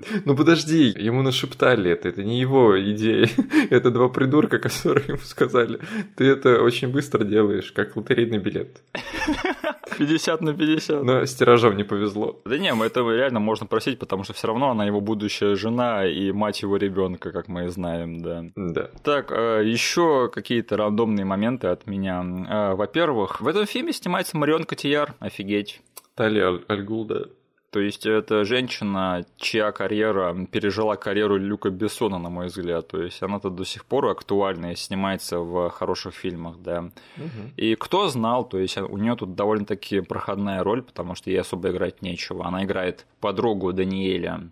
Ну 0.24 0.36
подожди, 0.36 0.94
ему 0.98 1.22
нашептали 1.22 1.90
это, 1.90 2.08
это 2.08 2.22
не 2.22 2.40
его 2.40 2.80
идея. 2.92 3.28
Это 3.70 3.90
два 3.90 4.08
придурка, 4.08 4.58
которые 4.58 5.06
ему 5.08 5.18
сказали, 5.18 5.80
ты 6.16 6.24
это 6.24 6.62
очень 6.62 6.88
быстро 6.88 7.24
делаешь, 7.24 7.72
как 7.72 7.96
лотерейный 7.96 8.38
билет. 8.38 8.82
50 9.98 10.40
на 10.40 10.54
50. 10.54 11.02
Но 11.02 11.26
с 11.26 11.34
тиражом 11.34 11.76
не 11.76 11.84
повезло. 11.84 12.40
Да 12.44 12.58
не, 12.58 12.72
мы 12.74 12.86
этого 12.86 13.14
реально 13.14 13.40
можно 13.40 13.66
просить, 13.66 13.98
потому 13.98 14.24
что 14.24 14.32
все 14.32 14.46
равно 14.46 14.70
она 14.70 14.86
его 14.86 15.00
будущая 15.00 15.54
жена 15.56 16.06
и 16.06 16.32
мать 16.32 16.62
его 16.62 16.76
ребенка, 16.76 17.32
как 17.32 17.48
мы 17.48 17.68
знаем, 17.68 18.22
да. 18.22 18.44
Да. 18.56 18.90
Так, 19.02 19.30
э, 19.30 19.62
еще 19.64 20.30
какие-то 20.32 20.76
рандомные 20.76 21.24
моменты 21.24 21.68
от 21.68 21.86
меня. 21.86 22.24
Э, 22.48 22.74
во-первых, 22.74 23.40
в 23.40 23.48
этом 23.48 23.66
фильме 23.66 23.92
снимается 23.92 24.36
Марион 24.36 24.64
Котияр, 24.64 25.14
офигеть. 25.18 25.82
Талия 26.14 26.60
Альгул, 26.68 27.04
да. 27.04 27.24
То 27.70 27.78
есть 27.78 28.04
это 28.04 28.44
женщина, 28.44 29.24
чья 29.36 29.70
карьера 29.70 30.36
пережила 30.50 30.96
карьеру 30.96 31.36
Люка 31.36 31.70
Бессона, 31.70 32.18
на 32.18 32.28
мой 32.28 32.46
взгляд. 32.46 32.88
То 32.88 33.00
есть 33.00 33.22
она-то 33.22 33.48
до 33.48 33.64
сих 33.64 33.84
пор 33.84 34.06
актуальна 34.06 34.72
и 34.72 34.76
снимается 34.76 35.38
в 35.38 35.70
хороших 35.70 36.14
фильмах, 36.14 36.56
да. 36.58 36.90
Угу. 37.16 37.52
И 37.56 37.76
кто 37.76 38.08
знал, 38.08 38.44
то 38.44 38.58
есть 38.58 38.76
у 38.76 38.96
нее 38.96 39.14
тут 39.14 39.36
довольно-таки 39.36 40.00
проходная 40.00 40.64
роль, 40.64 40.82
потому 40.82 41.14
что 41.14 41.30
ей 41.30 41.40
особо 41.40 41.70
играть 41.70 42.02
нечего. 42.02 42.44
Она 42.46 42.64
играет 42.64 43.06
подругу 43.20 43.72
Даниэля. 43.72 44.50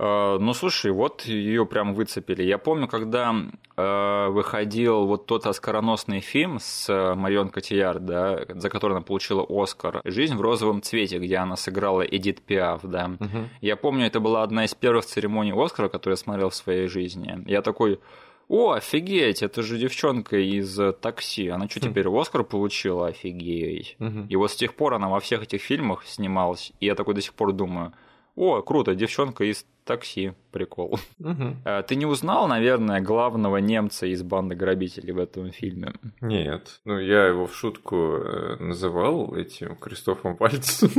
Э, 0.00 0.38
ну, 0.40 0.54
слушай, 0.54 0.90
вот 0.90 1.26
ее 1.26 1.66
прям 1.66 1.92
выцепили. 1.92 2.42
Я 2.42 2.56
помню, 2.56 2.88
когда 2.88 3.34
э, 3.76 4.28
выходил 4.30 5.04
вот 5.04 5.26
тот 5.26 5.46
оскароносный 5.46 6.20
фильм 6.20 6.58
с 6.58 7.14
Марион 7.14 7.50
Котияр, 7.50 7.98
да, 7.98 8.40
за 8.48 8.70
который 8.70 8.92
она 8.92 9.02
получила 9.02 9.44
Оскар 9.46 10.00
«Жизнь 10.04 10.36
в 10.36 10.40
розовом 10.40 10.80
цвете», 10.80 11.18
где 11.18 11.36
она 11.36 11.56
сыграла 11.56 12.00
Эдит 12.00 12.40
Пиаф, 12.40 12.80
да. 12.82 13.10
Угу. 13.20 13.48
Я 13.60 13.76
помню, 13.76 14.06
это 14.06 14.20
была 14.20 14.42
одна 14.42 14.64
из 14.64 14.74
первых 14.74 15.04
церемоний 15.04 15.52
Оскара, 15.52 15.90
которую 15.90 16.14
я 16.14 16.22
смотрел 16.22 16.48
в 16.48 16.54
своей 16.54 16.86
жизни. 16.88 17.44
Я 17.46 17.60
такой, 17.60 18.00
о, 18.48 18.72
офигеть, 18.72 19.42
это 19.42 19.62
же 19.62 19.76
девчонка 19.76 20.38
из 20.38 20.80
такси. 21.02 21.48
Она 21.48 21.68
что, 21.68 21.80
хм. 21.80 21.90
теперь 21.90 22.08
Оскар 22.08 22.42
получила? 22.42 23.08
Офигеть. 23.08 23.96
Угу. 23.98 24.28
И 24.30 24.36
вот 24.36 24.50
с 24.50 24.56
тех 24.56 24.74
пор 24.74 24.94
она 24.94 25.10
во 25.10 25.20
всех 25.20 25.42
этих 25.42 25.60
фильмах 25.60 26.06
снималась. 26.06 26.72
И 26.80 26.86
я 26.86 26.94
такой 26.94 27.12
до 27.12 27.20
сих 27.20 27.34
пор 27.34 27.52
думаю, 27.52 27.92
о, 28.36 28.62
круто, 28.62 28.94
девчонка 28.94 29.44
из 29.44 29.66
такси, 29.84 30.34
прикол. 30.52 30.98
Угу. 31.18 31.56
Ты 31.88 31.96
не 31.96 32.06
узнал, 32.06 32.46
наверное, 32.46 33.00
главного 33.00 33.56
немца 33.56 34.06
из 34.06 34.22
банды 34.22 34.54
грабителей 34.54 35.12
в 35.12 35.18
этом 35.18 35.50
фильме? 35.50 35.94
Нет. 36.20 36.80
Ну, 36.84 36.98
я 36.98 37.26
его 37.26 37.46
в 37.46 37.54
шутку 37.54 37.96
э, 37.96 38.56
называл 38.60 39.34
этим 39.34 39.76
Кристофом 39.76 40.36
Вальцем, 40.36 40.90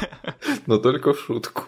но 0.66 0.78
только 0.78 1.12
в 1.12 1.20
шутку. 1.20 1.64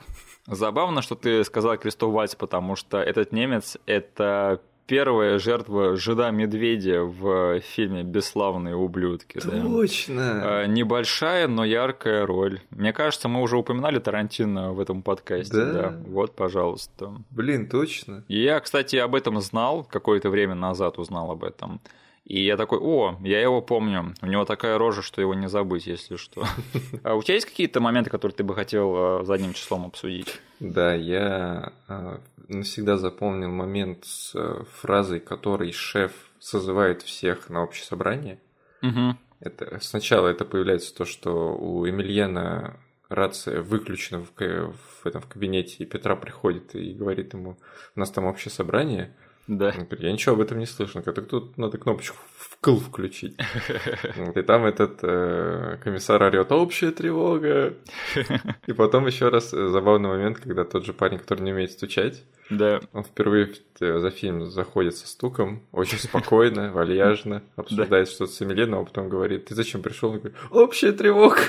Забавно, 0.46 1.02
что 1.02 1.14
ты 1.14 1.42
сказал 1.44 1.76
Кристоф 1.78 2.12
Вальц, 2.12 2.34
потому 2.34 2.76
что 2.76 2.98
этот 2.98 3.32
немец– 3.32 3.78
это 3.86 4.60
первая 4.86 5.38
жертва 5.38 5.96
жида 5.96 6.30
медведя 6.30 7.02
в 7.02 7.60
фильме 7.60 8.02
«Бесславные 8.02 8.76
ублюдки». 8.76 9.40
Точно! 9.40 10.40
Да? 10.40 10.66
Небольшая, 10.66 11.48
но 11.48 11.64
яркая 11.64 12.26
роль. 12.26 12.60
Мне 12.70 12.92
кажется, 12.92 13.28
мы 13.28 13.42
уже 13.42 13.56
упоминали 13.56 13.98
Тарантино 13.98 14.72
в 14.72 14.80
этом 14.80 15.02
подкасте. 15.02 15.54
Да? 15.54 15.72
да. 15.72 15.96
Вот, 16.06 16.34
пожалуйста. 16.34 17.14
Блин, 17.30 17.68
точно. 17.68 18.24
Я, 18.28 18.60
кстати, 18.60 18.96
об 18.96 19.14
этом 19.14 19.40
знал, 19.40 19.84
какое-то 19.84 20.30
время 20.30 20.54
назад 20.54 20.98
узнал 20.98 21.30
об 21.30 21.44
этом. 21.44 21.80
И 22.24 22.42
я 22.42 22.56
такой, 22.56 22.78
о, 22.78 23.18
я 23.22 23.40
его 23.40 23.60
помню. 23.60 24.14
У 24.22 24.26
него 24.26 24.46
такая 24.46 24.78
рожа, 24.78 25.02
что 25.02 25.20
его 25.20 25.34
не 25.34 25.48
забыть, 25.48 25.86
если 25.86 26.16
что. 26.16 26.44
А 27.02 27.14
у 27.14 27.22
тебя 27.22 27.34
есть 27.34 27.46
какие-то 27.46 27.80
моменты, 27.80 28.08
которые 28.08 28.34
ты 28.34 28.44
бы 28.44 28.54
хотел 28.54 29.20
э, 29.20 29.24
задним 29.24 29.52
числом 29.52 29.84
обсудить? 29.84 30.40
Да, 30.58 30.94
я 30.94 31.72
э, 31.86 32.18
навсегда 32.48 32.96
запомнил 32.96 33.50
момент 33.50 34.06
с 34.06 34.34
э, 34.34 34.64
фразой, 34.72 35.20
которой 35.20 35.72
шеф 35.72 36.12
созывает 36.38 37.02
всех 37.02 37.50
на 37.50 37.62
общее 37.62 37.84
собрание. 37.84 38.38
Угу. 38.82 39.16
Это, 39.40 39.78
сначала 39.82 40.28
это 40.28 40.46
появляется 40.46 40.94
то, 40.94 41.04
что 41.04 41.54
у 41.54 41.86
Эмильена 41.86 42.78
рация 43.10 43.60
выключена 43.60 44.20
в, 44.20 44.30
в 44.32 45.06
этом 45.06 45.20
в 45.20 45.26
кабинете, 45.26 45.76
и 45.78 45.86
Петра 45.86 46.16
приходит 46.16 46.74
и 46.74 46.94
говорит 46.94 47.34
ему, 47.34 47.58
у 47.94 48.00
нас 48.00 48.10
там 48.10 48.24
общее 48.24 48.50
собрание, 48.50 49.14
да. 49.46 49.74
Я 49.98 50.12
ничего 50.12 50.34
об 50.34 50.40
этом 50.40 50.58
не 50.58 50.66
слышал. 50.66 51.02
Как 51.02 51.26
тут 51.26 51.58
надо 51.58 51.76
кнопочку 51.76 52.16
вкл 52.36 52.76
включить. 52.76 53.36
И 54.34 54.42
там 54.42 54.64
этот 54.64 55.00
э, 55.02 55.78
комиссар 55.82 56.22
орет 56.22 56.50
общая 56.50 56.92
тревога. 56.92 57.74
И 58.66 58.72
потом 58.72 59.06
еще 59.06 59.28
раз 59.28 59.52
э, 59.52 59.68
забавный 59.68 60.08
момент, 60.08 60.38
когда 60.38 60.64
тот 60.64 60.86
же 60.86 60.94
парень, 60.94 61.18
который 61.18 61.42
не 61.42 61.52
умеет 61.52 61.72
стучать, 61.72 62.24
да. 62.56 62.80
Он 62.92 63.04
впервые 63.04 63.52
э, 63.80 63.98
за 63.98 64.10
фильм 64.10 64.46
заходит 64.50 64.96
со 64.96 65.06
стуком, 65.06 65.62
очень 65.72 65.98
спокойно, 65.98 66.72
вальяжно, 66.74 67.42
обсуждает 67.56 68.08
что-то 68.08 68.32
с 68.32 68.42
Эмилином, 68.42 68.82
а 68.82 68.84
потом 68.84 69.08
говорит, 69.08 69.46
ты 69.46 69.54
зачем 69.54 69.82
пришел? 69.82 70.10
Он 70.10 70.18
говорит, 70.18 70.36
общая 70.50 70.92
тревога. 70.92 71.40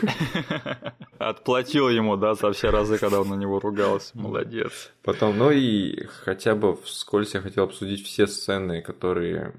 Отплатил 1.18 1.90
ему, 1.90 2.18
да, 2.18 2.36
за 2.36 2.52
все 2.52 2.70
разы, 2.70 2.98
когда 2.98 3.22
он 3.22 3.30
на 3.30 3.36
него 3.36 3.60
ругался. 3.60 4.18
Молодец. 4.18 4.92
Потом, 5.04 5.38
ну 5.38 5.52
и 5.52 6.06
хотя 6.24 6.56
бы 6.56 6.76
вскользь 6.76 7.34
я 7.34 7.42
хотел 7.42 7.64
обсудить 7.64 8.06
все 8.06 8.28
сцены, 8.28 8.82
которые 8.82 9.54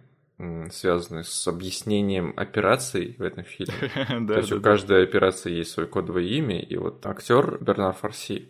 связаны 0.71 1.25
с 1.25 1.49
объяснением 1.49 2.35
операций 2.37 3.17
в 3.19 3.23
этом 3.23 3.45
фильме. 3.45 3.91
То 4.29 4.35
есть 4.35 4.53
у 4.53 4.61
каждой 4.61 5.03
операции 5.03 5.53
есть 5.53 5.71
свое 5.71 5.89
кодовое 5.89 6.25
имя, 6.25 6.61
и 6.61 6.77
вот 6.77 7.05
актер 7.07 7.59
Бернар 7.61 7.95
Фарси. 7.95 8.49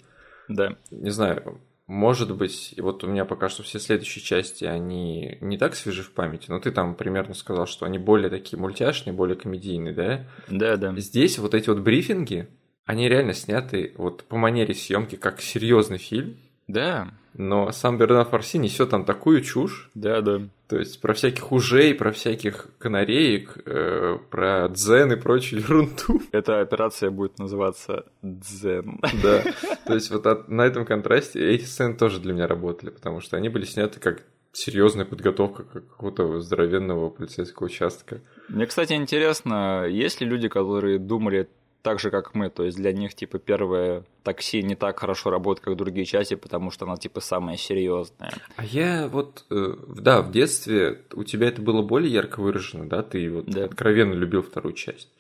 Да. 0.49 0.77
Не 0.91 1.11
знаю, 1.11 1.61
может 1.87 2.35
быть, 2.35 2.75
вот 2.79 3.05
у 3.05 3.07
меня 3.07 3.25
пока 3.25 3.49
что 3.49 3.63
все 3.63 3.79
следующие 3.79 4.23
части, 4.23 4.65
они 4.65 5.39
не 5.41 5.57
так 5.57 5.77
свежи 5.77 6.03
в 6.03 6.11
памяти, 6.11 6.47
но 6.49 6.59
ты 6.59 6.73
там 6.73 6.97
примерно 6.97 7.35
сказал, 7.35 7.67
что 7.67 7.87
они 7.87 7.99
более 7.99 8.29
такие 8.29 8.59
мультяшные, 8.59 9.15
более 9.15 9.37
комедийные, 9.37 9.95
да? 9.95 10.25
Да, 10.49 10.77
да. 10.77 10.99
Здесь 10.99 11.39
вот 11.39 11.55
эти 11.55 11.69
вот 11.69 11.79
брифинги, 11.79 12.49
они 12.87 13.09
реально 13.09 13.35
сняты 13.35 13.93
вот 13.97 14.25
по 14.25 14.37
манере 14.37 14.75
съемки 14.75 15.15
как 15.15 15.41
серьезный 15.41 15.99
фильм. 15.99 16.37
Да. 16.67 17.13
Но 17.35 17.71
сам 17.71 17.99
Бернар 17.99 18.27
Фарси 18.27 18.57
несет 18.57 18.91
там 18.91 19.05
такую 19.05 19.43
чушь. 19.43 19.91
Да, 19.95 20.21
да. 20.23 20.43
То 20.69 20.79
есть 20.79 21.01
про 21.01 21.15
всяких 21.15 21.53
ужей, 21.53 21.95
про 21.95 22.11
всяких 22.11 22.67
канареек, 22.79 23.59
э, 23.67 24.19
про 24.31 24.69
дзен 24.69 25.13
и 25.13 25.17
прочую 25.17 25.63
ерунду. 25.63 26.21
Эта 26.33 26.61
операция 26.61 27.11
будет 27.11 27.39
называться 27.39 28.07
дзен. 28.23 29.01
Да. 29.23 29.45
То 29.87 29.95
есть 29.95 30.11
вот 30.11 30.27
от, 30.27 30.49
на 30.49 30.63
этом 30.63 30.85
контрасте 30.85 31.41
эти 31.41 31.65
сцены 31.65 31.95
тоже 31.95 32.19
для 32.19 32.33
меня 32.33 32.49
работали, 32.49 32.91
потому 32.91 33.21
что 33.21 33.37
они 33.37 33.49
были 33.49 33.65
сняты 33.65 34.01
как 34.01 34.25
серьезная 34.53 35.05
подготовка 35.05 35.65
какого-то 35.65 36.41
здоровенного 36.41 37.11
полицейского 37.11 37.67
участка. 37.67 38.23
Мне, 38.49 38.67
кстати, 38.67 38.95
интересно, 38.95 39.85
есть 39.87 40.21
ли 40.21 40.27
люди, 40.27 40.49
которые 40.49 40.99
думали 40.99 41.49
так 41.87 42.01
же, 42.01 42.11
как 42.11 42.35
мы. 42.35 42.51
То 42.51 42.65
есть 42.65 42.77
для 42.77 42.93
них, 42.93 43.15
типа, 43.15 43.39
первое 43.39 44.03
такси 44.25 44.61
не 44.61 44.75
так 44.75 44.99
хорошо 44.99 45.31
работает, 45.31 45.65
как 45.65 45.77
другие 45.77 46.05
части, 46.05 46.35
потому 46.35 46.73
что 46.73 46.85
она, 46.85 46.97
типа, 46.97 47.21
самая 47.21 47.57
серьезная. 47.57 48.33
А 48.57 48.65
я 48.65 49.07
вот, 49.07 49.45
э, 49.51 49.75
да, 50.01 50.21
в 50.21 50.33
детстве 50.33 51.03
у 51.13 51.23
тебя 51.23 51.47
это 51.47 51.63
было 51.63 51.83
более 51.83 52.13
ярко 52.13 52.41
выражено, 52.41 52.89
да? 52.89 53.05
Ты 53.05 53.31
вот 53.31 53.45
да. 53.47 53.67
откровенно 53.67 54.15
любил 54.15 54.43
вторую 54.43 54.75
часть. 54.75 55.11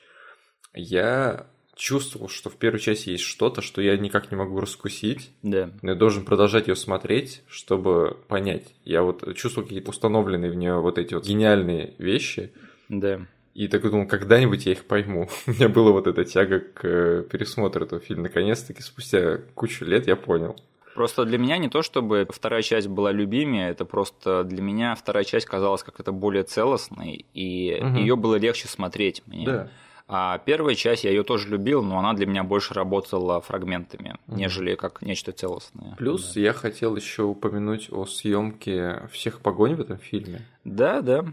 Я 0.74 1.46
чувствовал, 1.76 2.28
что 2.28 2.50
в 2.50 2.56
первой 2.56 2.80
части 2.80 3.10
есть 3.10 3.22
что-то, 3.22 3.62
что 3.62 3.80
я 3.80 3.96
никак 3.96 4.32
не 4.32 4.36
могу 4.36 4.58
раскусить. 4.58 5.30
Да. 5.44 5.70
Но 5.82 5.92
я 5.92 5.96
должен 5.96 6.24
продолжать 6.24 6.66
ее 6.66 6.74
смотреть, 6.74 7.44
чтобы 7.46 8.16
понять. 8.26 8.74
Я 8.84 9.02
вот 9.02 9.36
чувствовал 9.36 9.68
какие-то 9.68 9.90
установленные 9.90 10.50
в 10.50 10.56
нее 10.56 10.80
вот 10.80 10.98
эти 10.98 11.14
вот 11.14 11.24
гениальные 11.24 11.94
вещи. 11.98 12.50
Да. 12.88 13.28
И 13.56 13.68
такой 13.68 13.90
думал, 13.90 14.06
когда-нибудь 14.06 14.66
я 14.66 14.72
их 14.72 14.84
пойму. 14.84 15.28
У 15.46 15.50
меня 15.50 15.70
была 15.70 15.90
вот 15.90 16.06
эта 16.06 16.24
тяга 16.24 16.60
к 16.60 16.84
э, 16.84 17.24
пересмотру 17.30 17.84
этого 17.84 18.02
фильма. 18.02 18.24
Наконец-таки, 18.24 18.82
спустя 18.82 19.38
кучу 19.54 19.86
лет 19.86 20.06
я 20.06 20.14
понял. 20.14 20.56
Просто 20.94 21.24
для 21.24 21.38
меня 21.38 21.56
не 21.56 21.70
то, 21.70 21.80
чтобы 21.80 22.26
вторая 22.30 22.60
часть 22.60 22.88
была 22.88 23.12
любимее, 23.12 23.70
это 23.70 23.84
просто 23.84 24.44
для 24.44 24.62
меня 24.62 24.94
вторая 24.94 25.24
часть 25.24 25.46
казалась 25.46 25.82
как-то 25.82 26.12
более 26.12 26.42
целостной, 26.42 27.26
и 27.34 27.78
угу. 27.82 27.98
ее 27.98 28.16
было 28.16 28.36
легче 28.36 28.66
смотреть 28.66 29.22
мне. 29.26 29.44
Да. 29.44 29.68
А 30.08 30.38
первая 30.38 30.74
часть 30.74 31.04
я 31.04 31.10
ее 31.10 31.22
тоже 31.22 31.48
любил, 31.48 31.82
но 31.82 31.98
она 31.98 32.14
для 32.14 32.26
меня 32.26 32.44
больше 32.44 32.72
работала 32.72 33.42
фрагментами, 33.42 34.16
угу. 34.26 34.36
нежели 34.36 34.74
как 34.74 35.02
нечто 35.02 35.32
целостное. 35.32 35.96
Плюс 35.96 36.32
да. 36.32 36.40
я 36.40 36.52
хотел 36.54 36.96
еще 36.96 37.24
упомянуть 37.24 37.88
о 37.90 38.06
съемке 38.06 39.02
всех 39.12 39.40
погонь 39.40 39.74
в 39.74 39.80
этом 39.80 39.98
фильме. 39.98 40.42
Да, 40.64 41.02
да 41.02 41.26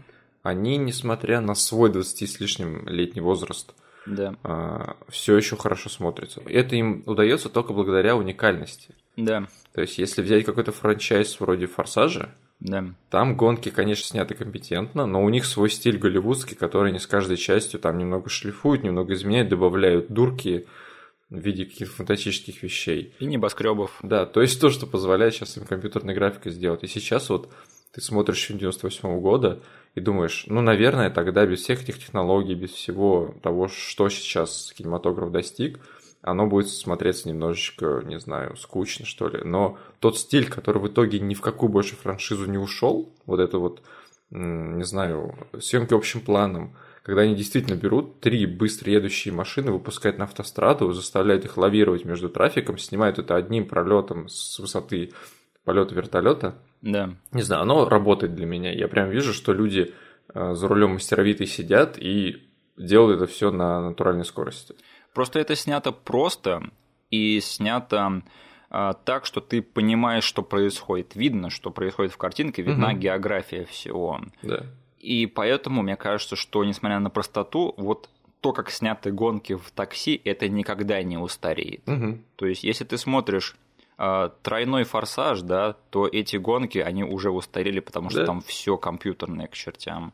они, 0.44 0.76
несмотря 0.76 1.40
на 1.40 1.54
свой 1.54 1.90
20 1.90 2.30
с 2.30 2.38
лишним 2.38 2.86
летний 2.86 3.22
возраст, 3.22 3.74
да. 4.06 4.36
А, 4.42 4.96
все 5.08 5.34
еще 5.36 5.56
хорошо 5.56 5.88
смотрятся. 5.88 6.42
Это 6.46 6.76
им 6.76 7.02
удается 7.06 7.48
только 7.48 7.72
благодаря 7.72 8.14
уникальности. 8.14 8.94
Да. 9.16 9.48
То 9.72 9.80
есть, 9.80 9.96
если 9.96 10.20
взять 10.20 10.44
какой-то 10.44 10.72
франчайз 10.72 11.40
вроде 11.40 11.66
Форсажа, 11.66 12.28
да. 12.60 12.84
Там 13.10 13.36
гонки, 13.36 13.68
конечно, 13.68 14.06
сняты 14.06 14.34
компетентно, 14.34 15.06
но 15.06 15.22
у 15.22 15.28
них 15.28 15.44
свой 15.44 15.68
стиль 15.68 15.98
голливудский, 15.98 16.56
который 16.56 16.90
они 16.90 16.98
с 16.98 17.06
каждой 17.06 17.36
частью 17.36 17.80
там 17.80 17.98
немного 17.98 18.30
шлифуют, 18.30 18.84
немного 18.84 19.12
изменяют, 19.14 19.48
добавляют 19.48 20.08
дурки 20.08 20.66
в 21.28 21.38
виде 21.38 21.64
каких-то 21.64 21.94
фантастических 21.96 22.62
вещей. 22.62 23.12
И 23.18 23.26
небоскребов. 23.26 23.98
Да, 24.02 24.24
то 24.24 24.40
есть 24.40 24.60
то, 24.60 24.70
что 24.70 24.86
позволяет 24.86 25.34
сейчас 25.34 25.56
им 25.56 25.66
компьютерной 25.66 26.14
графикой 26.14 26.52
сделать. 26.52 26.84
И 26.84 26.86
сейчас 26.86 27.28
вот 27.28 27.50
ты 27.92 28.00
смотришь 28.00 28.42
фильм 28.42 28.58
98 28.58 29.08
-го 29.08 29.20
года 29.20 29.60
и 29.94 30.00
думаешь, 30.00 30.44
ну, 30.48 30.60
наверное, 30.60 31.10
тогда 31.10 31.46
без 31.46 31.60
всех 31.60 31.82
этих 31.82 31.98
технологий, 31.98 32.54
без 32.54 32.70
всего 32.70 33.34
того, 33.42 33.68
что 33.68 34.08
сейчас 34.08 34.72
кинематограф 34.76 35.30
достиг, 35.30 35.78
оно 36.20 36.46
будет 36.46 36.68
смотреться 36.68 37.28
немножечко, 37.28 38.02
не 38.04 38.18
знаю, 38.18 38.56
скучно, 38.56 39.04
что 39.04 39.28
ли. 39.28 39.42
Но 39.44 39.78
тот 40.00 40.18
стиль, 40.18 40.48
который 40.48 40.80
в 40.80 40.88
итоге 40.88 41.20
ни 41.20 41.34
в 41.34 41.40
какую 41.40 41.70
больше 41.70 41.96
франшизу 41.96 42.46
не 42.46 42.58
ушел, 42.58 43.12
вот 43.26 43.40
это 43.40 43.58
вот, 43.58 43.82
не 44.30 44.84
знаю, 44.84 45.34
съемки 45.60 45.92
общим 45.92 46.22
планом, 46.22 46.76
когда 47.02 47.20
они 47.20 47.34
действительно 47.34 47.76
берут 47.76 48.20
три 48.20 48.46
быстро 48.46 48.90
едущие 48.90 49.34
машины, 49.34 49.70
выпускают 49.70 50.16
на 50.16 50.24
автостраду, 50.24 50.90
заставляют 50.92 51.44
их 51.44 51.58
лавировать 51.58 52.06
между 52.06 52.30
трафиком, 52.30 52.78
снимают 52.78 53.18
это 53.18 53.36
одним 53.36 53.68
пролетом 53.68 54.26
с 54.28 54.58
высоты 54.58 55.12
полета 55.64 55.94
вертолета. 55.94 56.54
Да. 56.84 57.14
Не 57.32 57.42
знаю, 57.42 57.62
оно 57.62 57.88
работает 57.88 58.34
для 58.34 58.46
меня. 58.46 58.70
Я 58.72 58.88
прям 58.88 59.08
вижу, 59.08 59.32
что 59.32 59.52
люди 59.52 59.94
э, 60.34 60.54
за 60.54 60.68
рулем 60.68 60.92
мастеровитые 60.92 61.46
сидят 61.46 61.98
и 61.98 62.48
делают 62.76 63.22
это 63.22 63.26
все 63.30 63.50
на 63.50 63.80
натуральной 63.80 64.24
скорости. 64.24 64.74
Просто 65.14 65.38
это 65.38 65.56
снято 65.56 65.92
просто 65.92 66.70
и 67.10 67.40
снято 67.40 68.22
а, 68.68 68.92
так, 68.92 69.24
что 69.24 69.40
ты 69.40 69.62
понимаешь, 69.62 70.24
что 70.24 70.42
происходит. 70.42 71.14
Видно, 71.14 71.48
что 71.48 71.70
происходит 71.70 72.12
в 72.12 72.16
картинке, 72.16 72.62
видна 72.62 72.88
угу. 72.88 72.98
география 72.98 73.64
всего. 73.64 74.20
Да. 74.42 74.66
И 74.98 75.26
поэтому 75.26 75.82
мне 75.82 75.96
кажется, 75.96 76.34
что 76.34 76.64
несмотря 76.64 76.98
на 76.98 77.08
простоту, 77.10 77.74
вот 77.76 78.10
то, 78.40 78.52
как 78.52 78.70
сняты 78.70 79.12
гонки 79.12 79.54
в 79.54 79.70
такси, 79.70 80.20
это 80.24 80.48
никогда 80.48 81.02
не 81.02 81.16
устареет. 81.16 81.88
Угу. 81.88 82.18
То 82.36 82.46
есть, 82.46 82.64
если 82.64 82.84
ты 82.84 82.98
смотришь 82.98 83.56
тройной 83.96 84.84
форсаж, 84.84 85.42
да, 85.42 85.74
то 85.90 86.06
эти 86.06 86.36
гонки, 86.36 86.78
они 86.78 87.04
уже 87.04 87.30
устарели, 87.30 87.80
потому 87.80 88.10
что 88.10 88.20
да. 88.20 88.26
там 88.26 88.40
все 88.40 88.76
компьютерное 88.76 89.46
к 89.46 89.54
чертям. 89.54 90.12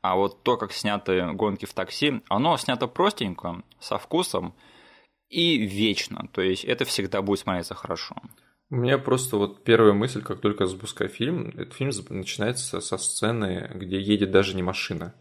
А 0.00 0.16
вот 0.16 0.42
то, 0.42 0.56
как 0.56 0.72
сняты 0.72 1.32
гонки 1.32 1.66
в 1.66 1.74
такси, 1.74 2.22
оно 2.28 2.56
снято 2.56 2.86
простенько, 2.86 3.62
со 3.80 3.98
вкусом 3.98 4.54
и 5.28 5.58
вечно. 5.58 6.28
То 6.32 6.40
есть 6.40 6.64
это 6.64 6.84
всегда 6.84 7.20
будет 7.20 7.40
смотреться 7.40 7.74
хорошо. 7.74 8.16
У 8.70 8.76
меня 8.76 8.98
просто 8.98 9.36
вот 9.38 9.64
первая 9.64 9.94
мысль, 9.94 10.22
как 10.22 10.40
только 10.40 10.66
запускаю 10.66 11.10
фильм, 11.10 11.48
этот 11.48 11.72
фильм 11.72 11.90
начинается 12.10 12.80
со 12.80 12.98
сцены, 12.98 13.70
где 13.74 14.00
едет 14.00 14.30
даже 14.30 14.54
не 14.54 14.62
машина, 14.62 15.14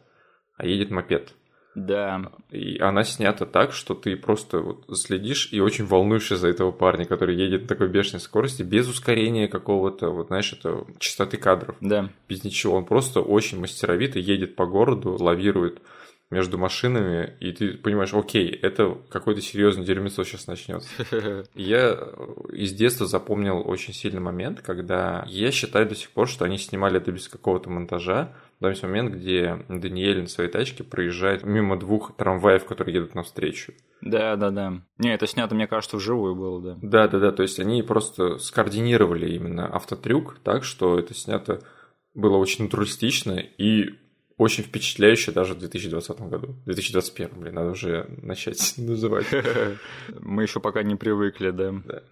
а 0.57 0.65
едет 0.65 0.91
мопед. 0.91 1.33
Да. 1.77 2.31
И 2.49 2.79
она 2.79 3.03
снята 3.03 3.45
так, 3.45 3.71
что 3.71 3.93
ты 3.93 4.15
просто 4.15 4.61
вот 4.61 4.85
следишь 4.97 5.49
и 5.51 5.59
очень 5.59 5.85
волнуешься 5.85 6.35
за 6.35 6.47
этого 6.47 6.71
парня, 6.71 7.05
который 7.05 7.35
едет 7.35 7.61
на 7.61 7.67
такой 7.67 7.87
бешеной 7.87 8.19
скорости, 8.19 8.63
без 8.63 8.89
ускорения 8.89 9.47
какого-то, 9.47 10.09
вот 10.09 10.27
знаешь, 10.27 10.51
это 10.53 10.85
частоты 10.97 11.37
кадров. 11.37 11.75
Да. 11.79 12.09
Без 12.27 12.43
ничего. 12.43 12.77
Он 12.77 12.85
просто 12.85 13.21
очень 13.21 13.59
мастеровито 13.59 14.17
едет 14.17 14.55
по 14.55 14.65
городу, 14.65 15.17
лавирует 15.19 15.79
между 16.29 16.57
машинами, 16.57 17.35
и 17.39 17.53
ты 17.53 17.73
понимаешь, 17.77 18.13
окей, 18.13 18.49
это 18.49 18.97
какой-то 19.09 19.41
серьезный 19.41 19.85
дерьмецо 19.85 20.23
сейчас 20.25 20.47
начнется. 20.47 20.89
Я 21.55 21.97
из 22.51 22.73
детства 22.73 23.07
запомнил 23.07 23.63
очень 23.65 23.93
сильный 23.93 24.19
момент, 24.19 24.61
когда 24.61 25.23
я 25.27 25.51
считаю 25.51 25.87
до 25.87 25.95
сих 25.95 26.09
пор, 26.09 26.27
что 26.27 26.43
они 26.43 26.57
снимали 26.57 26.97
это 26.97 27.11
без 27.11 27.29
какого-то 27.29 27.69
монтажа. 27.69 28.33
Там 28.59 28.71
есть 28.71 28.83
момент, 28.83 29.13
где 29.13 29.65
Даниэль 29.69 30.21
на 30.21 30.27
своей 30.27 30.49
тачке 30.49 30.83
проезжает 30.83 31.43
мимо 31.43 31.79
двух 31.79 32.15
трамваев, 32.17 32.65
которые 32.65 32.95
едут 32.95 33.15
навстречу. 33.15 33.73
Да, 34.01 34.35
да, 34.35 34.49
да. 34.51 34.81
Не, 34.97 35.13
это 35.13 35.27
снято, 35.27 35.55
мне 35.55 35.67
кажется, 35.67 35.97
вживую 35.97 36.35
было, 36.35 36.61
да. 36.61 36.77
Да, 36.81 37.07
да, 37.07 37.19
да. 37.19 37.31
То 37.31 37.43
есть 37.43 37.59
они 37.59 37.83
просто 37.83 38.37
скоординировали 38.39 39.31
именно 39.33 39.67
автотрюк 39.67 40.39
так, 40.43 40.63
что 40.63 40.99
это 40.99 41.13
снято 41.13 41.61
было 42.13 42.37
очень 42.37 42.65
натуралистично 42.65 43.33
и 43.33 43.95
очень 44.37 44.63
впечатляюще 44.63 45.31
даже 45.31 45.53
в 45.53 45.59
2020 45.59 46.19
году. 46.21 46.47
В 46.47 46.65
2021, 46.65 47.29
блин, 47.39 47.55
надо 47.55 47.71
уже 47.71 48.07
начать 48.21 48.73
называть. 48.77 49.27
Мы 50.19 50.43
еще 50.43 50.59
пока 50.59 50.83
не 50.83 50.95
привыкли, 50.95 51.51
да. 51.51 51.73
Да. 51.85 52.03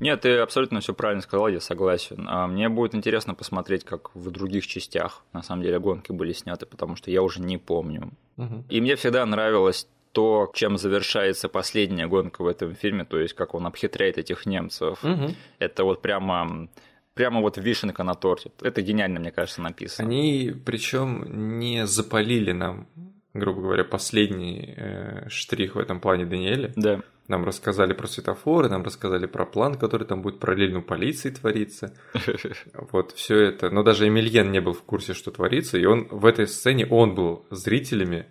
Нет, 0.00 0.22
ты 0.22 0.38
абсолютно 0.38 0.80
все 0.80 0.94
правильно 0.94 1.20
сказал, 1.20 1.48
я 1.48 1.60
согласен. 1.60 2.26
А 2.26 2.46
мне 2.46 2.70
будет 2.70 2.94
интересно 2.94 3.34
посмотреть, 3.34 3.84
как 3.84 4.14
в 4.14 4.30
других 4.30 4.66
частях 4.66 5.22
на 5.34 5.42
самом 5.42 5.62
деле 5.62 5.78
гонки 5.78 6.10
были 6.10 6.32
сняты, 6.32 6.64
потому 6.64 6.96
что 6.96 7.10
я 7.10 7.22
уже 7.22 7.42
не 7.42 7.58
помню. 7.58 8.10
Угу. 8.38 8.64
И 8.70 8.80
мне 8.80 8.96
всегда 8.96 9.26
нравилось 9.26 9.86
то, 10.12 10.50
чем 10.54 10.78
завершается 10.78 11.50
последняя 11.50 12.06
гонка 12.06 12.42
в 12.42 12.46
этом 12.46 12.74
фильме, 12.74 13.04
то 13.04 13.18
есть 13.18 13.34
как 13.34 13.54
он 13.54 13.66
обхитряет 13.66 14.16
этих 14.16 14.46
немцев. 14.46 15.04
Угу. 15.04 15.34
Это 15.58 15.84
вот 15.84 16.00
прямо 16.00 16.68
прямо 17.14 17.40
вот 17.40 17.58
вишенка 17.58 18.04
на 18.04 18.14
торте. 18.14 18.50
Это 18.62 18.82
гениально, 18.82 19.20
мне 19.20 19.30
кажется, 19.30 19.62
написано. 19.62 20.08
Они 20.08 20.54
причем 20.64 21.58
не 21.58 21.86
запалили 21.86 22.52
нам, 22.52 22.88
грубо 23.34 23.62
говоря, 23.62 23.84
последний 23.84 24.74
э, 24.76 25.28
штрих 25.28 25.74
в 25.74 25.78
этом 25.78 26.00
плане 26.00 26.26
Даниэля. 26.26 26.72
Да. 26.76 27.00
Нам 27.28 27.44
рассказали 27.44 27.92
про 27.92 28.08
светофоры, 28.08 28.68
нам 28.68 28.82
рассказали 28.82 29.26
про 29.26 29.46
план, 29.46 29.76
который 29.76 30.04
там 30.04 30.20
будет 30.20 30.40
параллельно 30.40 30.80
у 30.80 30.82
полиции 30.82 31.30
твориться. 31.30 31.94
Вот 32.90 33.12
все 33.12 33.38
это. 33.38 33.70
Но 33.70 33.84
даже 33.84 34.08
Эмильен 34.08 34.50
не 34.50 34.60
был 34.60 34.72
в 34.72 34.82
курсе, 34.82 35.14
что 35.14 35.30
творится, 35.30 35.78
и 35.78 35.84
он 35.84 36.08
в 36.10 36.26
этой 36.26 36.48
сцене 36.48 36.86
он 36.86 37.14
был 37.14 37.46
зрителями, 37.50 38.26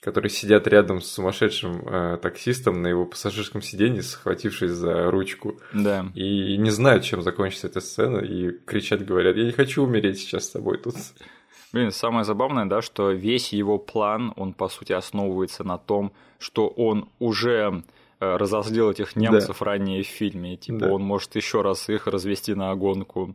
которые 0.00 0.30
сидят 0.30 0.66
рядом 0.68 1.00
с 1.00 1.10
сумасшедшим 1.10 1.82
э, 1.86 2.18
таксистом 2.22 2.82
на 2.82 2.86
его 2.86 3.04
пассажирском 3.04 3.62
сиденье, 3.62 4.02
схватившись 4.02 4.70
за 4.70 5.10
ручку. 5.10 5.58
Да. 5.72 6.06
И 6.14 6.56
не 6.56 6.70
знают, 6.70 7.04
чем 7.04 7.22
закончится 7.22 7.66
эта 7.66 7.80
сцена, 7.80 8.18
и 8.18 8.52
кричат, 8.64 9.04
говорят, 9.04 9.36
я 9.36 9.44
не 9.44 9.52
хочу 9.52 9.82
умереть 9.82 10.18
сейчас 10.18 10.44
с 10.46 10.50
тобой 10.50 10.78
тут. 10.78 10.94
Блин, 11.72 11.90
самое 11.90 12.24
забавное, 12.24 12.64
да, 12.64 12.80
что 12.80 13.10
весь 13.10 13.52
его 13.52 13.78
план, 13.78 14.32
он, 14.36 14.54
по 14.54 14.68
сути, 14.68 14.92
основывается 14.92 15.64
на 15.64 15.78
том, 15.78 16.12
что 16.38 16.68
он 16.68 17.08
уже 17.18 17.82
э, 18.20 18.36
разозлил 18.36 18.90
этих 18.90 19.16
немцев 19.16 19.58
да. 19.58 19.64
ранее 19.64 20.02
в 20.04 20.06
фильме. 20.06 20.56
Типа, 20.56 20.78
да. 20.78 20.92
он 20.92 21.02
может 21.02 21.34
еще 21.34 21.60
раз 21.62 21.88
их 21.88 22.06
развести 22.06 22.54
на 22.54 22.70
огонку. 22.70 23.34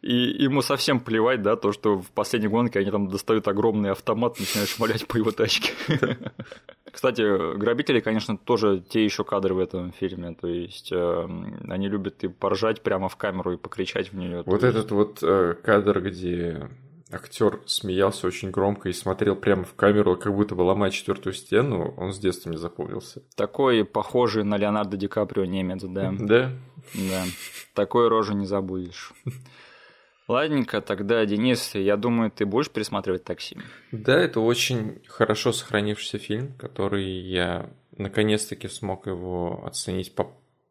И 0.00 0.14
ему 0.14 0.62
совсем 0.62 1.00
плевать, 1.00 1.42
да, 1.42 1.56
то, 1.56 1.72
что 1.72 1.98
в 2.00 2.10
последней 2.10 2.48
гонке 2.48 2.78
они 2.78 2.90
там 2.90 3.08
достают 3.08 3.48
огромный 3.48 3.90
автомат, 3.90 4.38
начинают 4.38 4.70
шмалять 4.70 5.06
по 5.06 5.16
его 5.16 5.32
тачке. 5.32 5.72
Кстати, 6.92 7.56
грабители, 7.56 8.00
конечно, 8.00 8.36
тоже 8.36 8.82
те 8.88 9.04
еще 9.04 9.24
кадры 9.24 9.54
в 9.54 9.58
этом 9.58 9.92
фильме. 9.92 10.34
То 10.40 10.48
есть 10.48 10.90
э, 10.92 11.28
они 11.68 11.88
любят 11.88 12.24
и 12.24 12.28
поржать 12.28 12.82
прямо 12.82 13.08
в 13.08 13.16
камеру 13.16 13.52
и 13.52 13.56
покричать 13.56 14.12
в 14.12 14.16
нее. 14.16 14.42
Вот 14.46 14.64
этот 14.64 14.90
вот 14.90 15.18
э, 15.22 15.54
кадр, 15.62 16.00
где 16.00 16.68
актер 17.10 17.60
смеялся 17.66 18.26
очень 18.26 18.50
громко 18.50 18.88
и 18.88 18.92
смотрел 18.92 19.36
прямо 19.36 19.64
в 19.64 19.74
камеру, 19.74 20.16
как 20.16 20.34
будто 20.34 20.54
бы 20.54 20.62
ломая 20.62 20.90
четвертую 20.90 21.32
стену, 21.32 21.94
он 21.96 22.12
с 22.12 22.18
детства 22.18 22.48
мне 22.48 22.58
запомнился. 22.58 23.22
Такой 23.34 23.84
похожий 23.84 24.44
на 24.44 24.56
Леонардо 24.56 24.96
Ди 24.96 25.08
Каприо 25.08 25.44
немец, 25.44 25.82
да. 25.82 26.12
Да? 26.18 26.50
Да. 26.94 27.24
Такой 27.74 28.08
рожу 28.08 28.34
не 28.34 28.46
забудешь. 28.46 29.12
Ладненько, 30.28 30.82
тогда, 30.82 31.24
Денис, 31.24 31.74
я 31.74 31.96
думаю, 31.96 32.30
ты 32.30 32.44
будешь 32.44 32.70
пересматривать 32.70 33.24
такси? 33.24 33.56
Да, 33.92 34.14
это 34.16 34.40
очень 34.40 35.00
хорошо 35.08 35.52
сохранившийся 35.52 36.18
фильм, 36.18 36.52
который 36.58 37.04
я 37.04 37.70
наконец-таки 37.96 38.68
смог 38.68 39.06
его 39.06 39.64
оценить 39.66 40.14
по 40.14 40.24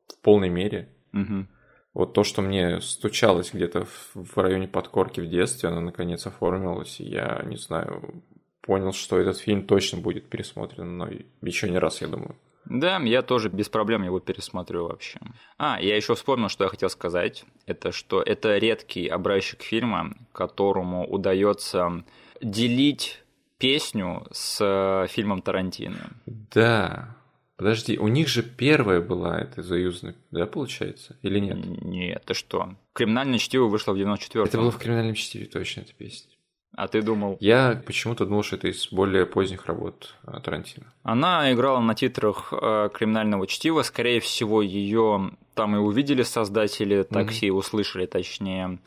в 0.08 0.20
полной 0.22 0.50
мере. 0.50 0.90
Угу. 1.14 1.48
Вот 1.94 2.14
то, 2.14 2.24
что 2.24 2.42
мне 2.42 2.80
стучалось 2.82 3.52
где-то 3.54 3.88
в 4.14 4.38
районе 4.38 4.68
подкорки 4.68 5.20
в 5.20 5.28
детстве, 5.28 5.70
оно 5.70 5.82
наконец 5.82 6.28
оформилось, 6.28 7.00
и 7.00 7.06
я, 7.06 7.42
не 7.46 7.58
знаю, 7.58 8.24
понял, 8.62 8.94
что 8.94 9.18
этот 9.18 9.38
фильм 9.38 9.66
точно 9.66 10.00
будет 10.00 10.30
пересмотрен, 10.30 10.98
но 10.98 11.10
еще 11.42 11.70
не 11.70 11.80
раз, 11.80 12.02
я 12.02 12.08
думаю. 12.08 12.36
Да, 12.70 12.98
я 12.98 13.22
тоже 13.22 13.50
без 13.50 13.70
проблем 13.70 14.04
его 14.04 14.20
пересмотрю 14.20 14.88
вообще. 14.88 15.20
А, 15.58 15.80
я 15.82 15.96
еще 15.96 16.16
вспомнил, 16.16 16.50
что 16.50 16.64
я 16.66 16.70
хотел 16.70 16.90
сказать. 16.90 17.46
Это 17.66 17.92
что 17.92 18.22
это 18.22 18.58
редкий 18.58 19.08
образчик 19.08 19.62
фильма, 19.62 20.16
которому 20.34 21.08
удается 21.08 22.04
делить 22.42 23.24
песню 23.58 24.28
с 24.32 24.60
э, 24.62 25.08
фильмом 25.08 25.42
Тарантино. 25.42 26.12
Да. 26.26 27.16
Подожди, 27.56 27.98
у 27.98 28.08
них 28.08 28.28
же 28.28 28.44
первая 28.44 29.02
была 29.02 29.40
эта 29.40 29.64
заюзная, 29.64 30.16
да, 30.30 30.46
получается? 30.46 31.18
Или 31.24 31.40
нет? 31.40 31.58
Нет, 31.82 32.24
ты 32.24 32.36
что? 32.36 32.76
Криминальное 32.94 33.40
чтиво 33.40 33.66
вышло 33.66 33.94
в 33.94 33.98
94-м. 33.98 34.44
Это 34.44 34.58
было 34.60 34.72
в 34.72 34.78
криминальном 34.78 35.16
чтиве, 35.16 35.48
точно, 35.48 35.82
эта 35.82 35.94
песня. 35.94 36.37
А 36.76 36.88
ты 36.88 37.02
думал? 37.02 37.38
Я 37.40 37.82
почему-то 37.86 38.26
думал, 38.26 38.44
что 38.44 38.56
это 38.56 38.68
из 38.68 38.90
более 38.92 39.26
поздних 39.26 39.66
работ 39.66 40.16
э, 40.28 40.40
Тарантино. 40.44 40.86
Она 41.04 41.52
играла 41.52 41.80
на 41.80 41.96
титрах 41.96 42.54
э, 42.54 42.90
криминального 42.94 43.48
чтива. 43.48 43.82
Скорее 43.82 44.20
всего, 44.20 44.62
ее 44.62 45.32
там 45.56 45.76
и 45.76 45.80
увидели 45.80 46.24
создатели 46.24 47.04
такси, 47.04 47.48
mm-hmm. 47.48 47.54
услышали 47.54 48.06
точнее. 48.06 48.80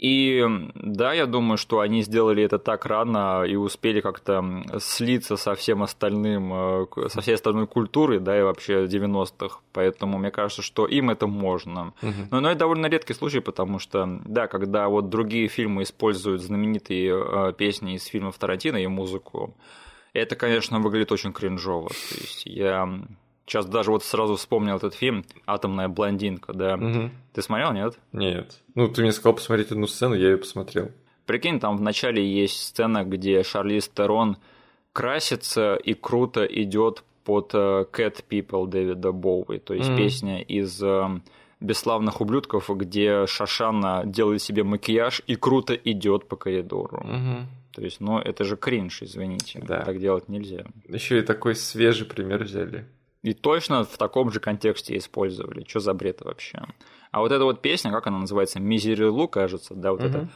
И 0.00 0.42
да, 0.74 1.12
я 1.12 1.26
думаю, 1.26 1.58
что 1.58 1.80
они 1.80 2.00
сделали 2.02 2.42
это 2.42 2.58
так 2.58 2.86
рано 2.86 3.44
и 3.44 3.54
успели 3.54 4.00
как-то 4.00 4.42
слиться 4.78 5.36
со 5.36 5.54
всем 5.54 5.82
остальным, 5.82 6.52
э, 6.54 6.86
со 7.10 7.20
всей 7.20 7.34
остальной 7.34 7.66
культурой, 7.66 8.18
да, 8.18 8.38
и 8.38 8.42
вообще 8.42 8.86
90-х. 8.86 9.58
Поэтому 9.74 10.16
мне 10.16 10.30
кажется, 10.30 10.62
что 10.62 10.86
им 10.86 11.10
это 11.10 11.26
можно. 11.26 11.92
Угу. 12.00 12.12
Но, 12.30 12.40
но 12.40 12.50
это 12.50 12.60
довольно 12.60 12.86
редкий 12.86 13.12
случай, 13.12 13.40
потому 13.40 13.78
что, 13.78 14.20
да, 14.24 14.46
когда 14.46 14.88
вот 14.88 15.10
другие 15.10 15.48
фильмы 15.48 15.82
используют 15.82 16.40
знаменитые 16.40 17.12
э, 17.12 17.52
песни 17.52 17.96
из 17.96 18.06
фильмов 18.06 18.38
Тарантино 18.38 18.78
и 18.78 18.86
музыку, 18.86 19.54
это, 20.14 20.34
конечно, 20.34 20.80
выглядит 20.80 21.12
очень 21.12 21.34
кринжово. 21.34 21.90
То 21.90 22.16
есть 22.18 22.46
я 22.46 22.88
Сейчас 23.50 23.66
даже 23.66 23.90
вот 23.90 24.04
сразу 24.04 24.36
вспомнил 24.36 24.76
этот 24.76 24.94
фильм 24.94 25.24
«Атомная 25.44 25.88
блондинка», 25.88 26.52
да. 26.52 26.76
Угу. 26.76 27.10
Ты 27.32 27.42
смотрел, 27.42 27.72
нет? 27.72 27.98
Нет. 28.12 28.60
Ну, 28.76 28.86
ты 28.86 29.02
мне 29.02 29.10
сказал 29.10 29.34
посмотреть 29.34 29.72
одну 29.72 29.88
сцену, 29.88 30.14
я 30.14 30.30
ее 30.30 30.36
посмотрел. 30.38 30.92
Прикинь, 31.26 31.58
там 31.58 31.76
в 31.76 31.80
начале 31.80 32.24
есть 32.24 32.64
сцена, 32.64 33.02
где 33.02 33.42
Шарлиз 33.42 33.88
Терон 33.88 34.36
красится 34.92 35.74
и 35.74 35.94
круто 35.94 36.44
идет 36.44 37.02
под 37.24 37.50
э, 37.54 37.86
Cat 37.92 38.24
People 38.30 38.68
Дэвида 38.68 39.10
Боуи, 39.10 39.58
то 39.58 39.74
есть 39.74 39.90
mm 39.90 39.96
песня 39.96 40.42
из 40.42 40.80
э, 40.80 41.08
бесславных 41.58 42.20
ублюдков, 42.20 42.70
где 42.70 43.26
Шашана 43.26 44.04
делает 44.06 44.42
себе 44.42 44.62
макияж 44.62 45.22
и 45.26 45.34
круто 45.34 45.74
идет 45.74 46.28
по 46.28 46.36
коридору. 46.36 46.98
Угу. 46.98 47.46
То 47.72 47.82
есть, 47.82 48.00
ну, 48.00 48.20
это 48.20 48.44
же 48.44 48.56
кринж, 48.56 49.02
извините. 49.02 49.60
Да. 49.66 49.82
Так 49.82 49.98
делать 49.98 50.28
нельзя. 50.28 50.66
Еще 50.86 51.18
и 51.18 51.22
такой 51.22 51.56
свежий 51.56 52.06
пример 52.06 52.44
взяли. 52.44 52.86
И 53.22 53.34
точно 53.34 53.84
в 53.84 53.98
таком 53.98 54.30
же 54.30 54.40
контексте 54.40 54.96
использовали. 54.96 55.64
Что 55.68 55.80
за 55.80 55.92
бред 55.92 56.22
вообще? 56.22 56.62
А 57.10 57.20
вот 57.20 57.32
эта 57.32 57.44
вот 57.44 57.60
песня, 57.60 57.90
как 57.90 58.06
она 58.06 58.18
называется, 58.18 58.60
Мизерилу, 58.60 59.28
кажется, 59.28 59.74
да, 59.74 59.90
вот 59.90 60.00
это. 60.00 60.28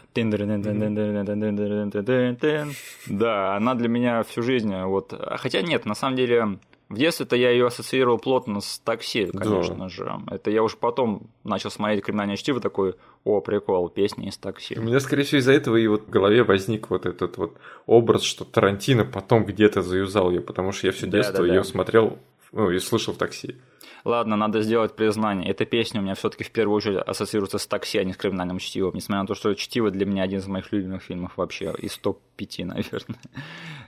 Да, 3.07 3.57
она 3.57 3.75
для 3.75 3.89
меня 3.89 4.23
всю 4.25 4.43
жизнь 4.43 4.75
вот. 4.75 5.15
Хотя 5.37 5.63
нет, 5.63 5.87
на 5.87 5.95
самом 5.95 6.17
деле 6.17 6.59
в 6.91 6.97
детстве-то 6.97 7.37
я 7.37 7.51
ее 7.51 7.67
ассоциировал 7.67 8.19
плотно 8.19 8.61
с 8.61 8.79
такси, 8.79 9.27
конечно 9.27 9.77
да. 9.77 9.89
же. 9.89 10.13
Это 10.31 10.51
я 10.51 10.63
уже 10.63 10.77
потом 10.77 11.29
начал 11.43 11.71
смотреть 11.71 12.05
криминальное 12.05 12.37
чтиво, 12.37 12.61
такой, 12.61 12.95
о, 13.25 13.41
прикол, 13.41 13.89
песни 13.89 14.29
из 14.29 14.37
такси. 14.37 14.79
У 14.79 14.83
меня, 14.83 15.01
скорее 15.01 15.23
всего, 15.23 15.39
из-за 15.39 15.53
этого 15.53 15.77
и 15.77 15.87
вот 15.87 16.03
в 16.03 16.11
голове 16.11 16.45
возник 16.45 16.91
вот 16.91 17.07
этот 17.07 17.39
вот 17.39 17.57
образ, 17.87 18.23
что 18.23 18.45
Тарантино 18.45 19.05
потом 19.05 19.47
где-то 19.47 19.81
заюзал 19.81 20.31
ее, 20.31 20.41
потому 20.41 20.73
что 20.73 20.89
я 20.89 20.93
все 20.93 21.07
детство 21.07 21.39
да, 21.39 21.43
да, 21.43 21.49
ее 21.49 21.61
да. 21.61 21.65
смотрел 21.65 22.19
ну, 22.55 22.71
и 22.71 22.79
слышал 22.79 23.13
в 23.15 23.19
такси. 23.19 23.57
Ладно, 24.05 24.37
надо 24.37 24.63
сделать 24.63 24.95
признание. 24.95 25.51
Эта 25.51 25.65
песня 25.65 26.01
у 26.01 26.05
меня 26.05 26.15
все-таки 26.15 26.45
в 26.45 26.51
первую 26.53 26.77
очередь 26.77 26.99
ассоциируется 26.99 27.59
с 27.59 27.67
такси, 27.67 27.99
а 27.99 28.05
не 28.05 28.13
с 28.13 28.17
криминальным 28.17 28.59
чтивом. 28.59 28.95
Несмотря 28.95 29.23
на 29.23 29.27
то, 29.27 29.35
что 29.35 29.55
чтиво 29.55 29.91
для 29.91 30.07
меня 30.07 30.23
один 30.23 30.39
из 30.39 30.47
моих 30.47 30.71
любимых 30.71 31.03
фильмов 31.03 31.33
вообще, 31.37 31.75
из 31.79 31.99
топ-5, 31.99 32.65
наверное. 32.65 33.19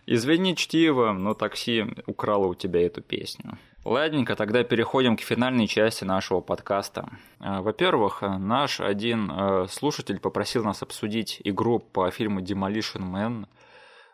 Извини, 0.07 0.57
чтиво, 0.57 1.13
но 1.13 1.35
такси 1.35 1.85
украло 2.07 2.47
у 2.47 2.55
тебя 2.55 2.85
эту 2.85 3.03
песню. 3.03 3.59
Ладненько, 3.85 4.35
тогда 4.35 4.65
переходим 4.65 5.17
к 5.17 5.21
финальной 5.21 5.69
части 5.69 6.03
нашего 6.03 6.41
подкаста. 6.41 7.09
А, 7.39 7.63
во-первых, 7.63 8.23
наш 8.23 8.81
один 8.81 9.31
э, 9.31 9.67
слушатель 9.71 10.19
попросил 10.19 10.65
нас 10.65 10.83
обсудить 10.83 11.41
игру 11.45 11.79
по 11.79 12.11
фильму 12.11 12.41
Demolition 12.41 13.13
Man– 13.13 13.47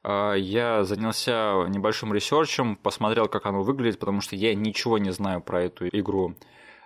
я 0.04 0.84
занялся 0.84 1.64
небольшим 1.68 2.12
ресерчем, 2.12 2.76
посмотрел, 2.76 3.28
как 3.28 3.46
оно 3.46 3.62
выглядит, 3.62 3.98
потому 3.98 4.20
что 4.20 4.36
я 4.36 4.54
ничего 4.54 4.98
не 4.98 5.12
знаю 5.12 5.40
про 5.40 5.62
эту 5.62 5.86
игру. 5.88 6.34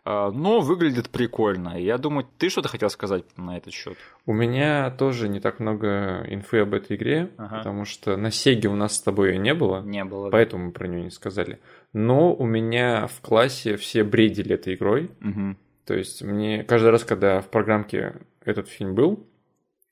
А, 0.08 0.30
но 0.30 0.60
выглядит 0.60 1.10
прикольно. 1.10 1.76
Я 1.80 1.98
думаю, 1.98 2.28
ты 2.38 2.48
что-то 2.48 2.68
хотел 2.68 2.88
сказать 2.90 3.24
на 3.36 3.56
этот 3.56 3.72
счет? 3.72 3.96
У 4.24 4.32
меня 4.32 4.92
тоже 4.92 5.28
не 5.28 5.40
так 5.40 5.58
много 5.58 6.24
инфы 6.28 6.58
об 6.58 6.74
этой 6.74 6.96
игре, 6.96 7.32
ага. 7.36 7.58
потому 7.58 7.84
что 7.84 8.16
на 8.16 8.30
Сеге 8.30 8.68
у 8.68 8.76
нас 8.76 8.94
с 8.94 9.00
тобой 9.00 9.32
ее 9.32 9.38
не 9.38 9.52
было. 9.52 9.82
Не 9.82 10.04
было. 10.04 10.30
Поэтому 10.30 10.62
да. 10.62 10.66
мы 10.68 10.72
про 10.72 10.86
нее 10.86 11.02
не 11.02 11.10
сказали. 11.10 11.58
Но 11.92 12.32
у 12.32 12.46
меня 12.46 13.08
в 13.08 13.20
классе 13.20 13.76
все 13.76 14.04
бредили 14.04 14.54
этой 14.54 14.74
игрой. 14.74 15.10
Угу. 15.20 15.56
То 15.86 15.94
есть 15.94 16.22
мне 16.22 16.62
каждый 16.62 16.90
раз, 16.90 17.02
когда 17.02 17.40
в 17.40 17.48
программке 17.48 18.14
этот 18.44 18.68
фильм 18.68 18.94
был, 18.94 19.26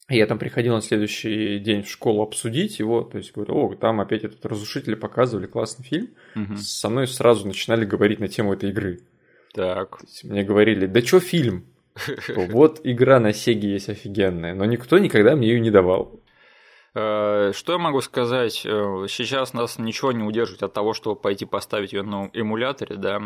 я 0.08 0.26
там 0.26 0.38
приходил 0.38 0.74
на 0.74 0.82
следующий 0.82 1.58
день 1.58 1.82
в 1.82 1.88
школу 1.88 2.22
обсудить 2.22 2.78
его, 2.78 3.02
то 3.02 3.18
есть 3.18 3.32
говорю, 3.32 3.54
о, 3.54 3.74
там 3.74 4.00
опять 4.00 4.24
этот 4.24 4.44
разрушитель 4.44 4.96
показывали, 4.96 5.46
классный 5.46 5.84
фильм. 5.84 6.10
Угу. 6.36 6.56
Со 6.56 6.90
мной 6.90 7.06
сразу 7.06 7.46
начинали 7.46 7.84
говорить 7.86 8.20
на 8.20 8.28
тему 8.28 8.52
этой 8.52 8.70
игры. 8.70 9.00
Так. 9.54 10.00
Мне 10.22 10.42
говорили, 10.42 10.86
да 10.86 11.00
чё 11.00 11.20
фильм? 11.20 11.64
Вот 12.36 12.80
игра 12.82 13.20
на 13.20 13.32
Сеге 13.32 13.72
есть 13.72 13.88
офигенная, 13.88 14.54
но 14.54 14.64
никто 14.64 14.98
никогда 14.98 15.36
мне 15.36 15.48
ее 15.48 15.60
не 15.60 15.70
давал. 15.70 16.20
Э, 16.94 17.52
что 17.54 17.72
я 17.72 17.78
могу 17.78 18.00
сказать? 18.00 18.62
Э, 18.64 19.06
сейчас 19.08 19.52
нас 19.52 19.78
ничего 19.78 20.12
не 20.12 20.22
удерживает 20.22 20.62
от 20.62 20.72
того, 20.72 20.94
чтобы 20.94 21.16
пойти 21.16 21.44
поставить 21.44 21.92
ее 21.92 22.02
на 22.02 22.30
эмуляторе, 22.32 22.96
да. 22.96 23.22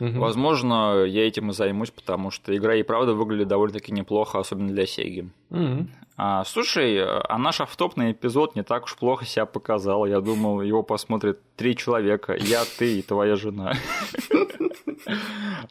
Угу. 0.00 0.18
Возможно, 0.18 1.04
я 1.04 1.26
этим 1.26 1.50
и 1.50 1.52
займусь, 1.52 1.90
потому 1.90 2.30
что 2.30 2.56
игра 2.56 2.74
и 2.74 2.82
правда 2.82 3.14
выглядит 3.14 3.48
довольно-таки 3.48 3.92
неплохо, 3.92 4.40
особенно 4.40 4.68
для 4.68 4.86
Сеги. 4.86 5.30
Угу. 5.50 5.86
А, 6.16 6.44
слушай, 6.44 6.98
а 7.00 7.38
наш 7.38 7.60
автопный 7.60 8.12
эпизод 8.12 8.56
не 8.56 8.62
так 8.64 8.84
уж 8.84 8.96
плохо 8.96 9.24
себя 9.24 9.46
показал. 9.46 10.04
Я 10.06 10.20
думал, 10.20 10.60
его 10.60 10.82
посмотрят 10.82 11.38
три 11.56 11.76
человека. 11.76 12.36
Я, 12.38 12.64
ты 12.78 12.98
и 12.98 13.02
твоя 13.02 13.36
жена. 13.36 13.74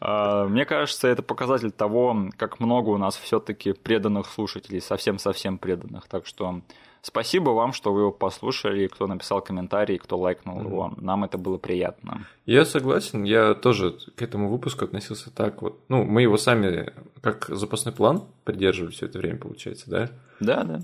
А, 0.00 0.46
мне 0.46 0.64
кажется, 0.64 1.08
это 1.08 1.22
показатель 1.22 1.70
того, 1.70 2.28
как 2.36 2.60
много 2.60 2.90
у 2.90 2.98
нас 2.98 3.16
все-таки 3.16 3.72
преданных 3.72 4.26
слушателей, 4.26 4.80
совсем-совсем 4.80 5.58
преданных. 5.58 6.08
Так 6.08 6.26
что 6.26 6.60
Спасибо 7.02 7.50
вам, 7.50 7.72
что 7.72 7.92
вы 7.92 8.02
его 8.02 8.12
послушали, 8.12 8.86
кто 8.86 9.08
написал 9.08 9.42
комментарий, 9.42 9.98
кто 9.98 10.16
лайкнул 10.16 10.60
mm-hmm. 10.60 10.66
его. 10.66 10.94
Нам 10.98 11.24
это 11.24 11.36
было 11.36 11.58
приятно. 11.58 12.26
Я 12.46 12.64
согласен, 12.64 13.24
я 13.24 13.54
тоже 13.54 13.98
к 14.14 14.22
этому 14.22 14.48
выпуску 14.48 14.84
относился 14.84 15.34
так 15.34 15.62
вот. 15.62 15.80
Ну, 15.88 16.04
мы 16.04 16.22
его 16.22 16.36
сами 16.36 16.92
как 17.20 17.46
запасной 17.48 17.92
план 17.92 18.24
придерживали 18.44 18.92
все 18.92 19.06
это 19.06 19.18
время, 19.18 19.38
получается, 19.38 19.90
да? 19.90 20.10
Да, 20.38 20.62
да. 20.62 20.80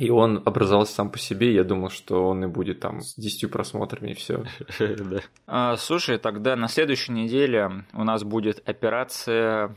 И 0.00 0.10
он 0.10 0.42
образовался 0.44 0.94
сам 0.94 1.10
по 1.10 1.18
себе, 1.18 1.54
я 1.54 1.62
думал, 1.62 1.90
что 1.90 2.26
он 2.26 2.42
и 2.44 2.48
будет 2.48 2.80
там 2.80 3.00
с 3.00 3.14
10 3.14 3.50
просмотрами 3.50 4.10
и 4.10 4.14
все. 4.14 4.44
А, 5.46 5.76
слушай, 5.76 6.18
тогда 6.18 6.56
на 6.56 6.66
следующей 6.66 7.12
неделе 7.12 7.84
у 7.92 8.02
нас 8.02 8.24
будет 8.24 8.66
операция... 8.68 9.76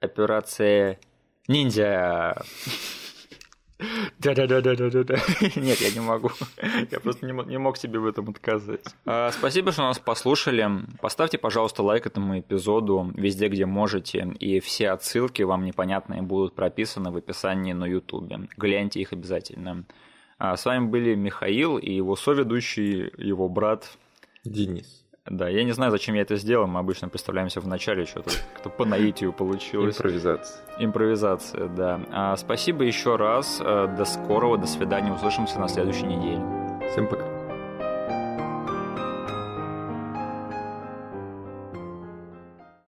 Операция 0.00 0.98
ниндзя. 1.46 2.42
Да-да-да-да-да-да. 4.18 5.14
Нет, 5.56 5.80
я 5.80 5.90
не 5.92 6.00
могу. 6.00 6.30
Я 6.90 7.00
просто 7.00 7.26
не, 7.26 7.32
не 7.48 7.58
мог 7.58 7.76
себе 7.76 7.98
в 7.98 8.06
этом 8.06 8.30
отказать. 8.30 8.84
А, 9.04 9.30
спасибо, 9.32 9.72
что 9.72 9.82
нас 9.82 9.98
послушали. 9.98 10.68
Поставьте, 11.00 11.38
пожалуйста, 11.38 11.82
лайк 11.82 12.06
этому 12.06 12.38
эпизоду 12.38 13.10
везде, 13.14 13.48
где 13.48 13.66
можете. 13.66 14.34
И 14.38 14.60
все 14.60 14.90
отсылки 14.90 15.42
вам 15.42 15.64
непонятные 15.64 16.22
будут 16.22 16.54
прописаны 16.54 17.10
в 17.10 17.16
описании 17.16 17.72
на 17.72 17.84
Ютубе. 17.84 18.48
Гляньте 18.56 19.00
их 19.00 19.12
обязательно. 19.12 19.84
А, 20.38 20.56
с 20.56 20.64
вами 20.64 20.86
были 20.86 21.14
Михаил 21.14 21.78
и 21.78 21.92
его 21.92 22.16
соведущий, 22.16 23.12
его 23.16 23.48
брат 23.48 23.98
Денис. 24.44 25.01
Да, 25.26 25.48
я 25.48 25.62
не 25.64 25.72
знаю, 25.72 25.92
зачем 25.92 26.14
я 26.16 26.22
это 26.22 26.36
сделал. 26.36 26.66
Мы 26.66 26.80
обычно 26.80 27.08
представляемся 27.08 27.60
в 27.60 27.66
начале, 27.68 28.06
что-то 28.06 28.30
по 28.70 28.84
наитию 28.84 29.32
получилось. 29.32 29.96
Импровизация. 29.96 30.62
Импровизация, 30.78 31.68
да. 31.68 32.00
А, 32.10 32.36
спасибо 32.36 32.82
еще 32.84 33.16
раз. 33.16 33.60
Э, 33.60 33.94
до 33.96 34.04
скорого, 34.04 34.58
до 34.58 34.66
свидания. 34.66 35.12
Услышимся 35.12 35.60
на 35.60 35.68
следующей 35.68 36.06
неделе. 36.06 36.42
Всем 36.90 37.06
пока. 37.06 37.41